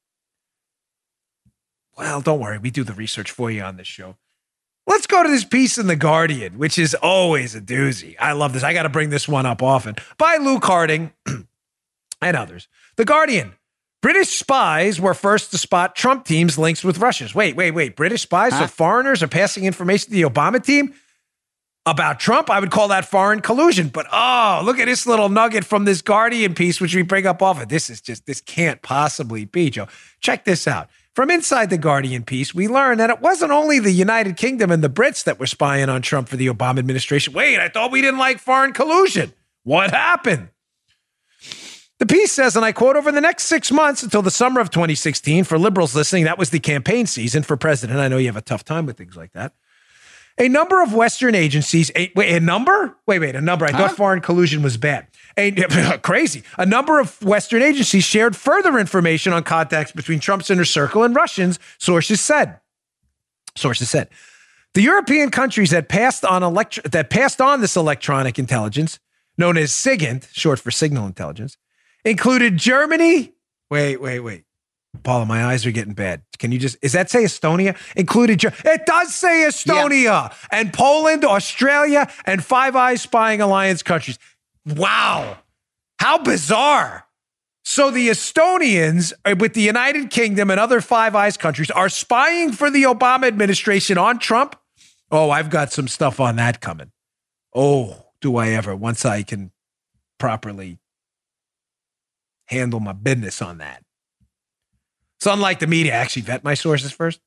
Well, 2.01 2.23
don't 2.23 2.41
worry. 2.41 2.57
We 2.57 2.71
do 2.71 2.83
the 2.83 2.95
research 2.95 3.31
for 3.31 3.51
you 3.51 3.61
on 3.61 3.77
this 3.77 3.87
show. 3.87 4.17
Let's 4.87 5.07
go 5.07 5.23
to 5.23 5.29
this 5.29 5.45
piece 5.45 5.77
in 5.77 5.87
The 5.87 5.97
Guardian, 5.97 6.57
which 6.57 6.79
is 6.79 6.95
always 6.95 7.55
a 7.55 7.61
doozy. 7.61 8.17
I 8.19 8.33
love 8.33 8.55
this. 8.55 8.63
I 8.63 8.73
got 8.73 8.85
to 8.85 8.89
bring 8.89 9.11
this 9.11 9.29
one 9.29 9.45
up 9.45 9.63
often 9.63 9.97
by 10.17 10.39
Luke 10.39 10.65
Harding 10.65 11.13
and 12.23 12.37
others. 12.39 12.69
The 12.97 13.05
Guardian. 13.05 13.53
British 14.01 14.31
spies 14.31 14.99
were 14.99 15.13
first 15.13 15.51
to 15.51 15.59
spot 15.59 15.95
Trump 15.95 16.25
team's 16.25 16.57
links 16.57 16.83
with 16.83 16.97
Russians. 16.97 17.35
Wait, 17.35 17.55
wait, 17.55 17.73
wait. 17.73 17.97
British 17.97 18.23
spies? 18.23 18.55
Huh? 18.55 18.61
So 18.61 18.67
foreigners 18.69 19.23
are 19.23 19.29
passing 19.29 19.67
information 19.67 20.07
to 20.07 20.13
the 20.15 20.23
Obama 20.23 20.65
team 20.65 20.95
about 21.85 22.19
Trump? 22.19 22.49
I 22.49 22.61
would 22.61 22.71
call 22.71 22.89
that 22.89 23.05
foreign 23.05 23.41
collusion. 23.41 23.89
But 23.89 24.07
oh, 24.11 24.63
look 24.65 24.79
at 24.79 24.87
this 24.87 25.07
little 25.07 25.29
nugget 25.29 25.67
from 25.67 25.85
this 25.85 26.01
Guardian 26.01 26.55
piece, 26.55 26.81
which 26.81 26.95
we 26.95 27.03
bring 27.03 27.27
up 27.27 27.43
often. 27.43 27.69
This 27.69 27.91
is 27.91 28.01
just, 28.01 28.25
this 28.25 28.41
can't 28.41 28.81
possibly 28.81 29.45
be, 29.45 29.69
Joe. 29.69 29.87
Check 30.21 30.47
this 30.47 30.67
out. 30.67 30.89
From 31.15 31.31
inside 31.31 31.71
the 31.71 31.79
Guardian 31.79 32.23
piece, 32.23 32.55
we 32.55 32.69
learn 32.69 32.99
that 32.99 33.11
it 33.11 33.21
wasn't 33.21 33.51
only 33.51 33.81
the 33.81 33.91
United 33.91 34.37
Kingdom 34.37 34.71
and 34.71 34.83
the 34.83 34.89
Brits 34.89 35.25
that 35.25 35.41
were 35.41 35.47
spying 35.47 35.89
on 35.89 36.03
Trump 36.03 36.29
for 36.29 36.37
the 36.37 36.47
Obama 36.47 36.79
administration. 36.79 37.33
Wait, 37.33 37.59
I 37.59 37.69
thought 37.69 37.91
we 37.91 38.01
didn't 38.01 38.21
like 38.21 38.39
foreign 38.39 38.73
collusion. 38.73 39.33
What 39.65 39.91
happened? 39.91 40.51
The 41.99 42.07
piece 42.07 42.33
says, 42.33 42.57
and 42.57 42.65
I 42.65 42.73
quote, 42.73 42.97
over 42.97 43.13
the 43.13 43.21
next 43.21 43.45
six 43.45 43.71
months 43.71 44.03
until 44.03 44.23
the 44.23 44.31
summer 44.31 44.61
of 44.61 44.71
2016, 44.71 45.45
for 45.45 45.59
liberals 45.59 45.95
listening, 45.95 46.25
that 46.25 46.39
was 46.39 46.51
the 46.51 46.61
campaign 46.61 47.07
season 47.07 47.43
for 47.43 47.57
president. 47.57 47.99
I 47.99 48.09
know 48.09 48.17
you 48.17 48.27
have 48.27 48.37
a 48.37 48.41
tough 48.41 48.65
time 48.65 48.87
with 48.87 48.97
things 48.97 49.17
like 49.17 49.33
that. 49.33 49.53
A 50.41 50.49
number 50.49 50.83
of 50.83 50.95
Western 50.95 51.35
agencies, 51.35 51.91
a, 51.95 52.11
wait, 52.17 52.35
a 52.35 52.41
number? 52.41 52.97
Wait, 53.07 53.19
wait, 53.19 53.37
a 53.37 53.43
number. 53.43 53.67
I 53.67 53.73
huh? 53.73 53.89
thought 53.89 53.97
foreign 53.97 54.23
collusion 54.23 54.63
was 54.63 54.79
bad. 54.79 55.07
A, 55.37 55.53
crazy. 56.03 56.43
A 56.57 56.65
number 56.65 56.99
of 56.99 57.23
Western 57.23 57.61
agencies 57.61 58.05
shared 58.05 58.35
further 58.35 58.79
information 58.79 59.35
on 59.35 59.43
contacts 59.43 59.93
between 59.93 60.19
Trump's 60.19 60.51
inner 60.51 60.65
circle 60.65 61.03
and 61.03 61.15
Russians, 61.15 61.59
sources 61.77 62.23
said. 62.23 62.59
Sources 63.55 63.91
said. 63.91 64.09
The 64.73 64.81
European 64.81 65.31
countries 65.31 65.71
that 65.71 65.91
passed 65.91 66.25
on 66.25 66.43
elect- 66.43 66.91
that 66.91 67.11
passed 67.11 67.43
on 67.43 67.61
this 67.61 67.77
electronic 67.77 68.39
intelligence, 68.39 68.99
known 69.37 69.59
as 69.59 69.73
SIGINT, 69.73 70.29
short 70.33 70.59
for 70.59 70.71
signal 70.71 71.07
intelligence, 71.07 71.59
included 72.03 72.57
Germany. 72.57 73.35
Wait, 73.71 74.01
wait, 74.01 74.21
wait. 74.21 74.45
Paula, 75.03 75.25
my 75.25 75.45
eyes 75.45 75.65
are 75.65 75.71
getting 75.71 75.95
bad. 75.95 76.23
Can 76.39 76.53
you 76.53 76.59
just, 76.59 76.77
is 76.83 76.93
that 76.93 77.11
say 77.11 77.25
Estonia? 77.25 77.77
Included, 77.97 78.43
it 78.45 78.87
does 78.87 79.15
say 79.15 79.47
Estonia 79.47 80.03
yeah. 80.03 80.35
and 80.51 80.73
Poland, 80.73 81.25
Australia, 81.25 82.11
and 82.25 82.45
Five 82.45 82.77
Eyes 82.77 83.01
Spying 83.03 83.41
Alliance 83.41 83.83
countries. 83.83 84.19
Wow. 84.67 85.39
How 85.99 86.19
bizarre. 86.19 87.07
So 87.63 87.91
the 87.91 88.09
Estonians 88.09 89.13
uh, 89.25 89.37
with 89.39 89.55
the 89.55 89.61
United 89.61 90.11
Kingdom 90.11 90.51
and 90.51 90.59
other 90.59 90.81
Five 90.81 91.15
Eyes 91.15 91.37
countries 91.37 91.71
are 91.71 91.89
spying 91.89 92.53
for 92.53 92.71
the 92.71 92.83
Obama 92.83 93.27
administration 93.27 93.97
on 93.97 94.19
Trump. 94.19 94.57
Oh, 95.11 95.31
I've 95.31 95.51
got 95.51 95.73
some 95.73 95.89
stuff 95.89 96.21
on 96.21 96.37
that 96.37 96.61
coming. 96.61 96.91
Oh, 97.55 98.07
do 98.21 98.37
I 98.37 98.49
ever, 98.51 98.75
once 98.75 99.05
I 99.05 99.23
can 99.23 99.53
properly 100.19 100.79
handle 102.47 102.81
my 102.81 102.93
business 102.93 103.41
on 103.41 103.59
that. 103.59 103.83
So, 105.21 105.33
unlike 105.33 105.59
the 105.59 105.67
media, 105.67 105.93
I 105.95 105.97
actually 105.99 106.23
vet 106.23 106.45
my 106.45 106.55
sources 106.55 106.93
first. 106.93 107.21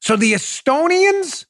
So, 0.00 0.16
the 0.16 0.32
Estonians 0.32 1.46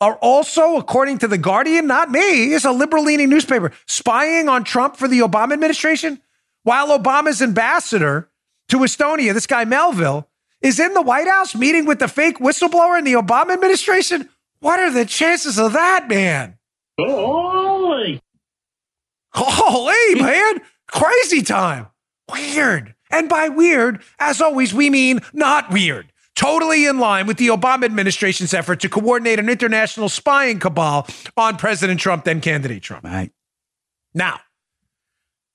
are 0.00 0.16
also, 0.16 0.76
according 0.76 1.18
to 1.18 1.28
The 1.28 1.38
Guardian, 1.38 1.86
not 1.86 2.10
me, 2.10 2.54
it's 2.54 2.64
a 2.64 2.72
liberal 2.72 3.04
leaning 3.04 3.28
newspaper, 3.28 3.72
spying 3.86 4.48
on 4.48 4.64
Trump 4.64 4.96
for 4.96 5.08
the 5.08 5.20
Obama 5.20 5.52
administration, 5.52 6.20
while 6.62 6.98
Obama's 6.98 7.40
ambassador 7.42 8.30
to 8.68 8.78
Estonia, 8.78 9.34
this 9.34 9.46
guy 9.46 9.64
Melville, 9.64 10.28
is 10.62 10.80
in 10.80 10.94
the 10.94 11.02
White 11.02 11.28
House 11.28 11.54
meeting 11.54 11.84
with 11.84 11.98
the 11.98 12.08
fake 12.08 12.38
whistleblower 12.38 12.98
in 12.98 13.04
the 13.04 13.12
Obama 13.12 13.52
administration. 13.52 14.28
What 14.60 14.80
are 14.80 14.90
the 14.90 15.04
chances 15.04 15.58
of 15.58 15.74
that, 15.74 16.08
man? 16.08 16.58
Holy. 16.98 18.20
Holy, 19.34 20.20
man. 20.20 20.60
Crazy 20.86 21.42
time. 21.42 21.88
Weird. 22.32 22.93
And 23.14 23.28
by 23.28 23.48
weird, 23.48 24.02
as 24.18 24.40
always, 24.40 24.74
we 24.74 24.90
mean 24.90 25.20
not 25.32 25.70
weird. 25.70 26.10
Totally 26.34 26.86
in 26.86 26.98
line 26.98 27.28
with 27.28 27.36
the 27.36 27.46
Obama 27.46 27.84
administration's 27.84 28.52
effort 28.52 28.80
to 28.80 28.88
coordinate 28.88 29.38
an 29.38 29.48
international 29.48 30.08
spying 30.08 30.58
cabal 30.58 31.06
on 31.36 31.56
President 31.56 32.00
Trump, 32.00 32.24
then 32.24 32.40
candidate 32.40 32.82
Trump. 32.82 33.04
Right. 33.04 33.30
Now, 34.14 34.40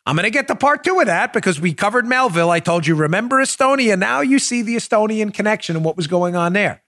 I'm 0.05 0.15
going 0.15 0.23
to 0.23 0.29
get 0.29 0.47
to 0.47 0.55
part 0.55 0.85
two 0.85 1.01
of 1.01 1.07
that 1.07 1.33
because 1.33 1.59
we 1.59 1.73
covered 1.73 2.07
Melville. 2.07 2.49
I 2.49 2.61
told 2.61 2.87
you, 2.87 2.95
remember 2.95 3.43
Estonia. 3.43 3.99
Now 3.99 4.21
you 4.21 4.39
see 4.39 4.61
the 4.61 4.77
Estonian 4.77 5.33
connection 5.33 5.75
and 5.75 5.83
what 5.83 5.97
was 5.97 6.07
going 6.07 6.37
on 6.37 6.53
there. 6.53 6.81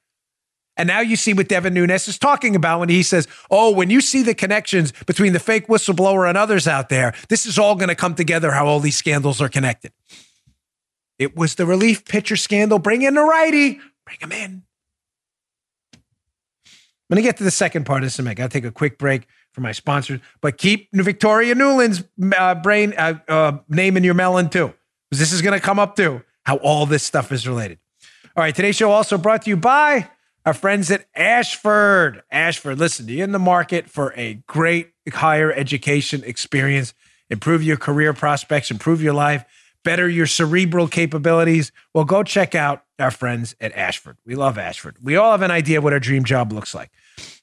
And 0.77 0.87
now 0.87 1.01
you 1.01 1.17
see 1.17 1.33
what 1.33 1.49
Devin 1.49 1.73
Nunes 1.73 2.07
is 2.07 2.17
talking 2.17 2.55
about 2.55 2.79
when 2.79 2.87
he 2.87 3.03
says, 3.03 3.27
Oh, 3.51 3.71
when 3.71 3.89
you 3.89 3.99
see 3.99 4.23
the 4.23 4.33
connections 4.33 4.93
between 5.05 5.33
the 5.33 5.39
fake 5.39 5.67
whistleblower 5.67 6.29
and 6.29 6.37
others 6.37 6.65
out 6.65 6.87
there, 6.87 7.13
this 7.27 7.45
is 7.45 7.59
all 7.59 7.75
going 7.75 7.89
to 7.89 7.95
come 7.95 8.15
together 8.15 8.51
how 8.51 8.67
all 8.67 8.79
these 8.79 8.95
scandals 8.95 9.41
are 9.41 9.49
connected. 9.49 9.91
It 11.21 11.35
was 11.35 11.53
the 11.53 11.67
relief 11.67 12.03
pitcher 12.05 12.35
scandal. 12.35 12.79
Bring 12.79 13.03
in 13.03 13.13
the 13.13 13.21
righty, 13.21 13.79
bring 14.05 14.17
him 14.19 14.31
in. 14.31 14.63
I'm 15.93 17.15
going 17.15 17.17
to 17.17 17.21
get 17.21 17.37
to 17.37 17.43
the 17.43 17.51
second 17.51 17.85
part 17.85 18.01
of 18.01 18.05
this. 18.05 18.19
I 18.25 18.33
got 18.33 18.49
to 18.49 18.53
take 18.53 18.65
a 18.65 18.71
quick 18.71 18.97
break 18.97 19.27
for 19.51 19.61
my 19.61 19.71
sponsors, 19.71 20.19
but 20.41 20.57
keep 20.57 20.89
Victoria 20.91 21.53
Nuland's 21.53 22.03
uh, 22.35 22.55
brain 22.55 22.95
uh, 22.97 23.19
uh, 23.27 23.57
name 23.69 23.97
in 23.97 24.03
your 24.03 24.15
melon 24.15 24.49
too, 24.49 24.73
because 25.09 25.19
this 25.19 25.31
is 25.31 25.43
going 25.43 25.53
to 25.53 25.63
come 25.63 25.77
up 25.77 25.95
too. 25.95 26.23
How 26.43 26.55
all 26.57 26.87
this 26.87 27.03
stuff 27.03 27.31
is 27.31 27.47
related. 27.47 27.77
All 28.35 28.41
right, 28.43 28.55
today's 28.55 28.77
show 28.77 28.89
also 28.89 29.19
brought 29.19 29.43
to 29.43 29.51
you 29.51 29.57
by 29.57 30.09
our 30.43 30.55
friends 30.55 30.89
at 30.89 31.05
Ashford. 31.15 32.23
Ashford, 32.31 32.79
listen, 32.79 33.07
you're 33.07 33.25
in 33.25 33.31
the 33.31 33.37
market 33.37 33.89
for 33.91 34.11
a 34.17 34.41
great 34.47 34.93
higher 35.13 35.53
education 35.53 36.23
experience, 36.25 36.95
improve 37.29 37.61
your 37.61 37.77
career 37.77 38.13
prospects, 38.13 38.71
improve 38.71 39.03
your 39.03 39.13
life, 39.13 39.45
better 39.83 40.07
your 40.07 40.27
cerebral 40.27 40.87
capabilities. 40.87 41.71
Well, 41.93 42.05
go 42.05 42.23
check 42.23 42.55
out 42.55 42.83
our 42.99 43.11
friends 43.11 43.55
at 43.59 43.73
Ashford. 43.73 44.17
We 44.25 44.35
love 44.35 44.57
Ashford. 44.57 44.97
We 45.01 45.15
all 45.15 45.31
have 45.31 45.41
an 45.41 45.51
idea 45.51 45.79
of 45.79 45.83
what 45.83 45.93
our 45.93 45.99
dream 45.99 46.23
job 46.23 46.51
looks 46.51 46.73
like. 46.73 46.91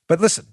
But 0.08 0.20
listen, 0.20 0.46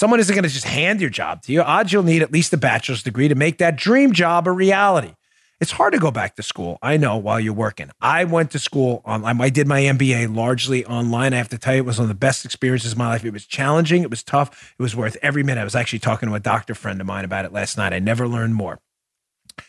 Someone 0.00 0.18
isn't 0.18 0.34
going 0.34 0.44
to 0.44 0.48
just 0.48 0.64
hand 0.64 1.02
your 1.02 1.10
job 1.10 1.42
to 1.42 1.52
you. 1.52 1.60
Odds 1.60 1.92
you'll 1.92 2.02
need 2.02 2.22
at 2.22 2.32
least 2.32 2.54
a 2.54 2.56
bachelor's 2.56 3.02
degree 3.02 3.28
to 3.28 3.34
make 3.34 3.58
that 3.58 3.76
dream 3.76 4.14
job 4.14 4.48
a 4.48 4.50
reality. 4.50 5.12
It's 5.60 5.72
hard 5.72 5.92
to 5.92 5.98
go 5.98 6.10
back 6.10 6.36
to 6.36 6.42
school. 6.42 6.78
I 6.80 6.96
know 6.96 7.18
while 7.18 7.38
you're 7.38 7.52
working. 7.52 7.90
I 8.00 8.24
went 8.24 8.50
to 8.52 8.58
school 8.58 9.02
online. 9.04 9.38
I 9.38 9.50
did 9.50 9.66
my 9.66 9.82
MBA 9.82 10.34
largely 10.34 10.86
online. 10.86 11.34
I 11.34 11.36
have 11.36 11.50
to 11.50 11.58
tell 11.58 11.74
you, 11.74 11.80
it 11.80 11.84
was 11.84 11.98
one 11.98 12.04
of 12.04 12.08
the 12.08 12.14
best 12.14 12.46
experiences 12.46 12.92
of 12.92 12.98
my 12.98 13.08
life. 13.08 13.26
It 13.26 13.34
was 13.34 13.44
challenging. 13.44 14.02
It 14.02 14.08
was 14.08 14.22
tough. 14.22 14.74
It 14.78 14.82
was 14.82 14.96
worth 14.96 15.18
every 15.20 15.42
minute. 15.42 15.60
I 15.60 15.64
was 15.64 15.74
actually 15.74 15.98
talking 15.98 16.30
to 16.30 16.34
a 16.34 16.40
doctor 16.40 16.74
friend 16.74 16.98
of 16.98 17.06
mine 17.06 17.26
about 17.26 17.44
it 17.44 17.52
last 17.52 17.76
night. 17.76 17.92
I 17.92 17.98
never 17.98 18.26
learned 18.26 18.54
more. 18.54 18.80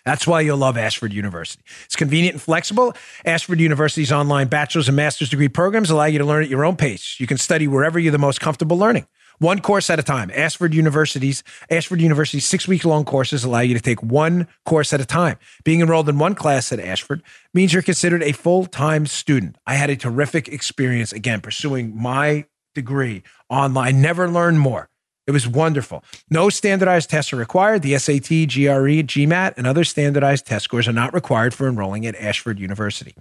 That's 0.06 0.28
why 0.28 0.42
you'll 0.42 0.58
love 0.58 0.78
Ashford 0.78 1.14
University. 1.14 1.64
It's 1.86 1.96
convenient 1.96 2.36
and 2.36 2.42
flexible. 2.42 2.94
Ashford 3.26 3.60
University's 3.60 4.12
online 4.12 4.48
bachelor's 4.48 4.88
and 4.88 4.98
master's 4.98 5.30
degree 5.30 5.50
programs 5.50 5.90
allow 5.90 6.06
you 6.06 6.20
to 6.20 6.26
learn 6.26 6.44
at 6.44 6.50
your 6.50 6.66
own 6.66 6.76
pace. 6.76 7.20
You 7.20 7.28
can 7.28 7.38
study 7.38 7.68
wherever 7.68 8.00
you're 8.00 8.12
the 8.12 8.18
most 8.18 8.42
comfortable 8.42 8.78
learning 8.78 9.08
one 9.42 9.60
course 9.60 9.90
at 9.90 9.98
a 9.98 10.04
time. 10.04 10.30
Ashford 10.36 10.74
University's 10.74 11.44
Ashford 11.72 12.00
University's 12.00 12.46
six 12.46 12.68
week 12.68 12.86
long 12.86 13.04
courses 13.04 13.44
allow 13.44 13.62
you 13.62 13.74
to 13.74 13.82
take 13.82 14.02
one 14.04 14.48
course 14.66 14.94
at 14.94 15.02
a 15.02 15.06
time. 15.06 15.38
Being 15.64 15.82
enrolled 15.82 16.08
in 16.08 16.20
one 16.20 16.36
class 16.36 16.72
at 16.72 16.80
Ashford 16.80 17.24
means 17.52 17.74
you're 17.74 17.82
considered 17.82 18.22
a 18.22 18.34
full 18.34 18.68
time 18.68 19.08
student. 19.08 19.58
I 19.66 19.76
had 19.76 19.90
a 19.90 19.96
terrific 19.96 20.48
experience 20.48 21.12
again 21.12 21.42
pursuing 21.42 22.00
my 22.00 22.46
degree 22.76 23.24
online. 23.50 24.00
Never 24.00 24.30
learned 24.30 24.60
more. 24.60 24.91
It 25.32 25.34
was 25.34 25.48
wonderful. 25.48 26.04
No 26.30 26.50
standardized 26.50 27.10
tests 27.10 27.32
are 27.32 27.38
required. 27.38 27.84
The 27.84 27.98
SAT, 27.98 28.28
GRE, 28.50 29.02
GMAT, 29.08 29.54
and 29.56 29.66
other 29.66 29.86
standardized 29.86 30.46
test 30.46 30.66
scores 30.66 30.90
are 30.90 30.94
not 30.94 31.14
required 31.14 31.54
for 31.54 31.70
enrolling 31.70 32.06
at 32.06 32.16
Ashford 32.16 32.60
University. 32.60 33.16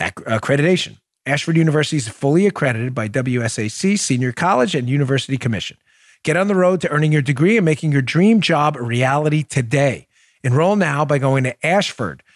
Accreditation. 0.00 0.98
Ashford 1.26 1.56
University 1.56 1.98
is 1.98 2.08
fully 2.08 2.44
accredited 2.48 2.92
by 2.92 3.08
WASC, 3.08 3.96
Senior 4.00 4.32
College, 4.32 4.74
and 4.74 4.90
University 4.90 5.36
Commission. 5.36 5.76
Get 6.24 6.36
on 6.36 6.48
the 6.48 6.56
road 6.56 6.80
to 6.80 6.88
earning 6.90 7.12
your 7.12 7.22
degree 7.22 7.56
and 7.56 7.64
making 7.64 7.92
your 7.92 8.02
dream 8.02 8.40
job 8.40 8.76
a 8.76 8.82
reality 8.82 9.44
today. 9.44 10.08
Enroll 10.42 10.74
now 10.74 11.04
by 11.04 11.18
going 11.18 11.44
to 11.44 11.54
ashford.edu 11.64 12.26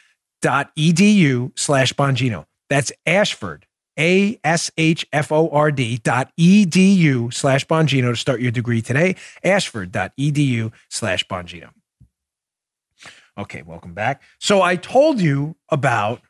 slash 1.58 1.92
Bongino. 1.92 2.46
That's 2.70 2.92
Ashford, 3.04 3.66
A 4.02 4.40
S 4.42 4.70
H 4.76 5.06
F 5.12 5.30
O 5.30 5.48
R 5.50 5.70
D 5.70 5.98
dot 5.98 6.32
edu 6.36 7.32
slash 7.32 7.64
Bongino 7.66 8.10
to 8.10 8.16
start 8.16 8.40
your 8.40 8.50
degree 8.50 8.82
today. 8.82 9.14
Ashford.edu 9.44 10.72
slash 10.90 11.26
Bongino. 11.28 11.70
Okay, 13.38 13.62
welcome 13.62 13.94
back. 13.94 14.20
So 14.40 14.60
I 14.60 14.76
told 14.76 15.20
you 15.20 15.54
about 15.70 16.20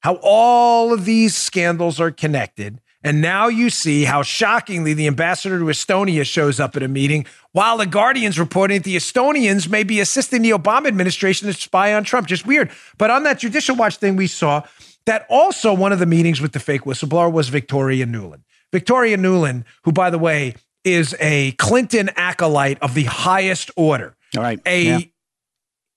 how 0.00 0.18
all 0.22 0.92
of 0.92 1.06
these 1.06 1.34
scandals 1.34 1.98
are 1.98 2.10
connected. 2.10 2.80
And 3.04 3.20
now 3.20 3.48
you 3.48 3.68
see 3.68 4.04
how 4.04 4.22
shockingly 4.22 4.94
the 4.94 5.08
ambassador 5.08 5.58
to 5.58 5.64
Estonia 5.64 6.24
shows 6.24 6.60
up 6.60 6.76
at 6.76 6.84
a 6.84 6.88
meeting 6.88 7.26
while 7.50 7.78
the 7.78 7.86
Guardian's 7.86 8.38
reporting 8.38 8.78
that 8.78 8.84
the 8.84 8.94
Estonians 8.94 9.68
may 9.68 9.82
be 9.82 9.98
assisting 10.00 10.42
the 10.42 10.50
Obama 10.50 10.86
administration 10.86 11.48
to 11.48 11.54
spy 11.54 11.94
on 11.94 12.04
Trump. 12.04 12.28
Just 12.28 12.46
weird. 12.46 12.70
But 12.98 13.10
on 13.10 13.24
that 13.24 13.40
Judicial 13.40 13.74
Watch 13.74 13.96
thing, 13.96 14.14
we 14.14 14.28
saw 14.28 14.62
that 15.06 15.26
also 15.28 15.72
one 15.72 15.92
of 15.92 15.98
the 15.98 16.06
meetings 16.06 16.40
with 16.40 16.52
the 16.52 16.60
fake 16.60 16.82
whistleblower 16.82 17.32
was 17.32 17.48
Victoria 17.48 18.06
Nuland. 18.06 18.42
Victoria 18.72 19.16
Nuland, 19.16 19.64
who, 19.84 19.92
by 19.92 20.10
the 20.10 20.18
way, 20.18 20.54
is 20.84 21.14
a 21.20 21.52
Clinton 21.52 22.10
acolyte 22.16 22.78
of 22.80 22.94
the 22.94 23.04
highest 23.04 23.70
order. 23.76 24.16
All 24.36 24.42
right. 24.42 24.60
A 24.66 24.82
yeah 24.82 24.98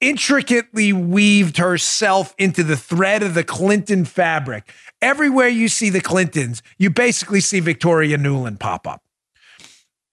intricately 0.02 0.94
weaved 0.94 1.58
herself 1.58 2.36
into 2.38 2.64
the 2.64 2.78
thread 2.78 3.24
of 3.24 3.34
the 3.34 3.44
Clinton 3.44 4.06
fabric. 4.06 4.72
Everywhere 5.02 5.48
you 5.48 5.68
see 5.68 5.90
the 5.90 6.02
Clintons, 6.02 6.62
you 6.78 6.90
basically 6.90 7.42
see 7.42 7.60
Victoria 7.60 8.18
Nuland 8.18 8.60
pop 8.60 8.88
up. 8.88 9.02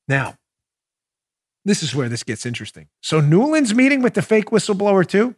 Now, 0.09 0.37
this 1.65 1.83
is 1.83 1.95
where 1.95 2.09
this 2.09 2.23
gets 2.23 2.45
interesting. 2.45 2.89
So 3.01 3.21
Nuland's 3.21 3.75
meeting 3.75 4.03
with 4.03 4.15
the 4.15 4.23
fake 4.23 4.47
whistleblower 4.47 5.07
too? 5.07 5.35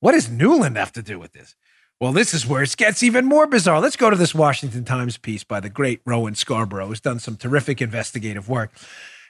What 0.00 0.12
does 0.12 0.28
Nuland 0.28 0.76
have 0.76 0.92
to 0.92 1.02
do 1.02 1.18
with 1.18 1.32
this? 1.32 1.54
Well, 2.00 2.12
this 2.12 2.32
is 2.32 2.46
where 2.46 2.62
it 2.62 2.74
gets 2.78 3.02
even 3.02 3.26
more 3.26 3.46
bizarre. 3.46 3.78
Let's 3.78 3.96
go 3.96 4.08
to 4.08 4.16
this 4.16 4.34
Washington 4.34 4.86
Times 4.86 5.18
piece 5.18 5.44
by 5.44 5.60
the 5.60 5.68
great 5.68 6.00
Rowan 6.06 6.34
Scarborough, 6.34 6.86
who's 6.86 7.00
done 7.00 7.18
some 7.18 7.36
terrific 7.36 7.82
investigative 7.82 8.48
work. 8.48 8.72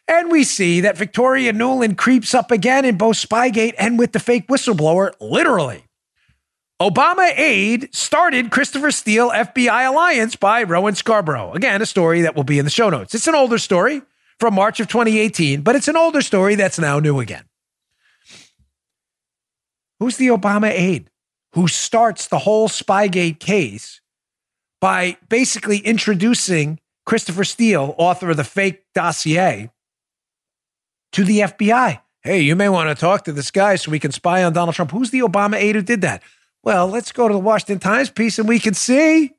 And 0.06 0.30
we 0.30 0.44
see 0.44 0.80
that 0.82 0.96
Victoria 0.96 1.52
Nuland 1.52 1.98
creeps 1.98 2.32
up 2.32 2.52
again 2.52 2.84
in 2.84 2.96
both 2.96 3.16
Spygate 3.16 3.74
and 3.76 3.98
with 3.98 4.12
the 4.12 4.20
fake 4.20 4.46
whistleblower, 4.46 5.12
literally. 5.20 5.84
Obama 6.80 7.36
aide 7.36 7.92
started 7.92 8.52
Christopher 8.52 8.92
Steele 8.92 9.30
FBI 9.30 9.88
alliance 9.88 10.36
by 10.36 10.62
Rowan 10.62 10.94
Scarborough. 10.94 11.52
Again, 11.54 11.82
a 11.82 11.86
story 11.86 12.20
that 12.20 12.36
will 12.36 12.44
be 12.44 12.60
in 12.60 12.64
the 12.64 12.70
show 12.70 12.88
notes. 12.88 13.16
It's 13.16 13.26
an 13.26 13.34
older 13.34 13.58
story 13.58 14.00
from 14.38 14.54
March 14.54 14.78
of 14.78 14.86
2018, 14.86 15.62
but 15.62 15.74
it's 15.74 15.88
an 15.88 15.96
older 15.96 16.22
story 16.22 16.54
that's 16.54 16.78
now 16.78 17.00
new 17.00 17.18
again. 17.18 17.44
Who's 19.98 20.18
the 20.18 20.28
Obama 20.28 20.70
aide 20.70 21.09
who 21.52 21.68
starts 21.68 22.26
the 22.26 22.40
whole 22.40 22.68
Spygate 22.68 23.40
case 23.40 24.00
by 24.80 25.16
basically 25.28 25.78
introducing 25.78 26.80
Christopher 27.06 27.44
Steele, 27.44 27.94
author 27.98 28.30
of 28.30 28.36
the 28.36 28.44
fake 28.44 28.84
dossier, 28.94 29.70
to 31.12 31.24
the 31.24 31.40
FBI. 31.40 32.00
Hey, 32.22 32.40
you 32.40 32.54
may 32.54 32.68
want 32.68 32.88
to 32.88 32.94
talk 32.94 33.24
to 33.24 33.32
this 33.32 33.50
guy 33.50 33.76
so 33.76 33.90
we 33.90 33.98
can 33.98 34.12
spy 34.12 34.44
on 34.44 34.52
Donald 34.52 34.74
Trump. 34.74 34.90
Who's 34.90 35.10
the 35.10 35.20
Obama 35.20 35.56
aide 35.56 35.74
who 35.74 35.82
did 35.82 36.02
that? 36.02 36.22
Well, 36.62 36.86
let's 36.86 37.12
go 37.12 37.26
to 37.26 37.34
the 37.34 37.40
Washington 37.40 37.78
Times 37.78 38.10
piece 38.10 38.38
and 38.38 38.48
we 38.48 38.58
can 38.58 38.74
see. 38.74 39.32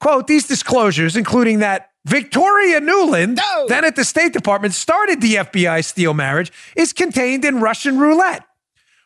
Quote, 0.00 0.26
these 0.26 0.46
disclosures, 0.46 1.16
including 1.16 1.60
that 1.60 1.90
Victoria 2.04 2.80
Nuland, 2.80 3.36
no. 3.36 3.66
then 3.68 3.84
at 3.84 3.94
the 3.94 4.04
State 4.04 4.32
Department, 4.32 4.74
started 4.74 5.20
the 5.20 5.36
FBI 5.36 5.84
Steele 5.84 6.14
marriage, 6.14 6.50
is 6.76 6.92
contained 6.92 7.44
in 7.44 7.60
Russian 7.60 7.98
Roulette. 7.98 8.44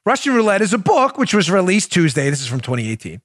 Russian 0.06 0.34
Roulette 0.34 0.62
is 0.62 0.72
a 0.72 0.78
book 0.78 1.18
which 1.18 1.34
was 1.34 1.50
released 1.50 1.92
Tuesday. 1.92 2.30
This 2.30 2.40
is 2.40 2.46
from 2.46 2.60
2018 2.60 3.20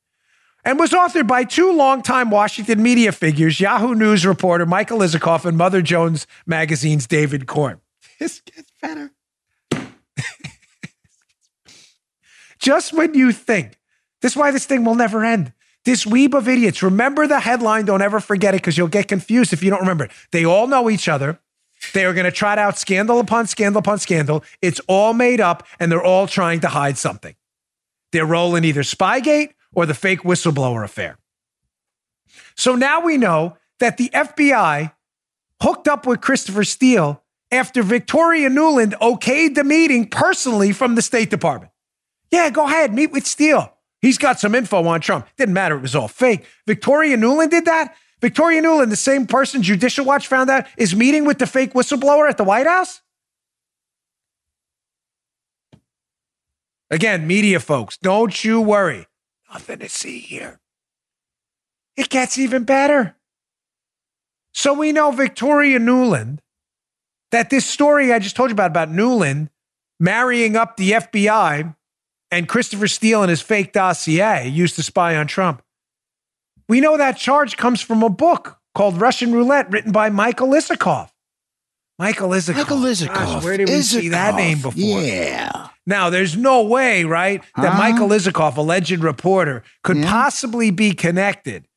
and 0.65 0.79
was 0.79 0.89
authored 0.91 1.27
by 1.27 1.43
two 1.43 1.71
longtime 1.71 2.31
Washington 2.31 2.81
media 2.81 3.11
figures, 3.11 3.59
Yahoo 3.59 3.93
News 3.93 4.25
reporter 4.25 4.65
Michael 4.65 4.99
Isikoff 4.99 5.45
and 5.45 5.57
Mother 5.57 5.83
Jones 5.83 6.25
Magazine's 6.45 7.07
David 7.07 7.47
Corn. 7.47 7.79
This 8.19 8.39
gets 8.41 8.71
better. 8.79 9.11
just 12.59 12.93
when 12.93 13.15
you 13.15 13.31
think, 13.31 13.79
this 14.21 14.33
is 14.33 14.37
why 14.37 14.51
this 14.51 14.67
thing 14.67 14.85
will 14.85 14.93
never 14.93 15.25
end. 15.25 15.53
This 15.85 16.05
weeb 16.05 16.35
of 16.35 16.47
idiots. 16.47 16.83
Remember 16.83 17.25
the 17.25 17.39
headline. 17.39 17.85
Don't 17.85 18.03
ever 18.03 18.19
forget 18.19 18.53
it 18.53 18.57
because 18.57 18.77
you'll 18.77 18.89
get 18.89 19.07
confused 19.07 19.53
if 19.53 19.63
you 19.63 19.71
don't 19.71 19.79
remember 19.79 20.03
it. 20.03 20.11
They 20.31 20.45
all 20.45 20.67
know 20.67 20.87
each 20.87 21.09
other. 21.09 21.39
They 21.93 22.05
are 22.05 22.13
going 22.13 22.25
to 22.25 22.31
trot 22.31 22.59
out 22.59 22.77
scandal 22.77 23.19
upon 23.19 23.47
scandal 23.47 23.79
upon 23.79 23.99
scandal. 23.99 24.43
It's 24.61 24.79
all 24.87 25.13
made 25.13 25.41
up 25.41 25.65
and 25.79 25.91
they're 25.91 26.03
all 26.03 26.27
trying 26.27 26.59
to 26.61 26.67
hide 26.67 26.97
something. 26.97 27.35
They're 28.11 28.25
rolling 28.25 28.63
either 28.63 28.81
Spygate 28.81 29.53
or 29.73 29.85
the 29.85 29.93
fake 29.93 30.21
whistleblower 30.21 30.83
affair. 30.83 31.17
So 32.55 32.75
now 32.75 33.01
we 33.01 33.17
know 33.17 33.57
that 33.79 33.97
the 33.97 34.09
FBI 34.09 34.91
hooked 35.61 35.87
up 35.87 36.05
with 36.05 36.21
Christopher 36.21 36.63
Steele 36.63 37.23
after 37.51 37.83
Victoria 37.83 38.49
Nuland 38.49 38.93
okayed 38.99 39.55
the 39.55 39.63
meeting 39.63 40.07
personally 40.07 40.71
from 40.71 40.95
the 40.95 41.01
State 41.01 41.29
Department. 41.29 41.71
Yeah, 42.31 42.49
go 42.49 42.65
ahead, 42.65 42.93
meet 42.93 43.11
with 43.11 43.27
Steele. 43.27 43.73
He's 44.01 44.17
got 44.17 44.39
some 44.39 44.55
info 44.55 44.85
on 44.85 45.01
Trump. 45.01 45.27
Didn't 45.37 45.53
matter, 45.53 45.75
it 45.75 45.81
was 45.81 45.95
all 45.95 46.07
fake. 46.07 46.45
Victoria 46.65 47.17
Nuland 47.17 47.51
did 47.51 47.65
that. 47.65 47.95
Victoria 48.21 48.61
Nuland, 48.61 48.89
the 48.89 48.95
same 48.95 49.25
person 49.25 49.63
Judicial 49.63 50.05
Watch 50.05 50.27
found 50.27 50.49
out, 50.49 50.65
is 50.77 50.95
meeting 50.95 51.25
with 51.25 51.39
the 51.39 51.47
fake 51.47 51.73
whistleblower 51.73 52.29
at 52.29 52.37
the 52.37 52.43
White 52.43 52.67
House. 52.67 53.01
Again, 56.91 57.25
media 57.25 57.59
folks, 57.59 57.97
don't 57.97 58.43
you 58.43 58.61
worry. 58.61 59.07
Nothing 59.51 59.79
to 59.79 59.89
see 59.89 60.19
here. 60.19 60.59
It 61.97 62.09
gets 62.09 62.37
even 62.37 62.63
better. 62.63 63.15
So 64.53 64.73
we 64.73 64.91
know 64.91 65.11
Victoria 65.11 65.79
Nuland, 65.79 66.39
that 67.31 67.49
this 67.49 67.65
story 67.65 68.11
I 68.11 68.19
just 68.19 68.35
told 68.35 68.49
you 68.49 68.53
about, 68.53 68.71
about 68.71 68.89
Nuland 68.89 69.49
marrying 69.99 70.55
up 70.55 70.77
the 70.77 70.91
FBI 70.91 71.75
and 72.29 72.47
Christopher 72.47 72.87
Steele 72.87 73.23
and 73.23 73.29
his 73.29 73.41
fake 73.41 73.71
dossier 73.71 74.47
used 74.47 74.75
to 74.75 74.83
spy 74.83 75.15
on 75.15 75.27
Trump. 75.27 75.63
We 76.71 76.79
know 76.79 76.95
that 76.95 77.17
charge 77.17 77.57
comes 77.57 77.81
from 77.81 78.01
a 78.01 78.07
book 78.09 78.57
called 78.73 79.01
Russian 79.01 79.33
Roulette, 79.33 79.69
written 79.69 79.91
by 79.91 80.09
Michael 80.09 80.47
Isikoff. 80.51 81.09
Michael 81.99 82.29
Isikoff. 82.29 82.55
Michael 82.55 82.77
Isikoff. 82.77 83.13
Gosh, 83.13 83.43
where 83.43 83.57
did 83.57 83.67
we 83.67 83.81
see 83.81 84.07
that 84.07 84.35
name 84.35 84.61
before? 84.61 85.01
Yeah. 85.01 85.67
Now, 85.85 86.09
there's 86.09 86.37
no 86.37 86.63
way, 86.63 87.03
right, 87.03 87.43
that 87.57 87.73
Huh? 87.73 87.77
Michael 87.77 88.07
Isikoff, 88.07 88.55
alleged 88.55 89.01
reporter, 89.03 89.63
could 89.83 89.97
Yeah. 89.97 90.09
possibly 90.09 90.71
be 90.71 90.93
connected 90.93 91.67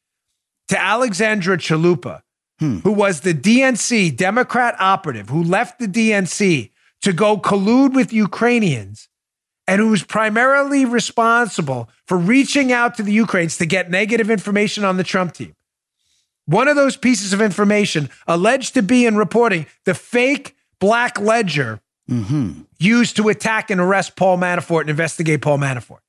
to 0.68 0.80
Alexandra 0.80 1.57
Chalupa, 1.59 2.20
Hmm. 2.61 2.78
who 2.84 2.92
was 2.92 3.22
the 3.22 3.34
DNC 3.34 4.11
Democrat 4.12 4.76
operative 4.78 5.28
who 5.28 5.42
left 5.42 5.80
the 5.80 5.88
DNC 5.88 6.70
to 7.03 7.12
go 7.12 7.36
collude 7.36 7.95
with 7.95 8.12
Ukrainians 8.12 9.09
and 9.67 9.81
who 9.81 9.89
was 9.89 10.03
primarily 10.03 10.85
responsible 10.85 11.89
for 12.07 12.19
reaching 12.19 12.73
out 12.73 12.97
to 12.97 13.03
the 13.03 13.12
Ukrainians 13.12 13.59
to 13.59 13.67
get 13.67 13.91
negative 13.91 14.31
information 14.31 14.85
on 14.85 14.97
the 14.97 15.05
Trump 15.05 15.33
team. 15.33 15.55
One 16.47 16.69
of 16.69 16.77
those 16.77 16.97
pieces 16.97 17.33
of 17.33 17.41
information 17.41 18.11
alleged 18.27 18.75
to 18.75 18.83
be 18.83 19.07
in 19.07 19.17
reporting 19.17 19.67
the 19.85 19.95
fake 19.95 20.57
Black 20.79 21.19
Ledger 21.19 21.81
mm-hmm. 22.11 22.62
used 22.79 23.17
to 23.17 23.29
attack 23.29 23.71
and 23.71 23.81
arrest 23.81 24.17
Paul 24.17 24.37
Manafort 24.37 24.83
and 24.83 24.91
investigate 24.91 25.41
Paul 25.41 25.59
Manafort. 25.59 26.01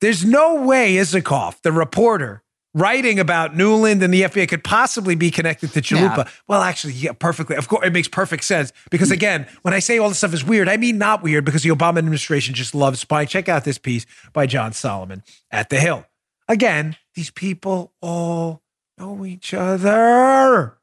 There's 0.00 0.24
no 0.24 0.62
way 0.62 0.94
Isikoff, 0.94 1.62
the 1.62 1.72
reporter, 1.72 2.42
writing 2.74 3.18
about 3.20 3.54
Nuland 3.54 4.02
and 4.02 4.12
the 4.12 4.22
FBI 4.22 4.48
could 4.48 4.64
possibly 4.64 5.14
be 5.14 5.30
connected 5.30 5.72
to 5.72 5.80
Chalupa. 5.80 6.16
Now- 6.18 6.26
well, 6.48 6.62
actually, 6.62 6.94
yeah, 6.94 7.12
perfectly. 7.12 7.56
Of 7.56 7.68
course, 7.68 7.86
it 7.86 7.92
makes 7.92 8.08
perfect 8.08 8.44
sense 8.44 8.72
because 8.90 9.10
mm. 9.10 9.14
again, 9.14 9.46
when 9.62 9.72
I 9.72 9.78
say 9.78 9.98
all 9.98 10.08
this 10.08 10.18
stuff 10.18 10.34
is 10.34 10.44
weird, 10.44 10.68
I 10.68 10.76
mean 10.76 10.98
not 10.98 11.22
weird 11.22 11.44
because 11.44 11.62
the 11.62 11.70
Obama 11.70 11.98
administration 11.98 12.54
just 12.54 12.74
loves 12.74 13.00
spying. 13.00 13.28
Check 13.28 13.48
out 13.48 13.64
this 13.64 13.78
piece 13.78 14.06
by 14.32 14.46
John 14.46 14.72
Solomon 14.72 15.22
at 15.50 15.70
The 15.70 15.78
Hill. 15.78 16.04
Again, 16.48 16.96
these 17.14 17.30
people 17.30 17.92
all 18.02 18.62
know 18.98 19.24
each 19.24 19.54
other. 19.54 20.78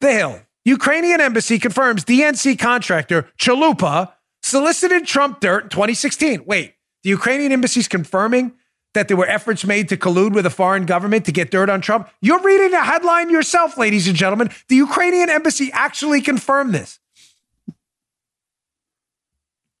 The 0.00 0.12
Hill. 0.12 0.40
Ukrainian 0.64 1.20
embassy 1.20 1.58
confirms 1.58 2.04
DNC 2.04 2.58
contractor 2.58 3.30
Chalupa 3.38 4.12
solicited 4.42 5.06
Trump 5.06 5.40
dirt 5.40 5.64
in 5.64 5.68
2016. 5.70 6.44
Wait, 6.46 6.74
the 7.02 7.10
Ukrainian 7.10 7.52
embassy 7.52 7.80
is 7.80 7.88
confirming 7.88 8.52
that 8.94 9.08
there 9.08 9.16
were 9.16 9.28
efforts 9.28 9.64
made 9.64 9.88
to 9.88 9.96
collude 9.96 10.32
with 10.32 10.46
a 10.46 10.50
foreign 10.50 10.84
government 10.86 11.24
to 11.26 11.32
get 11.32 11.50
dirt 11.50 11.70
on 11.70 11.80
Trump? 11.80 12.08
You're 12.20 12.42
reading 12.42 12.70
the 12.70 12.82
headline 12.82 13.30
yourself, 13.30 13.78
ladies 13.78 14.08
and 14.08 14.16
gentlemen. 14.16 14.50
The 14.68 14.76
Ukrainian 14.76 15.30
embassy 15.30 15.70
actually 15.72 16.20
confirmed 16.20 16.74
this. 16.74 16.98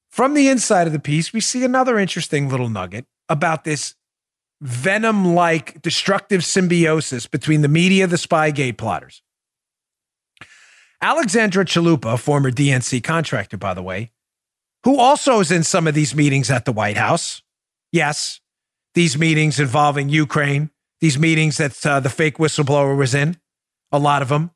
From 0.08 0.34
the 0.34 0.48
inside 0.48 0.86
of 0.86 0.92
the 0.92 0.98
piece, 0.98 1.32
we 1.32 1.40
see 1.40 1.64
another 1.64 1.98
interesting 1.98 2.48
little 2.48 2.68
nugget 2.68 3.06
about 3.28 3.64
this 3.64 3.94
venom 4.60 5.34
like 5.34 5.80
destructive 5.80 6.44
symbiosis 6.44 7.26
between 7.26 7.62
the 7.62 7.68
media, 7.68 8.06
the 8.06 8.16
Spygate 8.16 8.76
plotters. 8.76 9.22
Alexandra 11.00 11.64
Chalupa, 11.64 12.18
former 12.18 12.50
DNC 12.50 13.02
contractor, 13.02 13.56
by 13.56 13.72
the 13.72 13.82
way, 13.82 14.10
who 14.84 14.98
also 14.98 15.40
is 15.40 15.50
in 15.50 15.62
some 15.62 15.86
of 15.86 15.94
these 15.94 16.14
meetings 16.14 16.50
at 16.50 16.66
the 16.66 16.72
White 16.72 16.96
House. 16.96 17.42
Yes, 17.90 18.39
these 18.94 19.16
meetings 19.18 19.60
involving 19.60 20.08
Ukraine, 20.08 20.70
these 21.00 21.18
meetings 21.18 21.56
that 21.58 21.86
uh, 21.86 22.00
the 22.00 22.08
fake 22.08 22.38
whistleblower 22.38 22.96
was 22.96 23.14
in, 23.14 23.38
a 23.92 23.98
lot 23.98 24.22
of 24.22 24.28
them. 24.28 24.50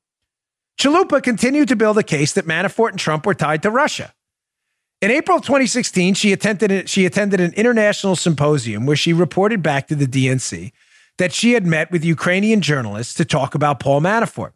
Chalupa 0.78 1.22
continued 1.22 1.68
to 1.68 1.76
build 1.76 1.98
a 1.98 2.02
case 2.02 2.32
that 2.32 2.46
Manafort 2.46 2.90
and 2.90 2.98
Trump 2.98 3.26
were 3.26 3.34
tied 3.34 3.62
to 3.62 3.70
Russia. 3.70 4.12
In 5.00 5.10
April 5.10 5.40
2016, 5.40 6.14
she 6.14 6.32
attended, 6.32 6.88
she 6.88 7.04
attended 7.04 7.40
an 7.40 7.52
international 7.54 8.16
symposium 8.16 8.86
where 8.86 8.96
she 8.96 9.12
reported 9.12 9.62
back 9.62 9.86
to 9.88 9.94
the 9.94 10.06
DNC 10.06 10.72
that 11.18 11.32
she 11.32 11.52
had 11.52 11.66
met 11.66 11.90
with 11.90 12.04
Ukrainian 12.04 12.60
journalists 12.60 13.14
to 13.14 13.24
talk 13.24 13.54
about 13.54 13.80
Paul 13.80 14.00
Manafort. 14.00 14.52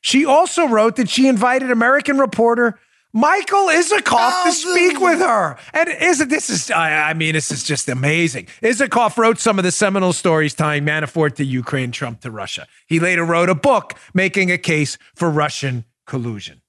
She 0.00 0.24
also 0.24 0.66
wrote 0.66 0.96
that 0.96 1.08
she 1.08 1.28
invited 1.28 1.70
American 1.70 2.18
reporter 2.18 2.78
Michael 3.12 3.66
Isikoff 3.66 4.44
to 4.44 4.52
speak 4.52 4.98
with 4.98 5.18
her. 5.18 5.58
And 5.74 5.88
isn't 5.88 6.28
this 6.28 6.48
is 6.48 6.70
I, 6.70 7.10
I 7.10 7.14
mean, 7.14 7.34
this 7.34 7.50
is 7.50 7.62
just 7.62 7.88
amazing. 7.88 8.46
Isikoff 8.62 9.18
wrote 9.18 9.38
some 9.38 9.58
of 9.58 9.64
the 9.64 9.70
seminal 9.70 10.12
stories 10.12 10.54
tying 10.54 10.84
Manafort 10.84 11.34
to 11.36 11.44
Ukraine, 11.44 11.92
Trump 11.92 12.20
to 12.20 12.30
Russia. 12.30 12.66
He 12.86 13.00
later 13.00 13.24
wrote 13.24 13.50
a 13.50 13.54
book 13.54 13.98
making 14.14 14.50
a 14.50 14.58
case 14.58 14.96
for 15.14 15.30
Russian 15.30 15.84
collusion. 16.06 16.62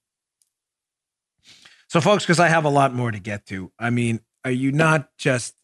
So, 1.88 2.02
folks, 2.02 2.26
because 2.26 2.40
I 2.40 2.50
have 2.50 2.66
a 2.66 2.70
lot 2.70 2.94
more 2.94 3.12
to 3.12 3.20
get 3.20 3.46
to, 3.48 3.72
I 3.80 3.90
mean, 3.90 4.20
are 4.44 4.52
you 4.52 4.72
not 4.72 5.16
just 5.18 5.56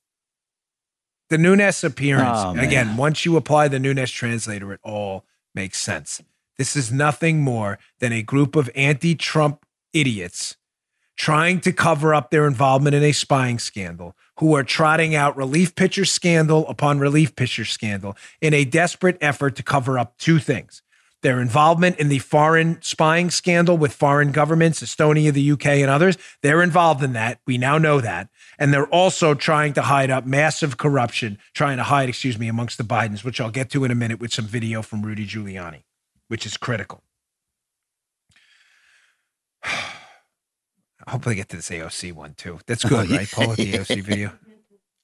the 1.29 1.37
Nunes 1.37 1.83
appearance? 1.83 2.39
Oh, 2.39 2.51
again, 2.51 2.95
once 2.95 3.25
you 3.25 3.35
apply 3.35 3.67
the 3.67 3.79
Nunes 3.79 4.11
translator, 4.11 4.71
it 4.71 4.79
all 4.83 5.25
makes 5.53 5.79
sense. 5.79 6.21
This 6.57 6.75
is 6.75 6.91
nothing 6.91 7.41
more 7.41 7.79
than 7.99 8.13
a 8.13 8.21
group 8.21 8.55
of 8.55 8.69
anti 8.75 9.15
Trump 9.15 9.65
idiots 9.91 10.55
trying 11.19 11.59
to 11.59 11.73
cover 11.73 12.15
up 12.15 12.31
their 12.31 12.47
involvement 12.47 12.95
in 12.95 13.03
a 13.03 13.11
spying 13.11 13.59
scandal 13.59 14.15
who 14.37 14.55
are 14.55 14.63
trotting 14.63 15.13
out 15.13 15.35
relief 15.35 15.75
pitcher 15.75 16.05
scandal 16.05 16.65
upon 16.69 16.97
relief 16.97 17.35
pitcher 17.35 17.65
scandal 17.65 18.15
in 18.39 18.53
a 18.53 18.63
desperate 18.63 19.17
effort 19.19 19.53
to 19.53 19.61
cover 19.61 19.99
up 19.99 20.17
two 20.17 20.39
things 20.39 20.81
their 21.21 21.41
involvement 21.41 21.97
in 21.97 22.07
the 22.07 22.19
foreign 22.19 22.81
spying 22.81 23.29
scandal 23.29 23.77
with 23.77 23.91
foreign 23.91 24.31
governments, 24.31 24.81
Estonia, 24.81 25.33
the 25.33 25.51
UK, 25.51 25.65
and 25.65 25.89
others. 25.89 26.17
They're 26.41 26.63
involved 26.63 27.03
in 27.03 27.11
that. 27.11 27.41
We 27.45 27.57
now 27.57 27.77
know 27.77 27.99
that. 27.99 28.29
And 28.57 28.73
they're 28.73 28.87
also 28.87 29.33
trying 29.33 29.73
to 29.73 29.81
hide 29.81 30.09
up 30.09 30.25
massive 30.25 30.77
corruption, 30.77 31.37
trying 31.53 31.75
to 31.75 31.83
hide, 31.83 32.07
excuse 32.07 32.39
me, 32.39 32.47
amongst 32.47 32.77
the 32.77 32.85
Bidens, 32.85 33.25
which 33.25 33.41
I'll 33.41 33.51
get 33.51 33.69
to 33.71 33.83
in 33.83 33.91
a 33.91 33.95
minute 33.95 34.21
with 34.21 34.31
some 34.33 34.45
video 34.45 34.81
from 34.81 35.01
Rudy 35.01 35.27
Giuliani, 35.27 35.83
which 36.29 36.45
is 36.45 36.55
critical. 36.55 37.03
Hopefully, 41.09 41.35
get 41.35 41.49
to 41.49 41.55
this 41.55 41.69
AOC 41.69 42.13
one 42.13 42.33
too. 42.35 42.59
That's 42.65 42.83
good, 42.83 43.09
right? 43.09 43.29
Paul 43.29 43.49
with 43.49 43.57
the 43.57 43.71
AOC 43.73 44.01
video. 44.01 44.31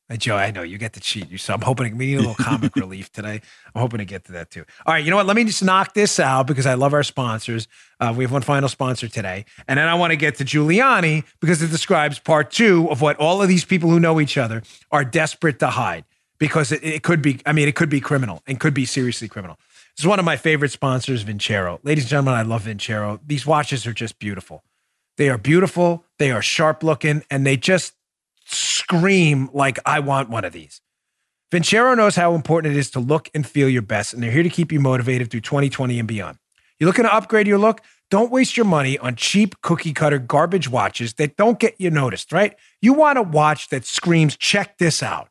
Hey, 0.08 0.18
Joe, 0.18 0.36
I 0.36 0.52
know 0.52 0.62
you 0.62 0.78
get 0.78 0.94
to 0.94 1.00
cheat. 1.00 1.32
You 1.32 1.40
so 1.40 1.56
I'm 1.56 1.62
hoping 1.62 1.98
we 1.98 2.06
need 2.06 2.18
a 2.18 2.18
little 2.28 2.36
comic 2.36 2.76
relief 2.76 3.12
today. 3.12 3.42
I'm 3.74 3.82
hoping 3.82 3.98
to 3.98 4.06
get 4.06 4.26
to 4.26 4.34
that 4.34 4.52
too. 4.52 4.64
All 4.86 4.94
right, 4.94 5.04
you 5.04 5.10
know 5.10 5.18
what? 5.18 5.26
Let 5.26 5.36
me 5.36 5.44
just 5.46 5.64
knock 5.64 5.96
this 5.96 6.20
out 6.20 6.46
because 6.46 6.68
I 6.68 6.76
love 6.76 6.94
our 6.94 7.02
sponsors. 7.02 7.68
Uh, 8.00 8.14
we 8.16 8.24
have 8.24 8.32
one 8.32 8.44
final 8.44 8.70
sponsor 8.70 9.08
today, 9.08 9.46
and 9.68 9.80
then 9.80 9.88
I 9.88 9.96
want 9.96 10.12
to 10.12 10.18
get 10.18 10.36
to 10.36 10.46
Giuliani 10.46 11.24
because 11.40 11.64
it 11.64 11.72
describes 11.72 12.20
part 12.20 12.52
two 12.52 12.88
of 12.92 13.02
what 13.02 13.18
all 13.18 13.42
of 13.42 13.48
these 13.48 13.66
people 13.66 13.90
who 13.90 14.00
know 14.00 14.22
each 14.22 14.38
other 14.38 14.62
are 14.92 15.04
desperate 15.04 15.58
to 15.60 15.68
hide 15.68 16.06
because 16.38 16.72
it, 16.72 16.84
it 16.84 17.02
could 17.02 17.24
be. 17.24 17.40
I 17.44 17.52
mean, 17.54 17.68
it 17.68 17.76
could 17.76 17.90
be 17.90 18.00
criminal 18.00 18.44
and 18.46 18.60
could 18.60 18.76
be 18.76 18.86
seriously 18.86 19.28
criminal. 19.28 19.58
This 19.96 20.04
is 20.04 20.08
one 20.08 20.20
of 20.20 20.26
my 20.26 20.38
favorite 20.38 20.72
sponsors, 20.72 21.24
Vincero. 21.24 21.80
Ladies 21.82 22.04
and 22.04 22.10
gentlemen, 22.12 22.36
I 22.36 22.44
love 22.44 22.66
Vincero. 22.66 23.20
These 23.26 23.48
watches 23.48 23.88
are 23.88 23.94
just 23.94 24.20
beautiful. 24.20 24.64
They 25.18 25.30
are 25.30 25.38
beautiful. 25.38 26.06
They 26.20 26.32
are 26.32 26.42
sharp 26.42 26.84
looking, 26.84 27.24
and 27.30 27.46
they 27.46 27.58
just 27.58 27.94
scream 28.46 29.50
like 29.54 29.80
I 29.86 30.00
want 30.00 30.30
one 30.30 30.46
of 30.46 30.54
these. 30.54 30.82
Vincero 31.52 31.96
knows 31.96 32.16
how 32.16 32.36
important 32.36 32.76
it 32.76 32.80
is 32.80 32.92
to 32.92 33.00
look 33.00 33.30
and 33.34 33.46
feel 33.46 33.70
your 33.70 33.82
best, 33.82 34.14
and 34.14 34.22
they're 34.22 34.32
here 34.32 34.44
to 34.44 34.50
keep 34.50 34.72
you 34.72 34.80
motivated 34.80 35.32
through 35.32 35.42
2020 35.42 36.00
and 36.00 36.08
beyond. 36.08 36.38
You're 36.80 36.88
looking 36.88 37.06
to 37.06 37.14
upgrade 37.14 37.48
your 37.48 37.58
look? 37.58 37.82
Don't 38.12 38.32
waste 38.32 38.58
your 38.58 38.66
money 38.66 38.98
on 39.00 39.16
cheap 39.16 39.62
cookie 39.62 39.94
cutter 39.94 40.20
garbage 40.20 40.70
watches 40.70 41.14
that 41.14 41.38
don't 41.38 41.60
get 41.60 41.76
you 41.80 41.90
noticed, 41.90 42.32
right? 42.32 42.56
You 42.82 42.94
want 42.94 43.18
a 43.18 43.24
watch 43.24 43.70
that 43.70 43.86
screams, 43.86 44.36
check 44.36 44.78
this 44.78 45.02
out. 45.02 45.30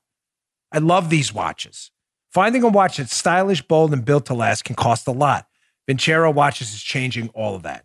I 0.72 0.78
love 0.78 1.10
these 1.10 1.32
watches. 1.32 1.90
Finding 2.32 2.64
a 2.64 2.68
watch 2.68 2.96
that's 2.96 3.14
stylish, 3.14 3.62
bold, 3.62 3.92
and 3.92 4.04
built 4.04 4.26
to 4.26 4.34
last 4.34 4.64
can 4.64 4.74
cost 4.74 5.06
a 5.06 5.12
lot. 5.12 5.46
Vincero 5.88 6.34
Watches 6.34 6.72
is 6.74 6.82
changing 6.82 7.28
all 7.28 7.54
of 7.54 7.62
that. 7.62 7.84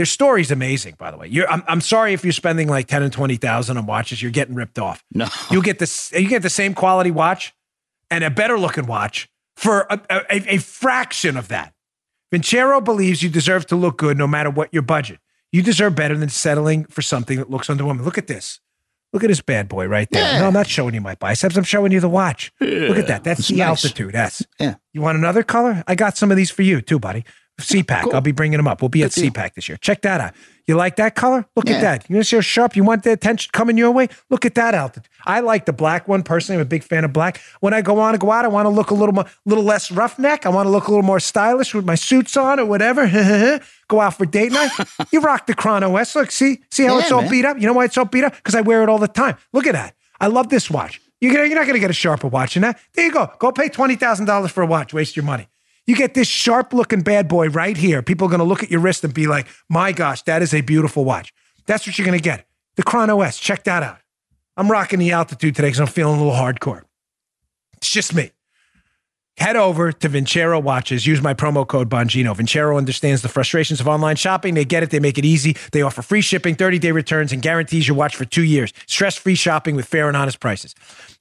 Their 0.00 0.06
story's 0.06 0.50
amazing, 0.50 0.94
by 0.96 1.10
the 1.10 1.18
way. 1.18 1.26
You're, 1.26 1.46
I'm, 1.50 1.62
I'm 1.68 1.82
sorry 1.82 2.14
if 2.14 2.24
you're 2.24 2.32
spending 2.32 2.68
like 2.68 2.86
10 2.86 3.02
and 3.02 3.12
20,000 3.12 3.76
on 3.76 3.84
watches, 3.84 4.22
you're 4.22 4.30
getting 4.30 4.54
ripped 4.54 4.78
off. 4.78 5.04
No. 5.12 5.26
You 5.50 5.60
get 5.62 5.78
this, 5.78 6.10
you 6.12 6.26
get 6.26 6.40
the 6.40 6.48
same 6.48 6.72
quality 6.72 7.10
watch 7.10 7.54
and 8.10 8.24
a 8.24 8.30
better 8.30 8.58
looking 8.58 8.86
watch 8.86 9.28
for 9.56 9.82
a, 9.90 10.00
a, 10.08 10.54
a 10.54 10.56
fraction 10.56 11.36
of 11.36 11.48
that. 11.48 11.74
Vincero 12.32 12.82
believes 12.82 13.22
you 13.22 13.28
deserve 13.28 13.66
to 13.66 13.76
look 13.76 13.98
good 13.98 14.16
no 14.16 14.26
matter 14.26 14.48
what 14.48 14.72
your 14.72 14.80
budget. 14.80 15.18
You 15.52 15.60
deserve 15.62 15.94
better 15.94 16.16
than 16.16 16.30
settling 16.30 16.84
for 16.86 17.02
something 17.02 17.36
that 17.36 17.50
looks 17.50 17.68
underwhelming. 17.68 18.02
Look 18.06 18.16
at 18.16 18.26
this. 18.26 18.58
Look 19.12 19.22
at 19.22 19.26
this 19.28 19.42
bad 19.42 19.68
boy 19.68 19.86
right 19.86 20.08
there. 20.10 20.22
Yeah. 20.22 20.38
No, 20.40 20.46
I'm 20.46 20.54
not 20.54 20.66
showing 20.66 20.94
you 20.94 21.02
my 21.02 21.16
biceps. 21.16 21.56
I'm 21.56 21.64
showing 21.64 21.92
you 21.92 22.00
the 22.00 22.08
watch. 22.08 22.52
Look 22.60 22.96
at 22.96 23.08
that. 23.08 23.24
That's 23.24 23.40
It's 23.40 23.48
the 23.50 23.56
nice. 23.56 23.66
altitude. 23.84 24.14
Yes. 24.14 24.46
Yeah. 24.58 24.76
You 24.94 25.02
want 25.02 25.18
another 25.18 25.42
color? 25.42 25.84
I 25.86 25.94
got 25.94 26.16
some 26.16 26.30
of 26.30 26.38
these 26.38 26.50
for 26.50 26.62
you 26.62 26.80
too, 26.80 26.98
buddy. 27.00 27.24
CPAC. 27.60 28.02
Cool. 28.04 28.14
I'll 28.14 28.20
be 28.20 28.32
bringing 28.32 28.56
them 28.56 28.66
up. 28.68 28.82
We'll 28.82 28.88
be 28.88 29.02
at 29.02 29.12
deal. 29.12 29.30
CPAC 29.30 29.54
this 29.54 29.68
year. 29.68 29.76
Check 29.78 30.02
that 30.02 30.20
out. 30.20 30.34
You 30.66 30.76
like 30.76 30.96
that 30.96 31.14
color? 31.16 31.46
Look 31.56 31.68
Yeah. 31.68 31.76
at 31.76 31.80
that. 31.80 32.10
You 32.10 32.16
want 32.16 32.24
to 32.26 32.28
see 32.28 32.36
how 32.36 32.40
sharp? 32.42 32.76
You 32.76 32.84
want 32.84 33.02
the 33.02 33.12
attention 33.12 33.50
coming 33.52 33.76
your 33.76 33.90
way? 33.90 34.08
Look 34.28 34.44
at 34.44 34.54
that 34.54 34.74
altitude. 34.74 35.08
I 35.26 35.40
like 35.40 35.66
the 35.66 35.72
black 35.72 36.06
one 36.06 36.22
personally. 36.22 36.60
I'm 36.60 36.62
a 36.62 36.68
big 36.68 36.84
fan 36.84 37.04
of 37.04 37.12
black. 37.12 37.40
When 37.60 37.74
I 37.74 37.82
go 37.82 37.98
on 37.98 38.12
to 38.12 38.18
go 38.18 38.30
out, 38.30 38.44
I 38.44 38.48
want 38.48 38.66
to 38.66 38.70
look 38.70 38.90
a 38.90 38.94
little 38.94 39.14
more, 39.14 39.26
little 39.46 39.64
less 39.64 39.90
roughneck. 39.90 40.46
I 40.46 40.48
want 40.48 40.66
to 40.66 40.70
look 40.70 40.86
a 40.86 40.90
little 40.90 41.04
more 41.04 41.18
stylish 41.20 41.74
with 41.74 41.84
my 41.84 41.96
suits 41.96 42.36
on 42.36 42.60
or 42.60 42.66
whatever. 42.66 43.06
go 43.88 44.00
out 44.00 44.16
for 44.16 44.26
date 44.26 44.52
night. 44.52 44.70
you 45.12 45.20
rock 45.20 45.46
the 45.46 45.54
Chrono 45.54 45.96
S. 45.96 46.14
Look, 46.14 46.30
see, 46.30 46.60
see 46.70 46.84
how 46.84 46.96
Yeah, 46.98 47.02
it's 47.02 47.12
all 47.12 47.22
man. 47.22 47.30
beat 47.30 47.44
up. 47.44 47.58
You 47.58 47.66
know 47.66 47.72
why 47.72 47.86
it's 47.86 47.98
all 47.98 48.04
beat 48.04 48.24
up? 48.24 48.36
Because 48.36 48.54
I 48.54 48.60
wear 48.60 48.82
it 48.82 48.88
all 48.88 48.98
the 48.98 49.08
time. 49.08 49.36
Look 49.52 49.66
at 49.66 49.72
that. 49.72 49.94
I 50.20 50.28
love 50.28 50.50
this 50.50 50.70
watch. 50.70 51.00
You're, 51.20 51.32
you're 51.44 51.54
not 51.56 51.62
going 51.66 51.74
to 51.74 51.80
get 51.80 51.90
a 51.90 51.94
sharper 51.94 52.28
watch 52.28 52.54
than 52.54 52.62
that. 52.62 52.78
There 52.94 53.04
you 53.04 53.12
go. 53.12 53.30
Go 53.38 53.52
pay 53.52 53.68
$20,000 53.68 54.50
for 54.50 54.62
a 54.62 54.66
watch. 54.66 54.94
Waste 54.94 55.16
your 55.16 55.24
money. 55.24 55.48
You 55.90 55.96
get 55.96 56.14
this 56.14 56.28
sharp 56.28 56.72
looking 56.72 57.00
bad 57.00 57.26
boy 57.26 57.48
right 57.48 57.76
here. 57.76 58.00
People 58.00 58.28
are 58.28 58.30
going 58.30 58.38
to 58.38 58.44
look 58.44 58.62
at 58.62 58.70
your 58.70 58.78
wrist 58.78 59.02
and 59.02 59.12
be 59.12 59.26
like, 59.26 59.48
my 59.68 59.90
gosh, 59.90 60.22
that 60.22 60.40
is 60.40 60.54
a 60.54 60.60
beautiful 60.60 61.04
watch. 61.04 61.34
That's 61.66 61.84
what 61.84 61.98
you're 61.98 62.06
going 62.06 62.16
to 62.16 62.22
get. 62.22 62.46
The 62.76 62.84
Chrono 62.84 63.22
S. 63.22 63.40
Check 63.40 63.64
that 63.64 63.82
out. 63.82 63.98
I'm 64.56 64.70
rocking 64.70 65.00
the 65.00 65.10
altitude 65.10 65.56
today 65.56 65.66
because 65.66 65.80
I'm 65.80 65.88
feeling 65.88 66.20
a 66.20 66.22
little 66.22 66.40
hardcore. 66.40 66.82
It's 67.78 67.90
just 67.90 68.14
me. 68.14 68.30
Head 69.36 69.56
over 69.56 69.90
to 69.90 70.08
Vincero 70.08 70.62
Watches. 70.62 71.08
Use 71.08 71.20
my 71.20 71.34
promo 71.34 71.66
code 71.66 71.90
Bongino. 71.90 72.36
Vincero 72.36 72.78
understands 72.78 73.22
the 73.22 73.28
frustrations 73.28 73.80
of 73.80 73.88
online 73.88 74.14
shopping. 74.14 74.54
They 74.54 74.64
get 74.64 74.84
it. 74.84 74.90
They 74.90 75.00
make 75.00 75.18
it 75.18 75.24
easy. 75.24 75.56
They 75.72 75.82
offer 75.82 76.02
free 76.02 76.20
shipping, 76.20 76.54
30 76.54 76.78
day 76.78 76.92
returns, 76.92 77.32
and 77.32 77.42
guarantees 77.42 77.88
your 77.88 77.96
watch 77.96 78.14
for 78.14 78.24
two 78.24 78.44
years. 78.44 78.72
Stress 78.86 79.16
free 79.16 79.34
shopping 79.34 79.74
with 79.74 79.86
fair 79.86 80.06
and 80.06 80.16
honest 80.16 80.38
prices. 80.38 80.76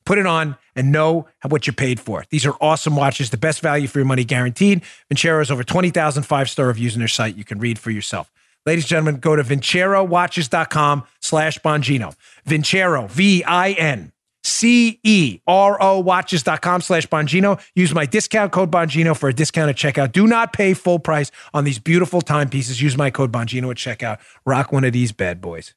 Put 0.06 0.18
it 0.18 0.26
on 0.26 0.58
and 0.76 0.92
know 0.92 1.28
what 1.48 1.68
you 1.68 1.74
paid 1.74 2.00
for. 2.00 2.26
These 2.30 2.46
are 2.46 2.56
awesome 2.62 2.96
watches, 2.96 3.30
the 3.30 3.38
best 3.38 3.62
value 3.62 3.88
for 3.88 4.00
your 4.00 4.06
money 4.06 4.24
guaranteed. 4.24 4.82
Vincero 5.12 5.40
has 5.40 5.52
over 5.52 5.64
20,000 5.64 6.24
five 6.24 6.50
star 6.50 6.68
reviews 6.68 6.96
on 6.96 7.00
their 7.00 7.08
site. 7.08 7.36
You 7.36 7.44
can 7.44 7.60
read 7.60 7.78
for 7.78 7.92
yourself. 7.92 8.32
Ladies 8.66 8.86
and 8.86 8.90
gentlemen, 8.90 9.18
go 9.18 9.36
to 9.36 9.44
vincerowatches.com 9.44 11.04
slash 11.22 11.60
Bongino. 11.60 12.16
Vincero, 12.46 13.10
V 13.10 13.44
I 13.44 13.72
N 13.72 14.12
C 14.44 15.00
E 15.04 15.40
R 15.48 15.78
O 15.82 16.00
watches.com 16.00 16.82
slash 16.82 17.08
Bongino. 17.08 17.62
Use 17.76 17.94
my 17.94 18.06
discount 18.06 18.52
code 18.52 18.72
Bongino 18.72 19.16
for 19.18 19.30
a 19.30 19.34
discount 19.34 19.70
at 19.70 19.76
checkout. 19.76 20.12
Do 20.12 20.28
not 20.28 20.54
pay 20.54 20.74
full 20.74 21.00
price 21.00 21.32
on 21.54 21.64
these 21.64 21.80
beautiful 21.80 22.22
timepieces. 22.22 22.82
Use 22.82 22.98
my 22.98 23.10
code 23.10 23.32
Bongino 23.32 23.70
at 23.72 23.78
checkout. 23.78 24.20
Rock 24.46 24.72
one 24.72 24.84
of 24.84 24.94
these 24.94 25.12
bad 25.12 25.42
boys. 25.42 25.74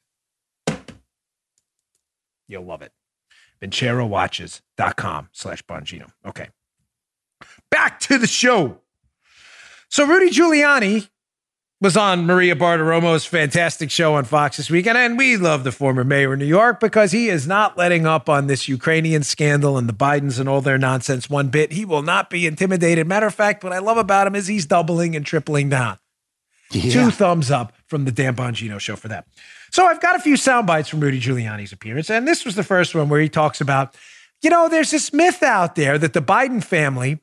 You'll 2.47 2.65
love 2.65 2.81
it. 2.81 2.91
VinceroWatches.com 3.63 5.29
slash 5.31 5.63
Bongino. 5.63 6.11
Okay. 6.25 6.49
Back 7.69 7.99
to 8.01 8.17
the 8.17 8.27
show. 8.27 8.81
So 9.89 10.05
Rudy 10.05 10.29
Giuliani 10.29 11.09
was 11.81 11.97
on 11.97 12.25
Maria 12.25 12.55
Bartiromo's 12.55 13.25
fantastic 13.25 13.91
show 13.91 14.15
on 14.15 14.23
Fox 14.23 14.57
this 14.57 14.69
weekend, 14.69 14.97
and 14.97 15.17
we 15.17 15.35
love 15.35 15.63
the 15.63 15.71
former 15.71 16.03
mayor 16.03 16.33
of 16.33 16.39
New 16.39 16.45
York 16.45 16.79
because 16.79 17.11
he 17.11 17.29
is 17.29 17.45
not 17.45 17.77
letting 17.77 18.05
up 18.05 18.29
on 18.29 18.47
this 18.47 18.67
Ukrainian 18.67 19.23
scandal 19.23 19.77
and 19.77 19.89
the 19.89 19.93
Bidens 19.93 20.39
and 20.39 20.47
all 20.47 20.61
their 20.61 20.77
nonsense 20.77 21.29
one 21.29 21.49
bit. 21.49 21.73
He 21.73 21.83
will 21.83 22.01
not 22.01 22.29
be 22.29 22.47
intimidated. 22.47 23.05
Matter 23.05 23.27
of 23.27 23.35
fact, 23.35 23.63
what 23.63 23.73
I 23.73 23.79
love 23.79 23.97
about 23.97 24.27
him 24.27 24.35
is 24.35 24.47
he's 24.47 24.65
doubling 24.65 25.15
and 25.15 25.25
tripling 25.25 25.69
down. 25.69 25.97
Two 26.71 27.11
thumbs 27.11 27.51
up 27.51 27.73
from 27.85 28.05
the 28.05 28.11
Dan 28.11 28.35
Bongino 28.35 28.79
show 28.79 28.95
for 28.95 29.09
that. 29.09 29.27
So 29.73 29.87
I've 29.87 29.99
got 29.99 30.15
a 30.15 30.19
few 30.19 30.37
sound 30.37 30.67
bites 30.67 30.87
from 30.87 30.99
Rudy 30.99 31.19
Giuliani's 31.19 31.71
appearance, 31.71 32.11
and 32.11 32.27
this 32.27 32.45
was 32.45 32.53
the 32.53 32.63
first 32.63 32.93
one 32.93 33.09
where 33.09 33.19
he 33.19 33.27
talks 33.27 33.59
about, 33.59 33.95
you 34.43 34.51
know, 34.51 34.69
there's 34.69 34.91
this 34.91 35.11
myth 35.11 35.41
out 35.41 35.73
there 35.73 35.97
that 35.97 36.13
the 36.13 36.21
Biden 36.21 36.63
family, 36.63 37.21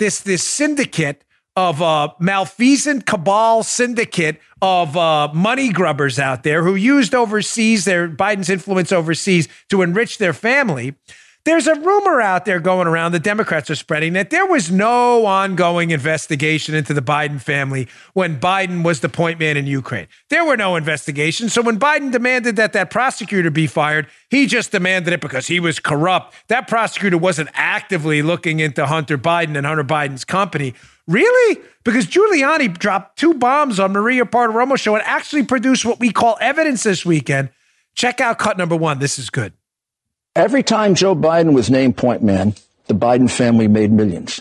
this 0.00 0.20
this 0.20 0.42
syndicate 0.42 1.22
of 1.54 1.80
uh, 1.80 2.08
malfeasant 2.18 3.06
cabal 3.06 3.62
syndicate 3.62 4.40
of 4.60 4.96
uh, 4.96 5.28
money 5.32 5.68
grubbers 5.68 6.18
out 6.18 6.42
there 6.42 6.64
who 6.64 6.74
used 6.74 7.14
overseas 7.14 7.84
their 7.84 8.08
Biden's 8.08 8.50
influence 8.50 8.90
overseas 8.90 9.46
to 9.68 9.82
enrich 9.82 10.18
their 10.18 10.32
family. 10.32 10.96
There's 11.44 11.66
a 11.66 11.74
rumor 11.74 12.20
out 12.20 12.44
there 12.44 12.60
going 12.60 12.86
around 12.86 13.10
the 13.10 13.18
Democrats 13.18 13.68
are 13.68 13.74
spreading 13.74 14.12
that 14.12 14.30
there 14.30 14.46
was 14.46 14.70
no 14.70 15.26
ongoing 15.26 15.90
investigation 15.90 16.72
into 16.72 16.94
the 16.94 17.02
Biden 17.02 17.40
family 17.40 17.88
when 18.12 18.38
Biden 18.38 18.84
was 18.84 19.00
the 19.00 19.08
point 19.08 19.40
man 19.40 19.56
in 19.56 19.66
Ukraine. 19.66 20.06
There 20.30 20.44
were 20.44 20.56
no 20.56 20.76
investigations. 20.76 21.52
So 21.52 21.60
when 21.60 21.80
Biden 21.80 22.12
demanded 22.12 22.54
that 22.56 22.72
that 22.74 22.90
prosecutor 22.90 23.50
be 23.50 23.66
fired, 23.66 24.06
he 24.30 24.46
just 24.46 24.70
demanded 24.70 25.12
it 25.14 25.20
because 25.20 25.48
he 25.48 25.58
was 25.58 25.80
corrupt. 25.80 26.32
That 26.46 26.68
prosecutor 26.68 27.18
wasn't 27.18 27.48
actively 27.54 28.22
looking 28.22 28.60
into 28.60 28.86
Hunter 28.86 29.18
Biden 29.18 29.56
and 29.56 29.66
Hunter 29.66 29.82
Biden's 29.82 30.24
company. 30.24 30.74
Really? 31.08 31.60
Because 31.82 32.06
Giuliani 32.06 32.78
dropped 32.78 33.18
two 33.18 33.34
bombs 33.34 33.80
on 33.80 33.92
Maria 33.92 34.24
Bartiromo 34.24 34.78
show 34.78 34.94
and 34.94 35.02
actually 35.04 35.42
produced 35.42 35.84
what 35.84 35.98
we 35.98 36.12
call 36.12 36.38
evidence 36.40 36.84
this 36.84 37.04
weekend. 37.04 37.50
Check 37.96 38.20
out 38.20 38.38
cut 38.38 38.56
number 38.56 38.76
one. 38.76 39.00
This 39.00 39.18
is 39.18 39.28
good. 39.28 39.54
Every 40.34 40.62
time 40.62 40.94
Joe 40.94 41.14
Biden 41.14 41.52
was 41.52 41.68
named 41.68 41.98
point 41.98 42.22
man, 42.22 42.54
the 42.86 42.94
Biden 42.94 43.30
family 43.30 43.68
made 43.68 43.92
millions. 43.92 44.40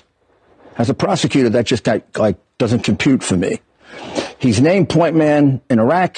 As 0.78 0.90
a 0.90 0.94
prosecutor, 0.94 1.50
that 1.50 1.66
just 1.66 1.86
like, 1.86 2.18
like 2.18 2.38
doesn't 2.58 2.84
compute 2.86 3.22
for 3.22 3.36
me. 3.36 3.60
He's 4.40 4.62
named 4.62 4.88
point 4.88 5.18
man 5.18 5.60
in 5.70 5.80
Iraq. 5.80 6.18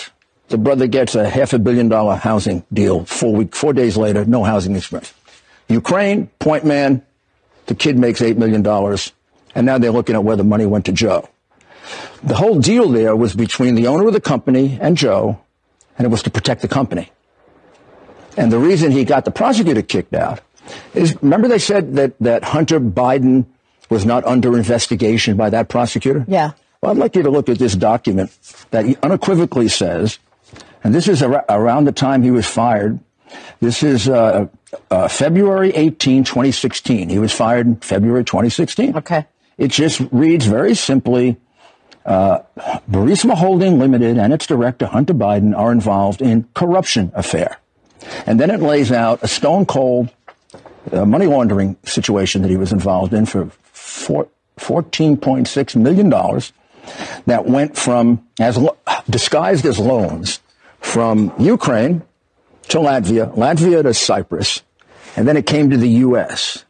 The 0.50 0.60
brother 0.60 0.86
gets 0.86 1.16
a 1.16 1.28
half 1.28 1.54
a 1.54 1.60
billion 1.60 1.90
dollar 1.90 2.16
housing 2.16 2.64
deal. 2.72 3.06
Four 3.06 3.34
week, 3.34 3.56
four 3.56 3.74
days 3.74 3.98
later, 3.98 4.26
no 4.26 4.44
housing 4.44 4.76
express. 4.76 5.12
Ukraine, 5.68 6.28
point 6.38 6.66
man, 6.66 7.02
the 7.66 7.74
kid 7.74 7.98
makes 7.98 8.22
eight 8.22 8.38
million 8.38 8.62
dollars, 8.62 9.12
and 9.56 9.66
now 9.66 9.80
they're 9.80 9.90
looking 9.90 10.14
at 10.16 10.24
where 10.24 10.36
the 10.36 10.44
money 10.44 10.68
went 10.68 10.86
to 10.86 10.92
Joe. 10.92 11.28
The 12.22 12.36
whole 12.36 12.60
deal 12.60 12.90
there 12.90 13.16
was 13.16 13.34
between 13.34 13.74
the 13.74 13.88
owner 13.88 14.06
of 14.06 14.14
the 14.14 14.22
company 14.22 14.78
and 14.80 14.96
Joe, 14.96 15.42
and 15.98 16.06
it 16.06 16.10
was 16.10 16.22
to 16.24 16.30
protect 16.30 16.62
the 16.62 16.68
company. 16.68 17.10
And 18.38 18.52
the 18.52 18.60
reason 18.60 18.92
he 18.92 19.06
got 19.06 19.26
the 19.26 19.32
prosecutor 19.32 19.82
kicked 19.82 20.14
out 20.14 20.42
is 20.94 21.16
remember 21.22 21.48
they 21.48 21.60
said 21.60 21.96
that, 21.96 22.18
that 22.20 22.44
Hunter 22.44 22.80
Biden 22.80 23.46
was 23.90 24.06
not 24.06 24.26
under 24.26 24.58
investigation 24.58 25.38
by 25.38 25.50
that 25.52 25.70
prosecutor? 25.70 26.26
Yeah. 26.28 26.52
Well, 26.82 26.92
I'd 26.92 26.98
like 26.98 27.16
you 27.16 27.24
to 27.24 27.30
look 27.30 27.50
at 27.50 27.60
this 27.60 27.76
document 27.76 28.32
that 28.72 28.86
he 28.86 28.98
unequivocally 29.04 29.68
says, 29.68 30.20
and 30.84 30.94
this 30.94 31.08
is 31.08 31.22
ar- 31.24 31.46
around 31.48 31.86
the 31.86 31.92
time 31.92 32.24
he 32.24 32.32
was 32.32 32.46
fired. 32.46 33.00
This 33.62 33.84
is 33.84 34.10
uh, 34.10 34.48
uh, 34.92 35.08
February 35.08 35.72
18, 35.72 36.24
2016. 36.24 37.10
He 37.10 37.20
was 37.20 37.32
fired 37.32 37.68
in 37.68 37.76
February 37.78 38.24
2016. 38.24 38.98
Okay. 38.98 39.26
It 39.58 39.72
just 39.72 40.02
reads 40.12 40.46
very 40.46 40.76
simply 40.76 41.38
uh, 42.06 42.40
Burisma 42.90 43.36
Holding 43.36 43.80
Limited 43.80 44.18
and 44.18 44.34
its 44.34 44.48
director, 44.48 44.88
Hunter 44.88 45.14
Biden, 45.14 45.56
are 45.58 45.72
involved 45.72 46.22
in 46.22 46.48
corruption 46.54 47.12
affair. 47.16 47.58
And 48.26 48.40
then 48.40 48.52
it 48.52 48.62
lays 48.62 48.92
out 48.92 49.24
a 49.24 49.28
stone 49.28 49.66
cold 49.66 50.10
uh, 50.92 51.06
money 51.06 51.26
laundering 51.26 51.78
situation 51.84 52.42
that 52.42 52.50
he 52.50 52.58
was 52.58 52.72
involved 52.72 53.14
in 53.14 53.26
for 53.26 53.50
four, 53.72 54.28
$14.6 54.58 55.76
million 55.76 56.10
that 57.26 57.46
went 57.46 57.78
from, 57.78 58.28
as 58.40 58.58
lo- 58.58 58.78
disguised 59.10 59.66
as 59.66 59.80
loans, 59.80 60.40
from 60.80 61.34
Ukraine 61.40 62.04
to 62.68 62.78
Latvia, 62.78 63.34
Latvia 63.36 63.82
to 63.84 63.94
Cyprus, 63.94 64.62
and 65.16 65.28
then 65.28 65.38
it 65.38 65.46
came 65.46 65.70
to 65.70 65.78
the 65.78 65.90
U.S. 65.90 66.66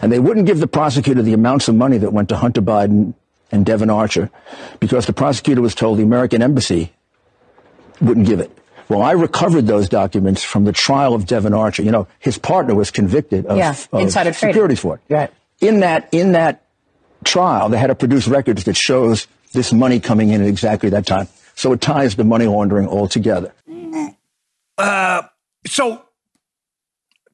And 0.00 0.10
they 0.10 0.18
wouldn't 0.18 0.46
give 0.46 0.58
the 0.58 0.66
prosecutor 0.66 1.22
the 1.22 1.34
amounts 1.34 1.68
of 1.68 1.74
money 1.74 1.98
that 1.98 2.12
went 2.12 2.30
to 2.30 2.36
Hunter 2.36 2.62
Biden 2.62 3.14
and 3.52 3.64
Devon 3.64 3.90
Archer 3.90 4.30
because 4.80 5.06
the 5.06 5.12
prosecutor 5.12 5.60
was 5.60 5.74
told 5.74 5.98
the 5.98 6.02
American 6.02 6.42
embassy 6.42 6.92
wouldn't 8.00 8.26
give 8.26 8.40
it. 8.40 8.57
Well, 8.88 9.02
I 9.02 9.12
recovered 9.12 9.66
those 9.66 9.88
documents 9.88 10.42
from 10.42 10.64
the 10.64 10.72
trial 10.72 11.14
of 11.14 11.26
Devon 11.26 11.52
Archer. 11.54 11.82
You 11.82 11.90
know, 11.90 12.08
his 12.20 12.38
partner 12.38 12.74
was 12.74 12.90
convicted 12.90 13.46
of, 13.46 13.56
Yeah, 13.58 13.74
of 13.92 14.00
insider 14.00 14.32
trading. 14.32 14.54
securities 14.54 14.80
fraud. 14.80 15.00
Right. 15.08 15.30
In 15.60 15.80
that, 15.80 16.08
in 16.12 16.32
that 16.32 16.64
trial, 17.24 17.68
they 17.68 17.78
had 17.78 17.88
to 17.88 17.94
produce 17.94 18.26
records 18.28 18.64
that 18.64 18.76
shows 18.76 19.26
this 19.52 19.72
money 19.72 20.00
coming 20.00 20.30
in 20.30 20.40
at 20.40 20.46
exactly 20.48 20.88
that 20.90 21.04
time. 21.06 21.28
So 21.54 21.72
it 21.72 21.80
ties 21.80 22.16
the 22.16 22.24
money 22.24 22.46
laundering 22.46 22.86
altogether. 22.88 23.52
Uh, 24.78 25.22
so 25.66 26.02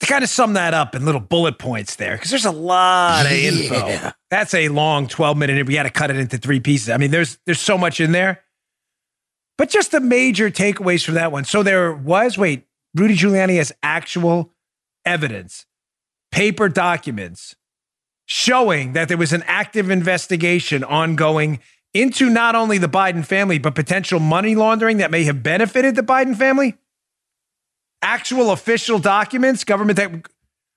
to 0.00 0.06
kind 0.06 0.24
of 0.24 0.30
sum 0.30 0.54
that 0.54 0.74
up 0.74 0.94
in 0.94 1.04
little 1.04 1.20
bullet 1.20 1.58
points 1.58 1.96
there, 1.96 2.14
because 2.16 2.30
there's 2.30 2.44
a 2.46 2.50
lot 2.50 3.26
of 3.26 3.32
Yeah. 3.32 3.48
info. 3.50 4.12
That's 4.30 4.54
a 4.54 4.68
long 4.68 5.06
12 5.08 5.36
minute. 5.36 5.66
We 5.66 5.74
had 5.76 5.82
to 5.84 5.90
cut 5.90 6.10
it 6.10 6.16
into 6.16 6.38
three 6.38 6.60
pieces. 6.60 6.88
I 6.90 6.96
mean, 6.96 7.10
there's 7.10 7.38
there's 7.44 7.60
so 7.60 7.76
much 7.78 8.00
in 8.00 8.12
there. 8.12 8.40
But 9.56 9.70
just 9.70 9.92
the 9.92 10.00
major 10.00 10.50
takeaways 10.50 11.04
from 11.04 11.14
that 11.14 11.30
one. 11.30 11.44
So 11.44 11.62
there 11.62 11.92
was, 11.92 12.36
wait, 12.36 12.66
Rudy 12.94 13.14
Giuliani 13.16 13.56
has 13.56 13.72
actual 13.82 14.50
evidence, 15.04 15.66
paper 16.32 16.68
documents 16.68 17.54
showing 18.26 18.94
that 18.94 19.08
there 19.08 19.18
was 19.18 19.32
an 19.32 19.44
active 19.46 19.90
investigation 19.90 20.82
ongoing 20.82 21.60
into 21.92 22.28
not 22.28 22.54
only 22.56 22.78
the 22.78 22.88
Biden 22.88 23.24
family, 23.24 23.58
but 23.58 23.74
potential 23.74 24.18
money 24.18 24.54
laundering 24.54 24.96
that 24.96 25.10
may 25.10 25.24
have 25.24 25.42
benefited 25.42 25.94
the 25.94 26.02
Biden 26.02 26.34
family 26.34 26.76
actual 28.04 28.52
official 28.52 28.98
documents, 28.98 29.64
government 29.64 29.96
that, 29.96 30.10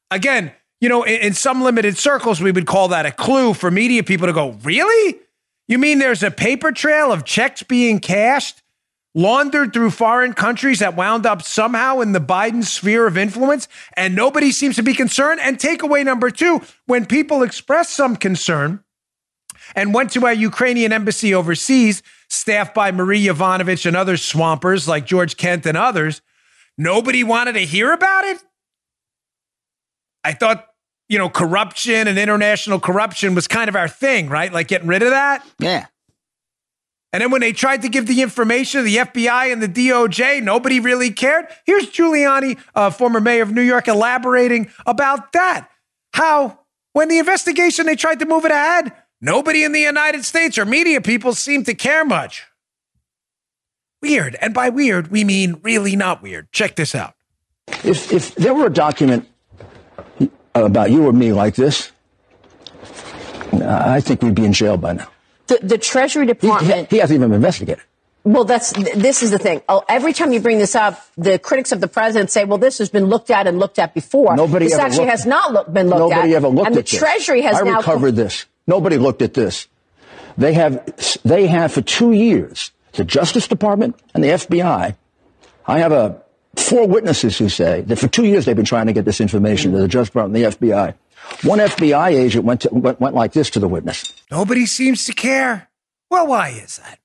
again, 0.09 0.51
you 0.79 0.89
know, 0.89 1.03
in, 1.03 1.19
in, 1.19 1.33
some 1.33 1.61
limited 1.61 1.97
circles, 1.97 2.39
we 2.41 2.51
would 2.51 2.65
call 2.65 2.87
that 2.87 3.05
a 3.05 3.11
clue 3.11 3.53
for 3.53 3.69
media 3.69 4.01
people 4.01 4.27
to 4.27 4.33
go, 4.33 4.51
really? 4.63 5.19
You 5.67 5.77
mean 5.77 5.99
there's 5.99 6.23
a 6.23 6.31
paper 6.31 6.71
trail 6.71 7.11
of 7.11 7.25
checks 7.25 7.61
being 7.63 7.99
cashed, 7.99 8.63
laundered 9.17 9.73
through 9.73 9.91
foreign 9.91 10.33
countries 10.33 10.79
that 10.79 10.95
wound 10.95 11.25
up 11.25 11.41
somehow 11.41 11.99
in 11.99 12.13
the 12.13 12.21
Biden 12.21 12.63
sphere 12.63 13.05
of 13.07 13.17
influence, 13.17 13.67
and 13.97 14.15
nobody 14.15 14.51
seems 14.51 14.77
to 14.77 14.83
be 14.83 14.93
concerned? 14.93 15.41
And 15.41 15.57
takeaway 15.57 16.05
number 16.05 16.29
two, 16.29 16.61
when 16.85 17.05
people 17.05 17.43
express 17.43 17.89
some 17.89 18.15
concern, 18.15 18.83
and 19.75 19.93
went 19.93 20.11
to 20.11 20.25
our 20.25 20.33
Ukrainian 20.33 20.93
embassy 20.93 21.33
overseas, 21.33 22.01
staffed 22.29 22.73
by 22.73 22.91
Marie 22.91 23.25
Yovanovitch 23.25 23.85
and 23.85 23.97
other 23.97 24.15
swampers 24.15 24.87
like 24.87 25.05
George 25.05 25.35
Kent 25.35 25.65
and 25.65 25.75
others, 25.75 26.21
Nobody 26.77 27.23
wanted 27.23 27.53
to 27.53 27.65
hear 27.65 27.91
about 27.91 28.25
it. 28.25 28.37
I 30.23 30.33
thought, 30.33 30.67
you 31.09 31.17
know, 31.17 31.29
corruption 31.29 32.07
and 32.07 32.19
international 32.19 32.79
corruption 32.79 33.33
was 33.33 33.47
kind 33.47 33.69
of 33.69 33.75
our 33.75 33.87
thing, 33.87 34.29
right? 34.29 34.51
Like 34.51 34.67
getting 34.67 34.87
rid 34.87 35.01
of 35.01 35.09
that. 35.09 35.45
Yeah. 35.59 35.87
And 37.13 37.21
then 37.21 37.31
when 37.31 37.41
they 37.41 37.53
tried 37.53 37.81
to 37.83 37.89
give 37.89 38.05
the 38.05 38.21
information 38.21 38.79
to 38.79 38.83
the 38.83 38.97
FBI 38.97 39.51
and 39.51 39.63
the 39.63 39.67
DOJ, 39.67 40.43
nobody 40.43 40.79
really 40.79 41.09
cared. 41.09 41.47
Here's 41.65 41.87
Giuliani, 41.87 42.59
uh, 42.75 42.89
former 42.89 43.21
mayor 43.21 43.43
of 43.43 43.51
New 43.51 43.61
York, 43.61 43.87
elaborating 43.87 44.69
about 44.85 45.31
that. 45.31 45.69
How, 46.13 46.59
when 46.93 47.07
the 47.07 47.17
investigation, 47.17 47.85
they 47.85 47.95
tried 47.95 48.19
to 48.19 48.25
move 48.25 48.43
it 48.43 48.51
ahead, 48.51 48.91
nobody 49.21 49.63
in 49.63 49.71
the 49.71 49.79
United 49.79 50.25
States 50.25 50.57
or 50.57 50.65
media 50.65 50.99
people 50.99 51.33
seemed 51.33 51.65
to 51.67 51.73
care 51.73 52.03
much. 52.03 52.45
Weird. 54.01 54.35
And 54.41 54.53
by 54.53 54.69
weird, 54.69 55.09
we 55.09 55.23
mean 55.23 55.59
really 55.63 55.95
not 55.95 56.21
weird. 56.21 56.51
Check 56.51 56.75
this 56.75 56.93
out. 56.93 57.13
If, 57.83 58.11
if 58.11 58.35
there 58.35 58.53
were 58.53 58.67
a 58.67 58.73
document 58.73 59.27
about 60.53 60.91
you 60.91 61.07
or 61.07 61.13
me 61.13 61.33
like 61.33 61.55
this, 61.55 61.91
I 63.53 64.01
think 64.01 64.21
we'd 64.21 64.35
be 64.35 64.45
in 64.45 64.53
jail 64.53 64.77
by 64.77 64.93
now. 64.93 65.07
The, 65.47 65.59
the 65.61 65.77
Treasury 65.77 66.25
Department. 66.25 66.89
He, 66.89 66.97
he, 66.97 66.99
hasn't 66.99 67.17
even 67.17 67.33
investigated. 67.33 67.83
Well, 68.23 68.43
that's 68.43 68.71
this 68.73 69.23
is 69.23 69.31
the 69.31 69.39
thing. 69.39 69.61
Oh, 69.69 69.83
every 69.87 70.11
time 70.11 70.33
you 70.33 70.41
bring 70.41 70.57
this 70.57 70.75
up, 70.75 71.01
the 71.17 71.39
critics 71.39 71.71
of 71.71 71.79
the 71.79 71.87
president 71.87 72.29
say, 72.29 72.43
"Well, 72.43 72.57
this 72.57 72.79
has 72.79 72.89
been 72.89 73.05
looked 73.05 73.31
at 73.31 73.47
and 73.47 73.57
looked 73.57 73.79
at 73.79 73.93
before." 73.93 74.35
Nobody 74.35 74.65
this 74.65 74.75
actually 74.75 75.05
looked, 75.05 75.11
has 75.11 75.25
not 75.25 75.53
look, 75.53 75.71
been 75.71 75.87
looked 75.87 75.99
nobody 75.99 76.13
at. 76.13 76.17
Nobody 76.17 76.35
ever 76.35 76.47
looked 76.49 76.67
and 76.67 76.77
at 76.77 76.85
the 76.85 76.97
Treasury 76.97 77.41
has 77.43 77.61
I 77.61 77.61
now 77.61 77.77
recovered 77.77 78.17
this. 78.17 78.45
Nobody 78.67 78.97
looked 78.97 79.21
at 79.21 79.33
this. 79.33 79.67
They 80.37 80.53
have 80.53 80.83
they 81.23 81.47
have 81.47 81.71
for 81.71 81.81
two 81.81 82.11
years 82.11 82.71
the 82.93 83.05
Justice 83.05 83.47
Department 83.47 83.95
and 84.13 84.23
the 84.23 84.29
FBI. 84.29 84.95
I 85.65 85.79
have 85.79 85.91
a 85.93 86.21
four 86.55 86.87
witnesses 86.87 87.37
who 87.37 87.47
say 87.47 87.81
that 87.81 87.95
for 87.95 88.07
two 88.07 88.25
years 88.25 88.45
they've 88.45 88.55
been 88.55 88.65
trying 88.65 88.87
to 88.87 88.93
get 88.93 89.05
this 89.05 89.21
information 89.21 89.71
to 89.71 89.77
the 89.77 89.87
Justice 89.87 90.09
Department 90.09 90.43
and 90.43 90.53
the 90.53 90.67
FBI. 90.67 90.95
One 91.43 91.59
FBI 91.59 92.13
agent 92.13 92.45
went, 92.45 92.61
to, 92.61 92.69
went, 92.71 92.99
went 92.99 93.15
like 93.15 93.33
this 93.33 93.49
to 93.51 93.59
the 93.59 93.67
witness. 93.67 94.13
Nobody 94.31 94.65
seems 94.65 95.05
to 95.05 95.13
care. 95.13 95.69
Well, 96.09 96.27
why 96.27 96.49
is 96.49 96.77
that? 96.77 96.99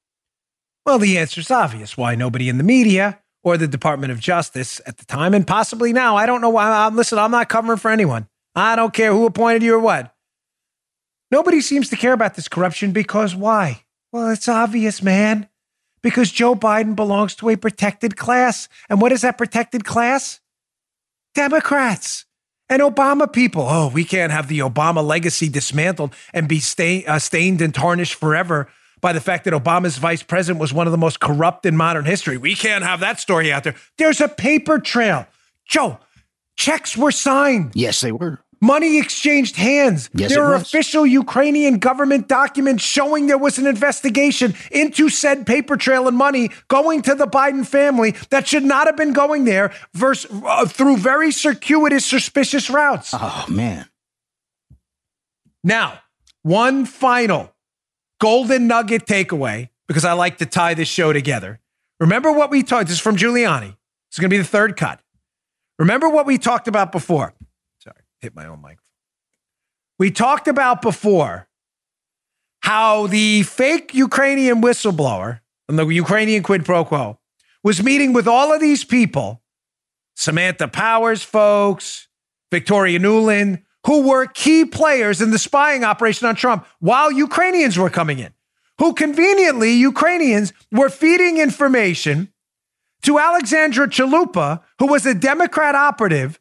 Well, 0.87 0.99
the 0.99 1.18
answer 1.18 1.41
is 1.41 1.51
obvious. 1.51 1.97
Why 1.97 2.14
nobody 2.14 2.49
in 2.49 2.59
the 2.59 2.64
media 2.64 3.20
or 3.45 3.57
the 3.57 3.68
Department 3.68 4.12
of 4.12 4.20
Justice 4.20 4.81
at 4.87 4.99
the 4.99 5.05
time, 5.05 5.35
and 5.35 5.47
possibly 5.47 5.93
now, 5.93 6.16
I 6.16 6.27
don't 6.27 6.41
know 6.41 6.51
why. 6.51 6.87
I'm, 6.87 6.97
listen, 6.97 7.18
I'm 7.18 7.31
not 7.31 7.49
covering 7.49 7.79
for 7.79 7.91
anyone. 7.91 8.29
I 8.55 8.77
don't 8.77 8.95
care 8.95 9.12
who 9.12 9.27
appointed 9.27 9.62
you 9.62 9.75
or 9.75 9.81
what. 9.81 10.14
Nobody 11.31 11.61
seems 11.61 11.89
to 11.91 11.97
care 11.97 12.12
about 12.12 12.35
this 12.35 12.49
corruption 12.49 12.93
because 12.93 13.35
why? 13.35 13.85
Well, 14.12 14.31
it's 14.31 14.49
obvious, 14.49 15.03
man 15.03 15.49
because 16.03 16.31
Joe 16.31 16.55
Biden 16.55 16.95
belongs 16.95 17.35
to 17.37 17.49
a 17.49 17.57
protected 17.57 18.16
class. 18.16 18.68
And 18.91 19.01
what 19.01 19.12
is 19.12 19.23
that 19.23 19.39
protected 19.39 19.85
class? 19.85 20.41
Democrats 21.35 22.27
and 22.73 22.81
Obama 22.81 23.31
people. 23.31 23.66
Oh, 23.68 23.89
we 23.89 24.05
can't 24.05 24.33
have 24.33 24.49
the 24.49 24.61
Obama 24.61 25.05
legacy 25.05 25.49
dismantled 25.51 26.14
and 26.33 26.49
be 26.49 26.59
stain, 26.59 27.05
uh, 27.07 27.18
stained 27.18 27.61
and 27.61 27.75
tarnished 27.75 28.14
forever 28.14 28.68
by 29.03 29.12
the 29.12 29.20
fact 29.20 29.45
that 29.45 29.53
Obama's 29.53 29.99
vice 29.99 30.23
president 30.23 30.59
was 30.59 30.73
one 30.73 30.87
of 30.87 30.91
the 30.91 30.99
most 30.99 31.20
corrupt 31.20 31.66
in 31.66 31.77
modern 31.77 32.07
history. 32.07 32.39
We 32.39 32.55
can't 32.55 32.83
have 32.83 33.01
that 33.01 33.20
story 33.20 33.53
out 33.53 33.64
there. 33.64 33.75
There's 33.99 34.23
a 34.23 34.29
paper 34.29 34.79
trail. 34.79 35.27
Joe, 35.66 35.99
checks 36.57 36.97
were 36.97 37.11
signed. 37.11 37.73
Yes, 37.75 38.01
they 38.01 38.12
were. 38.12 38.41
Money 38.62 39.00
exchanged 39.00 39.56
hands. 39.56 40.08
Yes, 40.14 40.30
there 40.30 40.44
are 40.44 40.52
was. 40.52 40.62
official 40.62 41.04
Ukrainian 41.04 41.80
government 41.80 42.28
documents 42.28 42.84
showing 42.84 43.26
there 43.26 43.36
was 43.36 43.58
an 43.58 43.66
investigation 43.66 44.54
into 44.70 45.08
said 45.08 45.44
paper 45.48 45.76
trail 45.76 46.06
and 46.06 46.16
money 46.16 46.48
going 46.68 47.02
to 47.02 47.16
the 47.16 47.26
Biden 47.26 47.66
family 47.66 48.12
that 48.30 48.46
should 48.46 48.62
not 48.62 48.86
have 48.86 48.96
been 48.96 49.12
going 49.12 49.46
there 49.46 49.72
versus, 49.94 50.30
uh, 50.44 50.64
through 50.66 50.98
very 50.98 51.32
circuitous, 51.32 52.06
suspicious 52.06 52.70
routes. 52.70 53.10
Oh, 53.12 53.44
man. 53.48 53.86
Now, 55.64 55.98
one 56.42 56.86
final 56.86 57.52
golden 58.20 58.68
nugget 58.68 59.06
takeaway, 59.06 59.70
because 59.88 60.04
I 60.04 60.12
like 60.12 60.38
to 60.38 60.46
tie 60.46 60.74
this 60.74 60.86
show 60.86 61.12
together. 61.12 61.58
Remember 61.98 62.30
what 62.30 62.52
we 62.52 62.62
talked, 62.62 62.86
this 62.86 62.98
is 62.98 63.02
from 63.02 63.16
Giuliani. 63.16 63.76
It's 64.08 64.20
going 64.20 64.30
to 64.30 64.34
be 64.34 64.38
the 64.38 64.44
third 64.44 64.76
cut. 64.76 65.00
Remember 65.80 66.08
what 66.08 66.26
we 66.26 66.38
talked 66.38 66.68
about 66.68 66.92
before 66.92 67.34
hit 68.23 68.35
my 68.35 68.47
own 68.47 68.62
microphone. 68.62 68.87
We 69.99 70.11
talked 70.11 70.49
about 70.49 70.81
before 70.81 71.49
how 72.61 73.09
the 73.09 73.43
fake 73.43 73.93
Ukrainian 73.93 74.62
whistleblower 74.62 75.41
and 75.68 75.79
the 75.79 75.87
Ukrainian 75.87 76.43
quid 76.43 76.64
pro 76.64 76.85
quo 76.85 77.18
was 77.62 77.83
meeting 77.83 78.12
with 78.12 78.27
all 78.27 78.53
of 78.53 78.61
these 78.61 78.85
people, 78.85 79.43
Samantha 80.16 80.68
Powers 80.68 81.23
folks, 81.23 82.09
Victoria 82.51 82.99
Nuland, 82.99 83.62
who 83.87 84.09
were 84.09 84.27
key 84.27 84.64
players 84.64 85.20
in 85.20 85.31
the 85.31 85.39
spying 85.39 85.83
operation 85.83 86.29
on 86.29 86.37
Trump 86.37 86.66
while 86.79 87.11
Ukrainians 87.11 87.77
were 87.77 87.91
coming 87.91 88.20
in, 88.20 88.33
who 88.79 88.95
conveniently, 88.95 89.73
Ukrainians 89.73 90.53
were 90.70 90.89
feeding 90.89 91.39
information 91.39 92.33
to 93.03 93.18
Alexandra 93.18 93.89
Chalupa, 93.89 94.62
who 94.79 94.87
was 94.87 95.05
a 95.05 95.14
Democrat 95.14 95.75
operative 95.75 96.39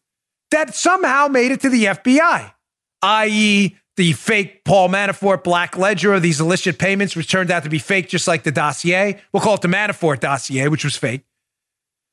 that 0.51 0.75
somehow 0.75 1.27
made 1.27 1.51
it 1.51 1.61
to 1.61 1.69
the 1.69 1.85
FBI, 1.85 2.53
i.e., 3.01 3.75
the 3.97 4.13
fake 4.13 4.63
Paul 4.63 4.89
Manafort 4.89 5.43
black 5.43 5.77
ledger 5.77 6.13
of 6.13 6.21
these 6.21 6.39
illicit 6.39 6.79
payments, 6.79 7.15
which 7.15 7.29
turned 7.29 7.51
out 7.51 7.63
to 7.63 7.69
be 7.69 7.79
fake, 7.79 8.07
just 8.07 8.27
like 8.27 8.43
the 8.43 8.51
dossier. 8.51 9.19
We'll 9.33 9.43
call 9.43 9.55
it 9.55 9.61
the 9.61 9.67
Manafort 9.67 10.21
dossier, 10.21 10.67
which 10.69 10.83
was 10.83 10.95
fake. 10.95 11.23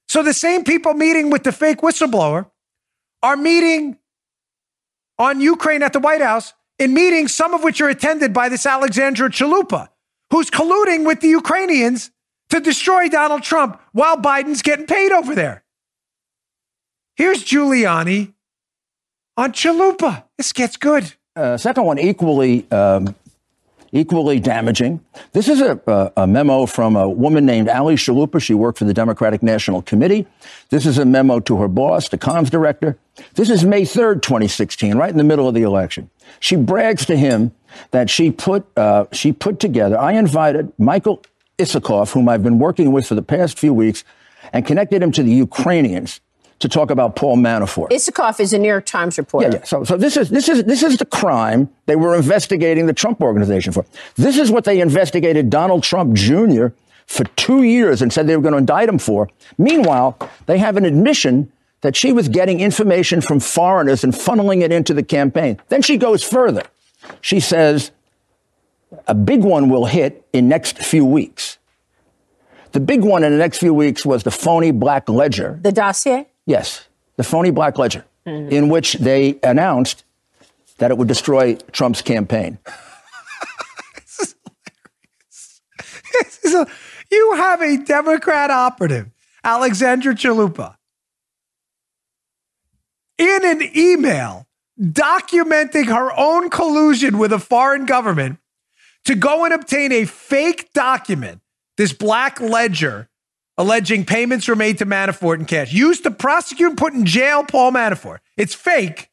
So 0.08 0.22
the 0.22 0.34
same 0.34 0.64
people 0.64 0.94
meeting 0.94 1.30
with 1.30 1.44
the 1.44 1.52
fake 1.52 1.78
whistleblower 1.78 2.50
are 3.22 3.36
meeting 3.36 3.98
on 5.18 5.40
Ukraine 5.40 5.82
at 5.82 5.92
the 5.92 6.00
White 6.00 6.20
House 6.20 6.54
in 6.78 6.94
meetings, 6.94 7.34
some 7.34 7.54
of 7.54 7.62
which 7.62 7.80
are 7.80 7.88
attended 7.88 8.32
by 8.32 8.48
this 8.48 8.64
Alexandra 8.66 9.28
Chalupa, 9.30 9.88
who's 10.30 10.50
colluding 10.50 11.06
with 11.06 11.20
the 11.20 11.28
Ukrainians 11.28 12.10
to 12.50 12.60
destroy 12.60 13.08
Donald 13.08 13.42
Trump 13.42 13.80
while 13.92 14.16
Biden's 14.16 14.62
getting 14.62 14.86
paid 14.86 15.12
over 15.12 15.34
there. 15.34 15.64
Here's 17.18 17.42
Giuliani 17.42 18.32
on 19.36 19.52
Chalupa. 19.52 20.22
This 20.36 20.52
gets 20.52 20.76
good. 20.76 21.14
Uh, 21.34 21.56
second 21.56 21.82
one, 21.82 21.98
equally 21.98 22.70
um, 22.70 23.16
equally 23.90 24.38
damaging. 24.38 25.04
This 25.32 25.48
is 25.48 25.60
a, 25.60 25.80
a, 25.88 26.12
a, 26.22 26.26
memo 26.28 26.64
from 26.66 26.94
a 26.94 27.10
woman 27.10 27.44
named 27.44 27.68
Ali 27.68 27.96
Chalupa. 27.96 28.40
She 28.40 28.54
worked 28.54 28.78
for 28.78 28.84
the 28.84 28.94
Democratic 28.94 29.42
National 29.42 29.82
Committee. 29.82 30.28
This 30.68 30.86
is 30.86 30.96
a 30.96 31.04
memo 31.04 31.40
to 31.40 31.56
her 31.56 31.66
boss, 31.66 32.08
the 32.08 32.18
comms 32.18 32.50
director. 32.50 32.96
This 33.34 33.50
is 33.50 33.64
May 33.64 33.82
3rd, 33.82 34.22
2016, 34.22 34.94
right 34.96 35.10
in 35.10 35.16
the 35.16 35.24
middle 35.24 35.48
of 35.48 35.54
the 35.54 35.62
election. 35.62 36.10
She 36.38 36.54
brags 36.54 37.04
to 37.06 37.16
him 37.16 37.50
that 37.90 38.10
she 38.10 38.30
put 38.30 38.64
uh, 38.78 39.06
she 39.10 39.32
put 39.32 39.58
together. 39.58 39.98
I 39.98 40.12
invited 40.12 40.72
Michael 40.78 41.24
Isikoff, 41.58 42.12
whom 42.12 42.28
I've 42.28 42.44
been 42.44 42.60
working 42.60 42.92
with 42.92 43.08
for 43.08 43.16
the 43.16 43.22
past 43.22 43.58
few 43.58 43.74
weeks, 43.74 44.04
and 44.52 44.64
connected 44.64 45.02
him 45.02 45.10
to 45.10 45.24
the 45.24 45.32
Ukrainians 45.32 46.20
to 46.60 46.68
talk 46.68 46.90
about 46.90 47.14
Paul 47.16 47.36
Manafort. 47.36 47.90
Isikoff 47.90 48.40
is 48.40 48.52
a 48.52 48.58
New 48.58 48.68
York 48.68 48.86
Times 48.86 49.16
reporter. 49.18 49.48
Yeah, 49.48 49.54
yeah. 49.58 49.64
So, 49.64 49.84
so 49.84 49.96
this 49.96 50.16
is 50.16 50.28
this 50.30 50.48
is 50.48 50.64
this 50.64 50.82
is 50.82 50.96
the 50.96 51.06
crime 51.06 51.70
they 51.86 51.96
were 51.96 52.14
investigating 52.14 52.86
the 52.86 52.92
Trump 52.92 53.20
organization 53.20 53.72
for. 53.72 53.84
This 54.16 54.38
is 54.38 54.50
what 54.50 54.64
they 54.64 54.80
investigated 54.80 55.50
Donald 55.50 55.82
Trump 55.82 56.14
Jr. 56.14 56.68
for 57.06 57.24
two 57.36 57.62
years 57.62 58.02
and 58.02 58.12
said 58.12 58.26
they 58.26 58.36
were 58.36 58.42
going 58.42 58.52
to 58.52 58.58
indict 58.58 58.88
him 58.88 58.98
for. 58.98 59.28
Meanwhile, 59.56 60.18
they 60.46 60.58
have 60.58 60.76
an 60.76 60.84
admission 60.84 61.52
that 61.80 61.94
she 61.94 62.12
was 62.12 62.28
getting 62.28 62.60
information 62.60 63.20
from 63.20 63.38
foreigners 63.38 64.02
and 64.02 64.12
funneling 64.12 64.62
it 64.62 64.72
into 64.72 64.92
the 64.92 65.02
campaign. 65.02 65.60
Then 65.68 65.80
she 65.82 65.96
goes 65.96 66.24
further. 66.24 66.62
She 67.20 67.38
says, 67.38 67.92
a 69.06 69.14
big 69.14 69.44
one 69.44 69.68
will 69.68 69.86
hit 69.86 70.26
in 70.32 70.48
next 70.48 70.78
few 70.78 71.04
weeks. 71.04 71.58
The 72.72 72.80
big 72.80 73.02
one 73.02 73.24
in 73.24 73.32
the 73.32 73.38
next 73.38 73.58
few 73.58 73.72
weeks 73.72 74.04
was 74.04 74.24
the 74.24 74.30
phony 74.30 74.72
black 74.72 75.08
ledger. 75.08 75.58
The 75.62 75.72
dossier? 75.72 76.26
Yes, 76.48 76.88
the 77.16 77.24
phony 77.24 77.50
black 77.50 77.76
ledger, 77.78 78.06
mm-hmm. 78.26 78.50
in 78.50 78.70
which 78.70 78.94
they 78.94 79.38
announced 79.42 80.04
that 80.78 80.90
it 80.90 80.96
would 80.96 81.06
destroy 81.06 81.56
Trump's 81.72 82.00
campaign. 82.00 82.58
this 83.94 84.18
is 84.18 84.34
hilarious. 84.46 85.60
This 86.10 86.44
is 86.44 86.54
a, 86.54 86.66
you 87.10 87.34
have 87.36 87.60
a 87.60 87.76
Democrat 87.84 88.50
operative, 88.50 89.10
Alexandra 89.44 90.14
Chalupa, 90.14 90.76
in 93.18 93.44
an 93.44 93.76
email 93.76 94.46
documenting 94.80 95.88
her 95.88 96.18
own 96.18 96.48
collusion 96.48 97.18
with 97.18 97.30
a 97.30 97.38
foreign 97.38 97.84
government 97.84 98.38
to 99.04 99.14
go 99.14 99.44
and 99.44 99.52
obtain 99.52 99.92
a 99.92 100.06
fake 100.06 100.72
document, 100.72 101.42
this 101.76 101.92
black 101.92 102.40
ledger 102.40 103.07
alleging 103.58 104.06
payments 104.06 104.48
were 104.48 104.56
made 104.56 104.78
to 104.78 104.86
Manafort 104.86 105.40
in 105.40 105.44
cash, 105.44 105.72
used 105.72 106.04
to 106.04 106.10
prosecute 106.10 106.70
and 106.70 106.78
put 106.78 106.94
in 106.94 107.04
jail 107.04 107.44
Paul 107.44 107.72
Manafort. 107.72 108.18
It's 108.36 108.54
fake. 108.54 109.10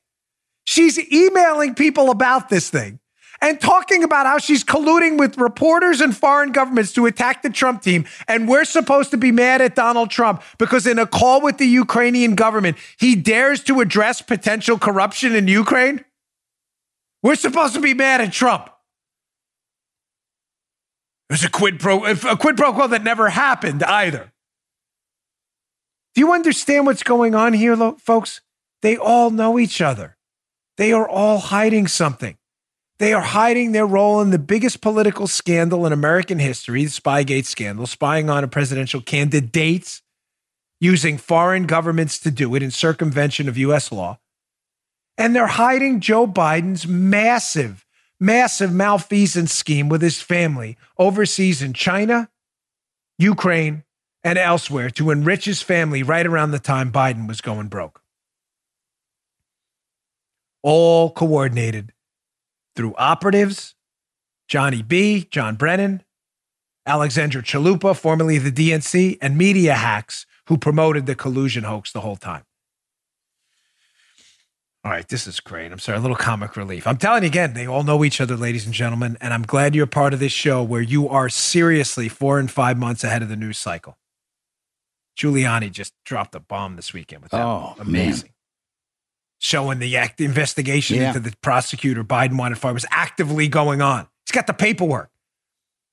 She's 0.66 0.98
emailing 1.12 1.76
people 1.76 2.12
about 2.12 2.50
this 2.50 2.70
thing 2.70 3.00
and 3.42 3.60
talking 3.60 4.04
about 4.04 4.26
how 4.26 4.38
she's 4.38 4.64
colluding 4.64 5.18
with 5.18 5.38
reporters 5.38 6.00
and 6.00 6.16
foreign 6.16 6.52
governments 6.52 6.94
to 6.94 7.06
attack 7.06 7.42
the 7.42 7.50
Trump 7.50 7.82
team. 7.82 8.06
And 8.28 8.48
we're 8.48 8.66
supposed 8.66 9.12
to 9.12 9.18
be 9.18 9.32
mad 9.32 9.62
at 9.62 9.76
Donald 9.76 10.10
Trump 10.10 10.42
because 10.58 10.88
in 10.88 11.00
a 11.00 11.06
call 11.06 11.42
with 11.42 11.58
the 11.58 11.68
Ukrainian 11.68 12.36
government, 12.36 12.78
he 12.98 13.16
dares 13.16 13.64
to 13.66 13.82
address 13.82 14.22
potential 14.22 14.78
corruption 14.80 15.36
in 15.36 15.48
Ukraine. 15.48 16.06
We're 17.22 17.36
supposed 17.36 17.74
to 17.74 17.82
be 17.82 17.94
mad 17.94 18.22
at 18.22 18.32
Trump. 18.32 18.70
There's 21.30 21.44
a 21.44 21.50
quid 21.50 21.80
pro 21.80 22.06
a 22.06 22.38
quid 22.38 22.56
pro 22.56 22.72
quo 22.72 22.88
that 22.88 23.04
never 23.04 23.30
happened 23.30 23.84
either. 23.84 24.32
Do 26.16 26.22
you 26.22 26.32
understand 26.32 26.86
what's 26.86 27.04
going 27.04 27.36
on 27.36 27.52
here, 27.52 27.76
folks? 28.00 28.40
They 28.82 28.96
all 28.96 29.30
know 29.30 29.60
each 29.60 29.82
other. 29.82 30.18
They 30.78 30.94
are 30.94 31.08
all 31.08 31.40
hiding 31.40 31.88
something. 31.88 32.38
They 33.00 33.12
are 33.12 33.22
hiding 33.22 33.74
their 33.74 33.86
role 33.86 34.22
in 34.22 34.30
the 34.30 34.40
biggest 34.40 34.80
political 34.80 35.28
scandal 35.28 35.86
in 35.86 35.92
American 35.92 36.40
history, 36.40 36.86
the 36.86 36.92
Spygate 36.92 37.46
scandal, 37.46 37.86
spying 37.86 38.30
on 38.30 38.46
a 38.46 38.48
presidential 38.48 39.02
candidate, 39.02 40.02
using 40.80 41.18
foreign 41.18 41.66
governments 41.66 42.20
to 42.20 42.32
do 42.32 42.56
it 42.56 42.64
in 42.64 42.72
circumvention 42.72 43.50
of 43.50 43.58
US 43.58 43.92
law. 43.92 44.20
And 45.18 45.36
they're 45.36 45.48
hiding 45.48 46.00
Joe 46.00 46.28
Biden's 46.28 46.88
massive, 46.88 47.86
massive 48.22 48.72
malfeasance 48.72 49.54
scheme 49.54 49.90
with 49.90 50.02
his 50.02 50.22
family 50.22 50.78
overseas 50.98 51.62
in 51.62 51.74
China, 51.74 52.30
Ukraine, 53.18 53.85
and 54.26 54.40
elsewhere 54.40 54.90
to 54.90 55.12
enrich 55.12 55.46
his 55.46 55.62
family 55.62 56.02
right 56.02 56.26
around 56.26 56.50
the 56.50 56.60
time 56.60 56.92
Biden 56.92 57.28
was 57.28 57.42
going 57.42 57.68
broke. 57.68 58.02
All 60.64 61.12
coordinated 61.12 61.94
through 62.76 62.96
operatives, 62.98 63.76
Johnny 64.48 64.82
B., 64.82 65.28
John 65.30 65.56
Brennan, 65.56 66.02
Alexandra 66.88 67.44
Chalupa, 67.44 67.96
formerly 67.96 68.40
the 68.40 68.52
DNC, 68.52 69.20
and 69.22 69.38
media 69.38 69.76
hacks 69.76 70.26
who 70.48 70.58
promoted 70.58 71.06
the 71.06 71.16
collusion 71.16 71.64
hoax 71.64 71.92
the 71.92 72.02
whole 72.02 72.16
time. 72.16 72.44
All 74.84 74.92
right, 74.92 75.08
this 75.08 75.28
is 75.28 75.40
great. 75.40 75.72
I'm 75.72 75.80
sorry, 75.80 76.00
a 76.00 76.02
little 76.02 76.18
comic 76.18 76.56
relief. 76.56 76.88
I'm 76.88 76.98
telling 76.98 77.24
you 77.24 77.28
again, 77.28 77.54
they 77.54 77.68
all 77.68 77.84
know 77.84 78.04
each 78.04 78.20
other, 78.20 78.36
ladies 78.36 78.66
and 78.66 78.74
gentlemen, 78.74 79.18
and 79.22 79.34
I'm 79.36 79.44
glad 79.44 79.76
you're 79.76 79.88
part 79.88 80.14
of 80.14 80.20
this 80.20 80.32
show 80.32 80.64
where 80.64 80.82
you 80.82 81.08
are 81.10 81.30
seriously 81.30 82.10
four 82.10 82.40
and 82.40 82.50
five 82.50 82.78
months 82.78 83.04
ahead 83.04 83.22
of 83.22 83.30
the 83.30 83.36
news 83.36 83.60
cycle. 83.60 83.98
Giuliani 85.18 85.72
just 85.72 85.94
dropped 86.04 86.36
a 86.36 86.40
bomb 86.40 86.76
this 86.76 86.94
weekend 86.94 87.24
with 87.24 87.32
that. 87.32 87.42
Oh, 87.42 87.76
amazing. 87.80 88.28
Man 88.28 88.32
showing 89.38 89.78
the 89.80 89.98
act 89.98 90.22
investigation 90.22 90.98
yeah. 90.98 91.10
into 91.10 91.20
the 91.20 91.32
prosecutor 91.42 92.04
Biden 92.04 92.38
wanted 92.38 92.58
for 92.58 92.74
was 92.74 92.86
actively 92.90 93.48
going 93.48 93.82
on. 93.82 94.08
He's 94.26 94.32
got 94.32 94.48
the 94.48 94.54
paperwork. 94.54 95.12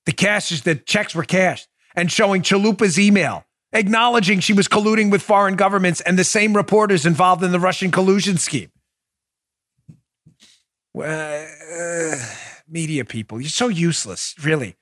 The 0.05 0.11
cash 0.11 0.51
is 0.51 0.63
the 0.63 0.75
checks 0.75 1.13
were 1.13 1.23
cashed 1.23 1.67
and 1.95 2.11
showing 2.11 2.41
Chalupa's 2.41 2.99
email 2.99 3.45
acknowledging 3.71 4.39
she 4.39 4.53
was 4.53 4.67
colluding 4.67 5.11
with 5.11 5.21
foreign 5.21 5.55
governments 5.55 6.01
and 6.01 6.17
the 6.17 6.23
same 6.23 6.55
reporters 6.55 7.05
involved 7.05 7.43
in 7.43 7.51
the 7.51 7.59
Russian 7.59 7.91
collusion 7.91 8.37
scheme. 8.37 8.71
Uh, 10.95 11.45
media 12.67 13.03
people, 13.03 13.41
you're 13.41 13.49
so 13.49 13.67
useless, 13.67 14.35
really. 14.43 14.75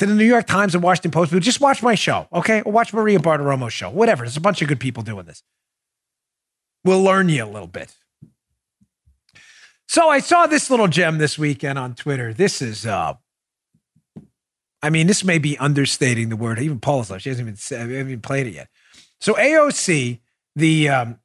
To 0.00 0.06
the 0.06 0.14
New 0.14 0.24
York 0.24 0.46
Times 0.46 0.74
and 0.74 0.82
Washington 0.82 1.10
Post 1.10 1.30
people, 1.30 1.40
just 1.40 1.60
watch 1.60 1.82
my 1.82 1.94
show, 1.94 2.26
okay? 2.32 2.62
Or 2.62 2.72
watch 2.72 2.94
Maria 2.94 3.18
Bartiromo's 3.18 3.74
show, 3.74 3.90
whatever. 3.90 4.24
There's 4.24 4.38
a 4.38 4.40
bunch 4.40 4.62
of 4.62 4.68
good 4.68 4.80
people 4.80 5.02
doing 5.02 5.26
this. 5.26 5.42
We'll 6.84 7.02
learn 7.02 7.28
you 7.28 7.44
a 7.44 7.46
little 7.46 7.68
bit. 7.68 7.94
So 9.86 10.08
I 10.08 10.20
saw 10.20 10.46
this 10.46 10.70
little 10.70 10.88
gem 10.88 11.18
this 11.18 11.38
weekend 11.38 11.78
on 11.78 11.94
Twitter. 11.94 12.32
This 12.32 12.62
is, 12.62 12.86
uh, 12.86 13.14
I 14.82 14.88
mean, 14.88 15.06
this 15.06 15.22
may 15.22 15.36
be 15.36 15.58
understating 15.58 16.30
the 16.30 16.36
word. 16.36 16.58
Even 16.60 16.80
Paula's 16.80 17.08
she 17.20 17.28
hasn't 17.28 17.46
even, 17.46 17.54
hasn't 17.54 17.92
even 17.92 18.22
played 18.22 18.46
it 18.46 18.54
yet. 18.54 18.68
So 19.20 19.34
AOC, 19.34 20.20
the 20.56 20.88
um, 20.88 21.18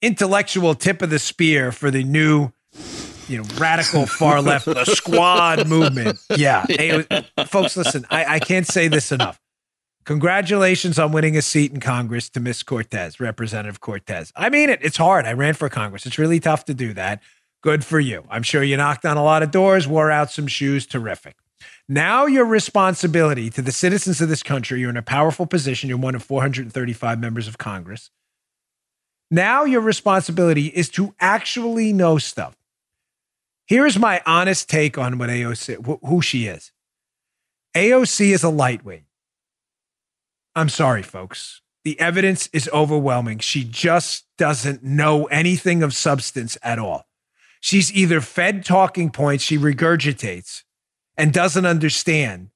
intellectual 0.00 0.76
tip 0.76 1.02
of 1.02 1.10
the 1.10 1.18
spear 1.18 1.72
for 1.72 1.90
the 1.90 2.04
new, 2.04 2.52
you 3.28 3.38
know, 3.38 3.44
radical 3.58 4.06
far 4.06 4.40
left, 4.42 4.66
the 4.66 4.84
squad 4.84 5.66
movement. 5.68 6.18
Yeah, 6.36 6.66
AO- 6.78 7.44
folks, 7.44 7.76
listen, 7.76 8.06
I, 8.10 8.36
I 8.36 8.38
can't 8.38 8.66
say 8.66 8.88
this 8.88 9.12
enough. 9.12 9.40
Congratulations 10.04 10.98
on 10.98 11.12
winning 11.12 11.36
a 11.36 11.42
seat 11.42 11.72
in 11.72 11.78
Congress 11.78 12.28
to 12.30 12.40
Miss 12.40 12.62
Cortez, 12.62 13.20
Representative 13.20 13.80
Cortez. 13.80 14.32
I 14.34 14.50
mean 14.50 14.68
it. 14.68 14.80
It's 14.82 14.96
hard. 14.96 15.26
I 15.26 15.32
ran 15.32 15.54
for 15.54 15.68
Congress. 15.68 16.06
It's 16.06 16.18
really 16.18 16.40
tough 16.40 16.64
to 16.64 16.74
do 16.74 16.92
that. 16.94 17.22
Good 17.62 17.84
for 17.84 18.00
you. 18.00 18.24
I'm 18.28 18.42
sure 18.42 18.64
you 18.64 18.76
knocked 18.76 19.06
on 19.06 19.16
a 19.16 19.22
lot 19.22 19.44
of 19.44 19.52
doors, 19.52 19.86
wore 19.86 20.10
out 20.10 20.32
some 20.32 20.48
shoes. 20.48 20.86
Terrific. 20.86 21.36
Now, 21.88 22.26
your 22.26 22.44
responsibility 22.44 23.48
to 23.50 23.62
the 23.62 23.70
citizens 23.70 24.20
of 24.20 24.28
this 24.28 24.42
country, 24.42 24.80
you're 24.80 24.90
in 24.90 24.96
a 24.96 25.02
powerful 25.02 25.46
position. 25.46 25.88
You're 25.88 25.98
one 25.98 26.16
of 26.16 26.24
435 26.24 27.20
members 27.20 27.46
of 27.46 27.58
Congress. 27.58 28.10
Now, 29.30 29.64
your 29.64 29.80
responsibility 29.80 30.66
is 30.66 30.88
to 30.90 31.14
actually 31.20 31.92
know 31.92 32.18
stuff. 32.18 32.56
Here's 33.66 33.98
my 33.98 34.20
honest 34.26 34.68
take 34.68 34.98
on 34.98 35.18
what 35.18 35.30
AOC, 35.30 35.98
who 36.06 36.20
she 36.20 36.46
is. 36.46 36.72
AOC 37.74 38.32
is 38.32 38.42
a 38.42 38.50
lightweight. 38.50 39.04
I'm 40.54 40.68
sorry, 40.68 41.02
folks. 41.02 41.62
The 41.84 41.98
evidence 41.98 42.48
is 42.52 42.68
overwhelming. 42.72 43.38
She 43.38 43.64
just 43.64 44.26
doesn't 44.38 44.82
know 44.84 45.24
anything 45.26 45.82
of 45.82 45.94
substance 45.94 46.56
at 46.62 46.78
all. 46.78 47.06
She's 47.60 47.92
either 47.92 48.20
fed 48.20 48.64
talking 48.64 49.10
points 49.10 49.44
she 49.44 49.56
regurgitates 49.56 50.62
and 51.16 51.32
doesn't 51.32 51.64
understand, 51.64 52.50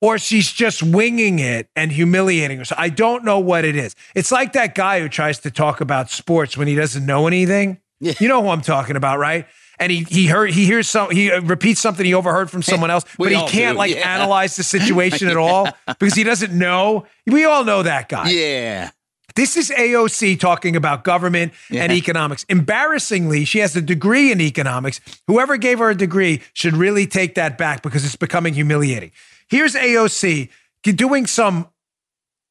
or 0.00 0.18
she's 0.18 0.52
just 0.52 0.82
winging 0.82 1.38
it 1.38 1.68
and 1.74 1.90
humiliating 1.90 2.58
herself. 2.58 2.80
I 2.80 2.90
don't 2.90 3.24
know 3.24 3.38
what 3.38 3.64
it 3.64 3.74
is. 3.74 3.94
It's 4.14 4.30
like 4.30 4.52
that 4.52 4.74
guy 4.74 5.00
who 5.00 5.08
tries 5.08 5.40
to 5.40 5.50
talk 5.50 5.80
about 5.80 6.10
sports 6.10 6.56
when 6.56 6.68
he 6.68 6.74
doesn't 6.74 7.04
know 7.04 7.26
anything. 7.26 7.80
Yeah. 8.00 8.14
You 8.20 8.28
know 8.28 8.42
who 8.42 8.48
I'm 8.48 8.60
talking 8.60 8.96
about, 8.96 9.18
right? 9.18 9.46
And 9.80 9.92
he 9.92 10.04
he 10.08 10.26
heard 10.26 10.50
he 10.50 10.64
hears 10.64 10.88
some 10.88 11.10
he 11.10 11.30
uh, 11.30 11.40
repeats 11.42 11.80
something 11.80 12.04
he 12.04 12.14
overheard 12.14 12.50
from 12.50 12.62
someone 12.62 12.90
else, 12.90 13.04
but 13.18 13.32
he 13.32 13.46
can't 13.46 13.74
do. 13.74 13.78
like 13.78 13.94
yeah. 13.94 14.14
analyze 14.14 14.56
the 14.56 14.62
situation 14.62 15.28
at 15.28 15.36
all 15.38 15.68
because 15.86 16.14
he 16.14 16.24
doesn't 16.24 16.52
know. 16.52 17.06
We 17.26 17.44
all 17.44 17.64
know 17.64 17.82
that 17.82 18.08
guy. 18.08 18.30
Yeah. 18.30 18.90
This 19.34 19.56
is 19.56 19.70
AOC 19.70 20.40
talking 20.40 20.74
about 20.74 21.04
government 21.04 21.52
yeah. 21.70 21.84
and 21.84 21.92
economics. 21.92 22.44
Embarrassingly, 22.48 23.44
she 23.44 23.60
has 23.60 23.76
a 23.76 23.82
degree 23.82 24.32
in 24.32 24.40
economics. 24.40 25.00
Whoever 25.28 25.56
gave 25.56 25.78
her 25.78 25.90
a 25.90 25.94
degree 25.94 26.42
should 26.54 26.74
really 26.74 27.06
take 27.06 27.36
that 27.36 27.56
back 27.56 27.82
because 27.82 28.04
it's 28.04 28.16
becoming 28.16 28.54
humiliating. 28.54 29.12
Here's 29.48 29.74
AOC 29.74 30.48
doing 30.82 31.26
some 31.26 31.68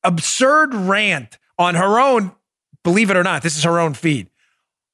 absurd 0.04 0.74
rant 0.74 1.38
on 1.58 1.76
her 1.76 2.00
own, 2.00 2.32
believe 2.84 3.10
it 3.10 3.18
or 3.18 3.24
not, 3.24 3.44
this 3.44 3.58
is 3.58 3.64
her 3.64 3.80
own 3.80 3.94
feed, 3.94 4.30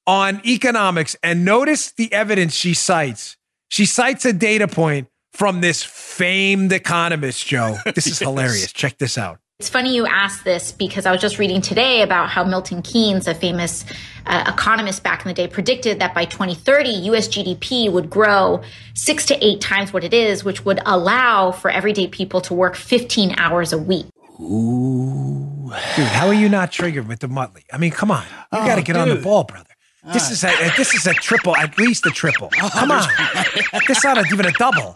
on 0.05 0.41
economics. 0.45 1.15
And 1.23 1.45
notice 1.45 1.91
the 1.91 2.11
evidence 2.13 2.53
she 2.53 2.73
cites. 2.73 3.37
She 3.69 3.85
cites 3.85 4.25
a 4.25 4.33
data 4.33 4.67
point 4.67 5.07
from 5.31 5.61
this 5.61 5.83
famed 5.83 6.71
economist, 6.71 7.45
Joe. 7.45 7.77
This 7.85 8.07
is 8.07 8.19
yes. 8.21 8.29
hilarious. 8.29 8.71
Check 8.71 8.97
this 8.97 9.17
out. 9.17 9.39
It's 9.59 9.69
funny 9.69 9.95
you 9.95 10.05
asked 10.05 10.43
this 10.43 10.71
because 10.71 11.05
I 11.05 11.11
was 11.11 11.21
just 11.21 11.39
reading 11.39 11.61
today 11.61 12.01
about 12.01 12.29
how 12.29 12.43
Milton 12.43 12.81
Keynes, 12.81 13.27
a 13.27 13.33
famous 13.33 13.85
uh, 14.25 14.43
economist 14.47 15.03
back 15.03 15.23
in 15.23 15.29
the 15.29 15.33
day, 15.33 15.47
predicted 15.47 15.99
that 15.99 16.13
by 16.13 16.25
2030, 16.25 16.89
US 16.89 17.27
GDP 17.27 17.91
would 17.91 18.09
grow 18.09 18.61
six 18.93 19.25
to 19.27 19.45
eight 19.45 19.61
times 19.61 19.93
what 19.93 20.03
it 20.03 20.13
is, 20.13 20.43
which 20.43 20.65
would 20.65 20.81
allow 20.85 21.51
for 21.51 21.71
everyday 21.71 22.07
people 22.07 22.41
to 22.41 22.53
work 22.53 22.75
15 22.75 23.35
hours 23.37 23.71
a 23.71 23.77
week. 23.77 24.07
Ooh. 24.39 25.71
Dude, 25.95 26.07
how 26.07 26.27
are 26.27 26.33
you 26.33 26.49
not 26.49 26.71
triggered 26.71 27.07
with 27.07 27.19
the 27.19 27.27
Muttley? 27.27 27.63
I 27.71 27.77
mean, 27.77 27.91
come 27.91 28.11
on. 28.11 28.23
You 28.23 28.59
oh, 28.59 28.65
got 28.65 28.75
to 28.75 28.81
get 28.81 28.93
dude. 28.93 29.01
on 29.01 29.09
the 29.09 29.15
ball, 29.15 29.43
brother. 29.43 29.72
This 30.11 30.31
is 30.31 30.43
a 30.43 30.49
uh, 30.49 30.71
this 30.75 30.93
is 30.93 31.07
a 31.07 31.13
triple, 31.13 31.55
at 31.55 31.77
least 31.77 32.05
a 32.05 32.09
triple. 32.09 32.49
Oh, 32.61 32.69
come 32.73 32.91
on, 32.91 33.07
this 33.87 33.97
is 33.99 34.03
not 34.03 34.17
even 34.31 34.45
a 34.45 34.51
double. 34.51 34.93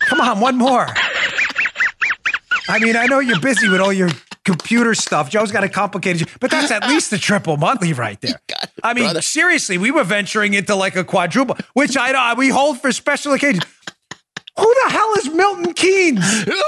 Come 0.00 0.20
on, 0.20 0.40
one 0.40 0.56
more. 0.56 0.86
I 2.68 2.80
mean, 2.80 2.96
I 2.96 3.06
know 3.06 3.20
you're 3.20 3.38
busy 3.38 3.68
with 3.68 3.80
all 3.80 3.92
your 3.92 4.10
computer 4.44 4.94
stuff. 4.94 5.30
Joe's 5.30 5.52
got 5.52 5.62
a 5.62 5.68
complicated, 5.68 6.28
but 6.40 6.50
that's 6.50 6.70
at 6.70 6.88
least 6.88 7.12
a 7.12 7.18
triple 7.18 7.56
monthly 7.56 7.92
right 7.92 8.20
there. 8.20 8.40
I 8.82 8.94
mean, 8.94 9.04
brother. 9.04 9.22
seriously, 9.22 9.78
we 9.78 9.90
were 9.90 10.04
venturing 10.04 10.54
into 10.54 10.74
like 10.74 10.96
a 10.96 11.04
quadruple, 11.04 11.56
which 11.74 11.96
I 11.96 12.34
we 12.34 12.48
hold 12.48 12.80
for 12.80 12.90
special 12.90 13.32
occasions. 13.32 13.64
Who 14.58 14.74
the 14.84 14.90
hell 14.90 15.12
is 15.18 15.28
Milton 15.30 15.74
Keynes? 15.74 16.42
Who? 16.44 16.62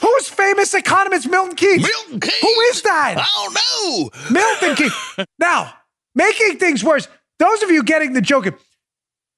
Who's 0.00 0.28
famous 0.28 0.74
economist 0.74 1.28
Milton 1.28 1.56
Keynes? 1.56 1.82
Milton 1.82 2.20
Keynes. 2.20 2.40
Who 2.40 2.60
is 2.72 2.82
that? 2.82 3.14
I 3.18 3.26
don't 3.36 3.54
know. 3.54 4.10
Milton 4.30 4.76
Keynes. 4.76 5.28
now, 5.38 5.72
making 6.14 6.58
things 6.58 6.84
worse, 6.84 7.08
those 7.38 7.62
of 7.62 7.70
you 7.70 7.82
getting 7.82 8.12
the 8.12 8.20
joke, 8.20 8.46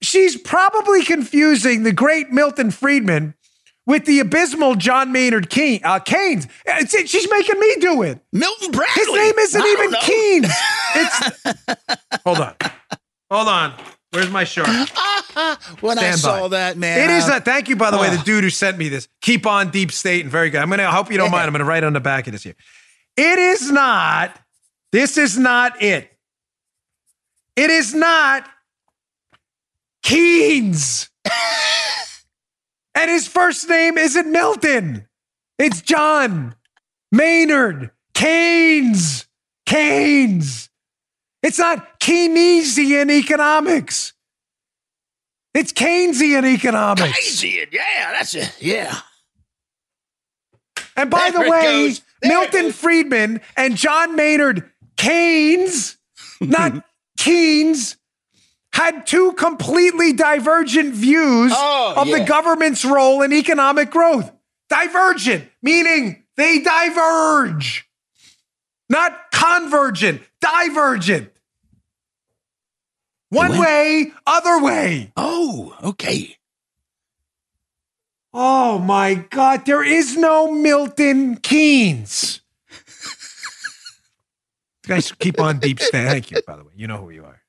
she's 0.03 0.37
probably 0.37 1.05
confusing 1.05 1.83
the 1.83 1.93
great 1.93 2.31
Milton 2.31 2.71
Friedman 2.71 3.35
with 3.87 4.05
the 4.05 4.21
abysmal 4.21 4.75
John 4.77 5.13
Maynard 5.13 5.51
Keynes. 5.51 5.83
Uh, 5.85 5.99
Keynes. 5.99 6.47
She's 6.89 7.31
making 7.31 7.59
me 7.59 7.77
do 7.81 8.03
it. 8.03 8.21
Milton 8.33 8.71
Bradley. 8.71 8.95
His 8.95 9.09
name 9.09 9.39
isn't 9.39 9.67
even 9.67 9.95
Keynes. 10.01 10.53
It's. 10.95 11.31
Hold 12.27 12.39
on. 12.39 12.55
Hold 13.31 13.49
on. 13.49 13.73
Where's 14.11 14.31
my 14.31 14.45
shirt? 14.45 14.67
when 15.81 15.97
Stand 15.97 16.15
I 16.15 16.17
saw 16.17 16.49
that, 16.49 16.77
man. 16.77 17.09
It 17.09 17.15
is 17.15 17.27
a 17.29 17.41
thank 17.41 17.71
you, 17.71 17.77
by 17.77 17.91
the 17.91 17.97
way, 17.97 18.15
the 18.15 18.23
dude 18.23 18.45
who 18.45 18.51
sent 18.51 18.77
me 18.77 18.91
this. 18.91 19.09
Keep 19.23 19.47
on 19.47 19.71
deep 19.71 19.91
state 19.91 20.21
and 20.21 20.31
very 20.31 20.51
good. 20.51 20.61
I'm 20.61 20.69
gonna 20.69 20.83
I 20.83 20.91
hope 20.91 21.11
you 21.11 21.17
don't 21.17 21.31
mind. 21.31 21.47
I'm 21.47 21.53
gonna 21.53 21.65
write 21.65 21.83
on 21.83 21.95
the 21.95 22.01
back 22.01 22.27
of 22.27 22.33
this 22.33 22.43
here. 22.43 22.55
It 23.17 23.39
is 23.39 23.73
not, 23.73 24.39
this 24.93 25.17
is 25.17 25.39
not 25.39 25.83
it. 25.83 26.12
It 27.57 27.71
is 27.71 27.95
not 27.95 28.49
Keynes. 30.03 31.11
And 32.95 33.11
his 33.11 33.27
first 33.27 33.69
name 33.69 33.97
isn't 33.97 34.31
Milton. 34.31 35.09
It's 35.59 35.81
John 35.81 36.55
Maynard 37.11 37.91
Keynes. 38.15 39.27
Keynes. 39.67 40.69
It's 41.43 41.59
not 41.59 42.01
Keynesian 42.01 43.11
economics. 43.11 44.13
It's 45.55 45.73
Keynesian 45.73 46.45
economics. 46.45 47.19
Keynesian, 47.19 47.73
yeah, 47.73 48.13
that's 48.13 48.35
it. 48.35 48.57
Yeah. 48.61 49.01
And 50.97 51.11
by 51.11 51.31
there 51.31 51.45
the 51.45 51.51
way, 51.51 51.95
Milton 52.23 52.73
Friedman 52.73 53.41
and 53.57 53.77
John 53.77 54.15
Maynard 54.15 54.71
Keynes, 54.97 55.97
not 56.41 56.85
Keynes, 57.23 57.97
had 58.73 59.07
two 59.07 59.33
completely 59.35 60.13
divergent 60.13 60.93
views 60.93 61.53
oh, 61.55 61.95
of 61.97 62.09
yeah. 62.09 62.19
the 62.19 62.25
government's 62.25 62.85
role 62.85 63.23
in 63.23 63.33
economic 63.33 63.91
growth. 63.91 64.33
Divergent, 64.69 65.47
meaning 65.63 66.25
they 66.37 66.61
diverge, 66.61 67.89
not 68.89 69.31
convergent, 69.31 70.23
divergent. 70.41 71.31
One 73.29 73.59
way, 73.59 74.13
other 74.27 74.61
way. 74.61 75.13
Oh, 75.17 75.77
okay. 75.85 76.37
Oh 78.35 78.79
my 78.79 79.15
God, 79.15 79.65
there 79.65 79.85
is 79.85 80.17
no 80.17 80.51
Milton 80.51 81.37
Keynes. 81.37 82.42
Guys 84.87 85.13
keep 85.13 85.41
on 85.41 85.59
deep 85.59 85.81
stay. 85.81 86.07
Thank 86.07 86.31
you, 86.31 86.39
by 86.47 86.57
the 86.57 86.65
way. 86.65 86.73
You 86.77 86.87
know 86.87 86.99
who 86.99 87.11
you 87.11 87.25
are. 87.25 87.41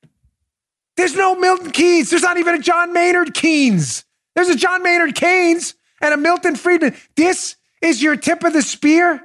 There's 0.96 1.16
no 1.16 1.34
Milton 1.34 1.72
Keynes. 1.72 2.10
There's 2.10 2.22
not 2.22 2.36
even 2.36 2.54
a 2.54 2.60
John 2.60 2.92
Maynard 2.92 3.34
Keynes. 3.34 4.04
There's 4.34 4.48
a 4.48 4.56
John 4.56 4.82
Maynard 4.82 5.14
Keynes 5.14 5.74
and 6.00 6.14
a 6.14 6.16
Milton 6.16 6.56
Friedman. 6.56 6.94
This 7.16 7.56
is 7.82 8.02
your 8.02 8.16
tip 8.16 8.44
of 8.44 8.52
the 8.52 8.62
spear? 8.62 9.20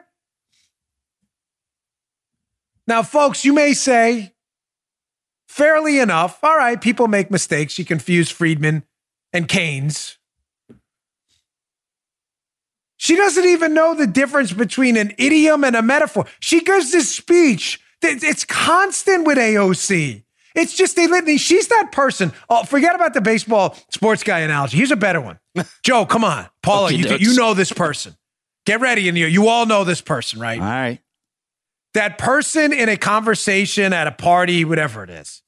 Now, 2.88 3.04
folks, 3.04 3.46
you 3.46 3.54
may 3.54 3.74
say, 3.74 4.34
fairly 5.48 6.00
enough, 6.00 6.44
all 6.44 6.58
right, 6.58 6.80
people 6.82 7.08
make 7.08 7.30
mistakes. 7.30 7.78
You 7.78 7.86
confuse 7.86 8.32
Friedman 8.32 8.84
and 9.32 9.48
Keynes. 9.48 10.18
She 12.98 13.16
doesn't 13.16 13.46
even 13.46 13.74
know 13.74 13.94
the 13.94 14.08
difference 14.08 14.52
between 14.52 14.98
an 14.98 15.14
idiom 15.18 15.64
and 15.64 15.76
a 15.76 15.82
metaphor. 15.82 16.26
She 16.40 16.62
gives 16.62 16.92
this 16.92 17.16
speech. 17.16 17.80
It's 18.02 18.46
constant 18.46 19.26
with 19.26 19.38
AOC. 19.38 20.24
It's 20.56 20.76
just 20.76 20.96
they 20.96 21.08
litany. 21.08 21.38
She's 21.38 21.68
that 21.68 21.92
person. 21.92 22.34
Oh, 22.50 22.64
forget 22.64 22.96
about 22.96 23.14
the 23.14 23.22
baseball 23.22 23.78
sports 23.90 24.24
guy 24.24 24.40
analogy. 24.40 24.78
Here's 24.78 24.92
a 24.92 24.96
better 24.96 25.22
one. 25.22 25.40
Joe, 25.84 26.06
come 26.06 26.24
on, 26.24 26.48
Paula. 26.64 26.92
you, 26.92 27.18
you 27.18 27.36
know 27.36 27.54
this 27.54 27.72
person. 27.72 28.16
Get 28.66 28.82
ready, 28.82 29.08
and 29.10 29.18
you 29.18 29.28
you 29.28 29.48
all 29.48 29.66
know 29.66 29.84
this 29.84 30.02
person, 30.02 30.40
right? 30.40 30.60
All 30.60 30.66
right. 30.66 31.00
That 31.94 32.18
person 32.18 32.72
in 32.72 32.90
a 32.90 32.98
conversation 32.98 33.94
at 33.94 34.08
a 34.08 34.12
party, 34.12 34.64
whatever 34.64 35.04
it 35.04 35.10
is, 35.10 35.42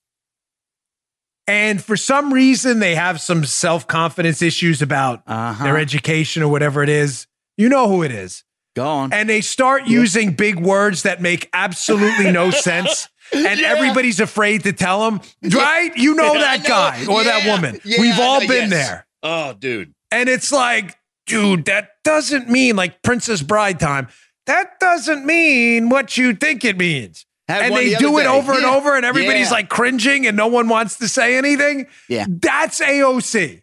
and 1.48 1.84
for 1.84 1.98
some 1.98 2.34
reason 2.34 2.80
they 2.80 2.96
have 2.96 3.20
some 3.20 3.44
self 3.44 3.88
confidence 3.88 4.42
issues 4.42 4.82
about 4.82 5.24
uh-huh. 5.28 5.64
their 5.64 5.78
education 5.78 6.44
or 6.44 6.48
whatever 6.48 6.84
it 6.84 6.90
is. 6.90 7.28
You 7.58 7.70
know 7.70 7.88
who 7.88 8.04
it 8.04 8.12
is. 8.12 8.44
Go 8.76 8.88
on. 8.88 9.14
And 9.14 9.30
they 9.30 9.42
start 9.42 9.84
yeah. 9.84 10.00
using 10.00 10.34
big 10.34 10.60
words 10.60 11.04
that 11.04 11.22
make 11.22 11.50
absolutely 11.54 12.32
no 12.32 12.52
sense 12.52 13.10
and 13.34 13.60
yeah. 13.60 13.68
everybody's 13.68 14.20
afraid 14.20 14.64
to 14.64 14.74
tell 14.74 15.08
him, 15.08 15.22
right? 15.54 15.96
You 15.96 16.16
know 16.16 16.34
that 16.34 16.66
guy 16.66 17.06
or 17.06 17.24
yeah. 17.24 17.40
that 17.40 17.48
woman. 17.48 17.80
Yeah, 17.84 18.02
We've 18.02 18.20
all 18.20 18.40
been 18.42 18.70
yes. 18.70 18.72
there. 18.72 19.08
Oh, 19.24 19.54
dude. 19.54 19.94
And 20.12 20.28
it's 20.28 20.52
like, 20.52 20.98
dude, 21.28 21.66
that 21.66 21.92
doesn't 22.04 22.50
mean 22.50 22.76
like 22.76 23.02
Princess 23.02 23.42
Bride 23.42 23.80
time. 23.80 24.08
That 24.48 24.80
doesn't 24.80 25.26
mean 25.26 25.90
what 25.90 26.18
you 26.18 26.34
think 26.34 26.66
it 26.66 26.78
means. 26.78 27.26
Had 27.48 27.64
and 27.64 27.76
they 27.76 27.94
the 27.94 28.00
do 28.00 28.18
it 28.18 28.24
day. 28.24 28.30
over 28.30 28.54
and 28.54 28.66
over, 28.66 28.96
and 28.96 29.06
everybody's 29.06 29.52
like 29.52 29.70
cringing 29.70 30.26
and 30.26 30.38
no 30.38 30.48
one 30.48 30.68
wants 30.70 30.98
to 30.98 31.08
say 31.08 31.38
anything. 31.38 31.88
Yeah. 32.08 32.26
That's 32.28 32.80
AOC. 32.80 33.62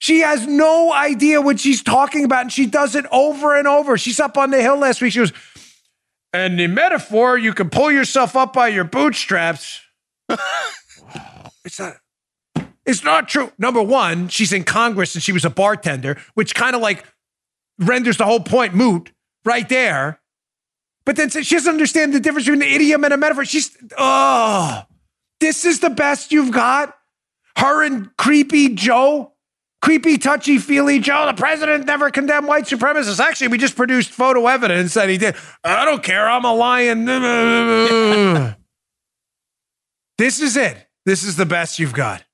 She 0.00 0.20
has 0.20 0.46
no 0.46 0.92
idea 0.94 1.42
what 1.42 1.60
she's 1.60 1.82
talking 1.82 2.24
about, 2.24 2.40
and 2.40 2.52
she 2.52 2.64
does 2.64 2.94
it 2.94 3.04
over 3.12 3.54
and 3.54 3.68
over. 3.68 3.98
She's 3.98 4.18
up 4.18 4.38
on 4.38 4.50
the 4.50 4.60
hill 4.60 4.78
last 4.78 5.02
week. 5.02 5.12
She 5.12 5.20
was, 5.20 5.32
and 6.32 6.58
the 6.58 6.68
metaphor, 6.68 7.36
you 7.36 7.52
can 7.52 7.68
pull 7.68 7.92
yourself 7.92 8.34
up 8.34 8.54
by 8.54 8.68
your 8.68 8.84
bootstraps. 8.84 9.82
it's 11.64 11.78
not. 11.78 11.96
It's 12.86 13.04
not 13.04 13.28
true. 13.28 13.52
Number 13.58 13.82
one, 13.82 14.28
she's 14.28 14.54
in 14.54 14.64
Congress 14.64 15.14
and 15.14 15.22
she 15.22 15.32
was 15.32 15.44
a 15.44 15.50
bartender, 15.50 16.16
which 16.34 16.54
kind 16.54 16.74
of 16.74 16.80
like 16.80 17.04
renders 17.78 18.16
the 18.16 18.24
whole 18.24 18.40
point 18.40 18.74
moot 18.74 19.12
right 19.44 19.68
there. 19.68 20.20
But 21.04 21.16
then 21.16 21.28
she 21.28 21.54
doesn't 21.54 21.70
understand 21.70 22.14
the 22.14 22.20
difference 22.20 22.46
between 22.46 22.62
an 22.62 22.68
idiom 22.68 23.04
and 23.04 23.12
a 23.12 23.16
metaphor. 23.16 23.44
She's, 23.44 23.76
oh, 23.98 24.82
this 25.40 25.64
is 25.64 25.80
the 25.80 25.90
best 25.90 26.32
you've 26.32 26.52
got? 26.52 26.96
Her 27.56 27.84
and 27.84 28.16
creepy 28.16 28.74
Joe 28.74 29.34
creepy, 29.80 30.18
touchy 30.18 30.58
feely 30.58 30.98
Joe. 30.98 31.26
The 31.26 31.34
president 31.34 31.86
never 31.86 32.10
condemned 32.10 32.46
white 32.46 32.64
supremacists. 32.64 33.20
Actually, 33.20 33.48
we 33.48 33.58
just 33.58 33.76
produced 33.76 34.10
photo 34.10 34.46
evidence 34.46 34.94
that 34.94 35.08
he 35.08 35.18
did. 35.18 35.34
I 35.64 35.84
don't 35.84 36.02
care. 36.02 36.28
I'm 36.28 36.44
a 36.44 36.54
lion. 36.54 37.04
this 40.18 40.40
is 40.40 40.56
it. 40.56 40.88
This 41.06 41.24
is 41.24 41.36
the 41.36 41.46
best 41.46 41.78
you've 41.78 41.94
got. 41.94 42.24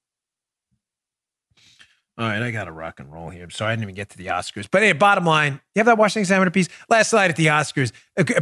All 2.18 2.26
right, 2.26 2.40
I 2.40 2.50
got 2.50 2.64
to 2.64 2.72
rock 2.72 2.98
and 2.98 3.12
roll 3.12 3.28
here. 3.28 3.44
I'm 3.44 3.50
sorry 3.50 3.72
I 3.72 3.76
didn't 3.76 3.82
even 3.82 3.94
get 3.94 4.08
to 4.08 4.16
the 4.16 4.28
Oscars. 4.28 4.66
But 4.70 4.80
hey, 4.80 4.92
bottom 4.92 5.26
line, 5.26 5.60
you 5.74 5.80
have 5.80 5.86
that 5.86 5.98
Washington 5.98 6.22
Examiner 6.22 6.50
piece 6.50 6.70
last 6.88 7.12
night 7.12 7.28
at 7.28 7.36
the 7.36 7.48
Oscars, 7.48 7.92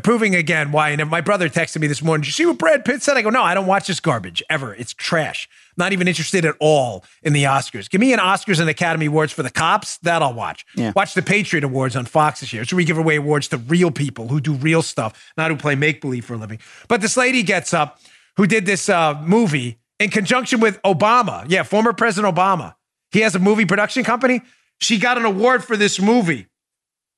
proving 0.05 0.37
again 0.37 0.71
why. 0.71 0.91
And 0.91 1.11
my 1.11 1.21
brother 1.21 1.49
texted 1.49 1.81
me 1.81 1.89
this 1.89 2.01
morning. 2.01 2.23
Did 2.23 2.29
you 2.29 2.33
see 2.35 2.47
what 2.47 2.57
Brad 2.57 2.85
Pitt 2.85 3.03
said? 3.03 3.17
I 3.17 3.23
go, 3.23 3.31
no, 3.31 3.43
I 3.43 3.53
don't 3.53 3.67
watch 3.67 3.89
this 3.89 3.99
garbage 3.99 4.45
ever. 4.49 4.73
It's 4.77 4.95
trash. 4.95 5.49
Not 5.77 5.93
even 5.93 6.07
interested 6.07 6.45
at 6.45 6.55
all 6.61 7.05
in 7.25 7.33
the 7.33 7.45
Oscars. 7.45 7.91
Give 7.91 8.01
me 8.01 8.13
an 8.13 8.21
Oscars 8.21 8.61
and 8.61 8.71
Academy 8.71 9.07
Awards 9.07 9.33
for 9.33 9.43
the 9.43 9.51
cops. 9.51 9.99
That 9.99 10.23
I'll 10.23 10.35
watch. 10.35 10.65
Yeah. 10.77 10.93
Watch 10.95 11.15
the 11.15 11.23
Patriot 11.23 11.65
Awards 11.65 11.97
on 11.97 12.05
Fox 12.05 12.41
this 12.41 12.53
year. 12.53 12.65
So 12.65 12.77
we 12.77 12.85
give 12.85 12.97
away 12.97 13.17
awards 13.17 13.49
to 13.49 13.57
real 13.57 13.91
people 13.91 14.29
who 14.29 14.41
do 14.41 14.55
real 14.55 14.83
stuff, 14.83 15.33
not 15.37 15.51
who 15.51 15.57
play 15.57 15.75
make 15.75 16.01
believe 16.01 16.25
for 16.27 16.35
a 16.35 16.37
living. 16.37 16.61
But 16.87 17.01
this 17.01 17.17
lady 17.17 17.43
gets 17.43 17.75
up 17.75 17.99
who 18.37 18.47
did 18.47 18.67
this 18.67 18.89
uh, 18.89 19.21
movie 19.21 19.81
in 19.99 20.11
conjunction 20.11 20.61
with 20.61 20.81
Obama. 20.83 21.45
Yeah, 21.49 21.65
former 21.65 21.93
President 21.93 22.33
Obama 22.33 22.77
he 23.15 23.21
has 23.21 23.35
a 23.35 23.39
movie 23.39 23.65
production 23.65 24.05
company. 24.05 24.43
She 24.81 24.99
got 24.99 25.17
an 25.17 25.25
award 25.25 25.65
for 25.65 25.77
this 25.77 25.99
movie. 25.99 26.49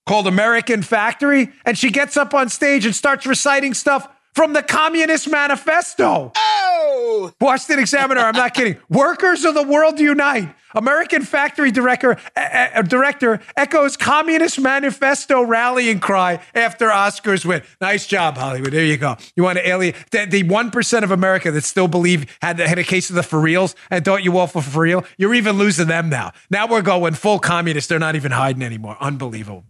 called 0.07 0.29
American 0.29 0.83
Factory, 0.83 1.51
and 1.65 1.77
she 1.77 1.91
gets 1.91 2.17
up 2.17 2.33
on 2.33 2.49
stage 2.49 2.87
and 2.87 2.95
starts 2.95 3.27
reciting 3.27 3.75
stuff 3.75 4.09
from 4.37 4.53
the 4.53 4.63
Communist 4.63 5.31
Manifesto. 5.31 6.31
Oh! 6.37 7.33
Washington 7.41 7.81
Examiner, 7.81 8.21
I'm 8.21 8.37
not 8.37 8.53
kidding. 8.53 8.77
Workers 8.91 9.47
of 9.47 9.55
the 9.55 9.63
world 9.63 9.99
unite. 9.99 10.55
American 10.75 11.23
Factory 11.23 11.71
director, 11.71 12.19
uh, 12.37 12.83
director 12.83 13.41
echoes 13.57 13.97
Communist 13.97 14.61
Manifesto 14.61 15.41
rallying 15.43 16.01
cry 16.01 16.39
after 16.55 16.89
Oscars 16.89 17.47
win. 17.47 17.63
Nice 17.81 18.07
job, 18.07 18.37
Hollywood. 18.37 18.75
There 18.75 18.85
you 18.85 18.99
go. 18.99 19.17
You 19.37 19.43
want 19.43 19.57
to 19.57 19.67
alien 19.67 19.95
the, 20.11 20.27
the 20.27 20.45
1% 20.45 21.03
of 21.03 21.11
America 21.11 21.51
that 21.51 21.65
still 21.65 21.89
believe 21.89 22.37
had, 22.43 22.59
had 22.59 22.79
a 22.79 22.85
case 22.85 23.09
of 23.09 23.17
the 23.17 23.23
for 23.23 23.41
reals 23.41 23.75
and 23.91 24.05
thought 24.05 24.23
you 24.23 24.37
all 24.37 24.47
for 24.49 24.61
for 24.61 24.83
real. 24.83 25.03
You're 25.17 25.33
even 25.33 25.57
losing 25.57 25.87
them 25.87 26.11
now. 26.11 26.33
Now 26.51 26.67
we're 26.67 26.83
going 26.83 27.15
full 27.15 27.39
communist. 27.39 27.89
They're 27.89 27.99
not 27.99 28.17
even 28.17 28.33
hiding 28.33 28.63
anymore. 28.63 28.99
Unbelievable. 29.01 29.65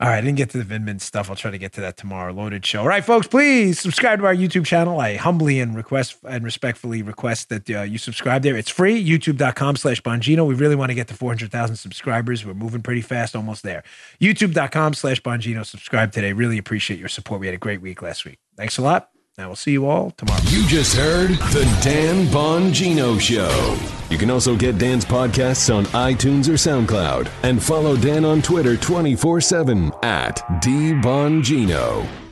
All 0.00 0.08
right, 0.08 0.18
I 0.18 0.20
didn't 0.20 0.36
get 0.36 0.50
to 0.50 0.62
the 0.62 0.64
Vindman 0.64 1.00
stuff. 1.00 1.28
I'll 1.28 1.34
try 1.34 1.50
to 1.50 1.58
get 1.58 1.72
to 1.72 1.80
that 1.80 1.96
tomorrow. 1.96 2.32
Loaded 2.32 2.64
show. 2.64 2.82
All 2.82 2.86
right, 2.86 3.04
folks, 3.04 3.26
please 3.26 3.80
subscribe 3.80 4.20
to 4.20 4.26
our 4.26 4.34
YouTube 4.34 4.64
channel. 4.64 5.00
I 5.00 5.16
humbly 5.16 5.58
and 5.58 5.74
request 5.74 6.18
and 6.22 6.44
respectfully 6.44 7.02
request 7.02 7.48
that 7.48 7.68
uh, 7.68 7.82
you 7.82 7.98
subscribe 7.98 8.44
there. 8.44 8.56
It's 8.56 8.70
free. 8.70 9.04
YouTube.com 9.04 9.74
slash 9.74 10.00
Bongino. 10.00 10.46
We 10.46 10.54
really 10.54 10.76
want 10.76 10.90
to 10.90 10.94
get 10.94 11.08
to 11.08 11.14
400,000 11.14 11.74
subscribers. 11.74 12.46
We're 12.46 12.54
moving 12.54 12.80
pretty 12.80 13.02
fast, 13.02 13.34
almost 13.34 13.64
there. 13.64 13.82
YouTube.com 14.20 14.94
slash 14.94 15.20
Bongino. 15.20 15.66
Subscribe 15.66 16.12
today. 16.12 16.32
Really 16.32 16.58
appreciate 16.58 17.00
your 17.00 17.08
support. 17.08 17.40
We 17.40 17.48
had 17.48 17.54
a 17.54 17.58
great 17.58 17.80
week 17.80 18.00
last 18.00 18.24
week. 18.24 18.38
Thanks 18.56 18.78
a 18.78 18.82
lot. 18.82 19.17
I 19.38 19.46
will 19.46 19.56
see 19.56 19.70
you 19.70 19.86
all 19.86 20.10
tomorrow. 20.10 20.40
You 20.46 20.66
just 20.66 20.96
heard 20.96 21.30
the 21.30 21.80
Dan 21.82 22.26
Bongino 22.26 23.20
Show. 23.20 23.78
You 24.10 24.18
can 24.18 24.30
also 24.30 24.56
get 24.56 24.78
Dan's 24.78 25.04
podcasts 25.04 25.72
on 25.72 25.84
iTunes 25.86 26.48
or 26.48 26.54
SoundCloud 26.54 27.30
and 27.44 27.62
follow 27.62 27.96
Dan 27.96 28.24
on 28.24 28.42
Twitter 28.42 28.76
24 28.76 29.40
7 29.40 29.92
at 30.02 30.38
DBongino. 30.62 32.27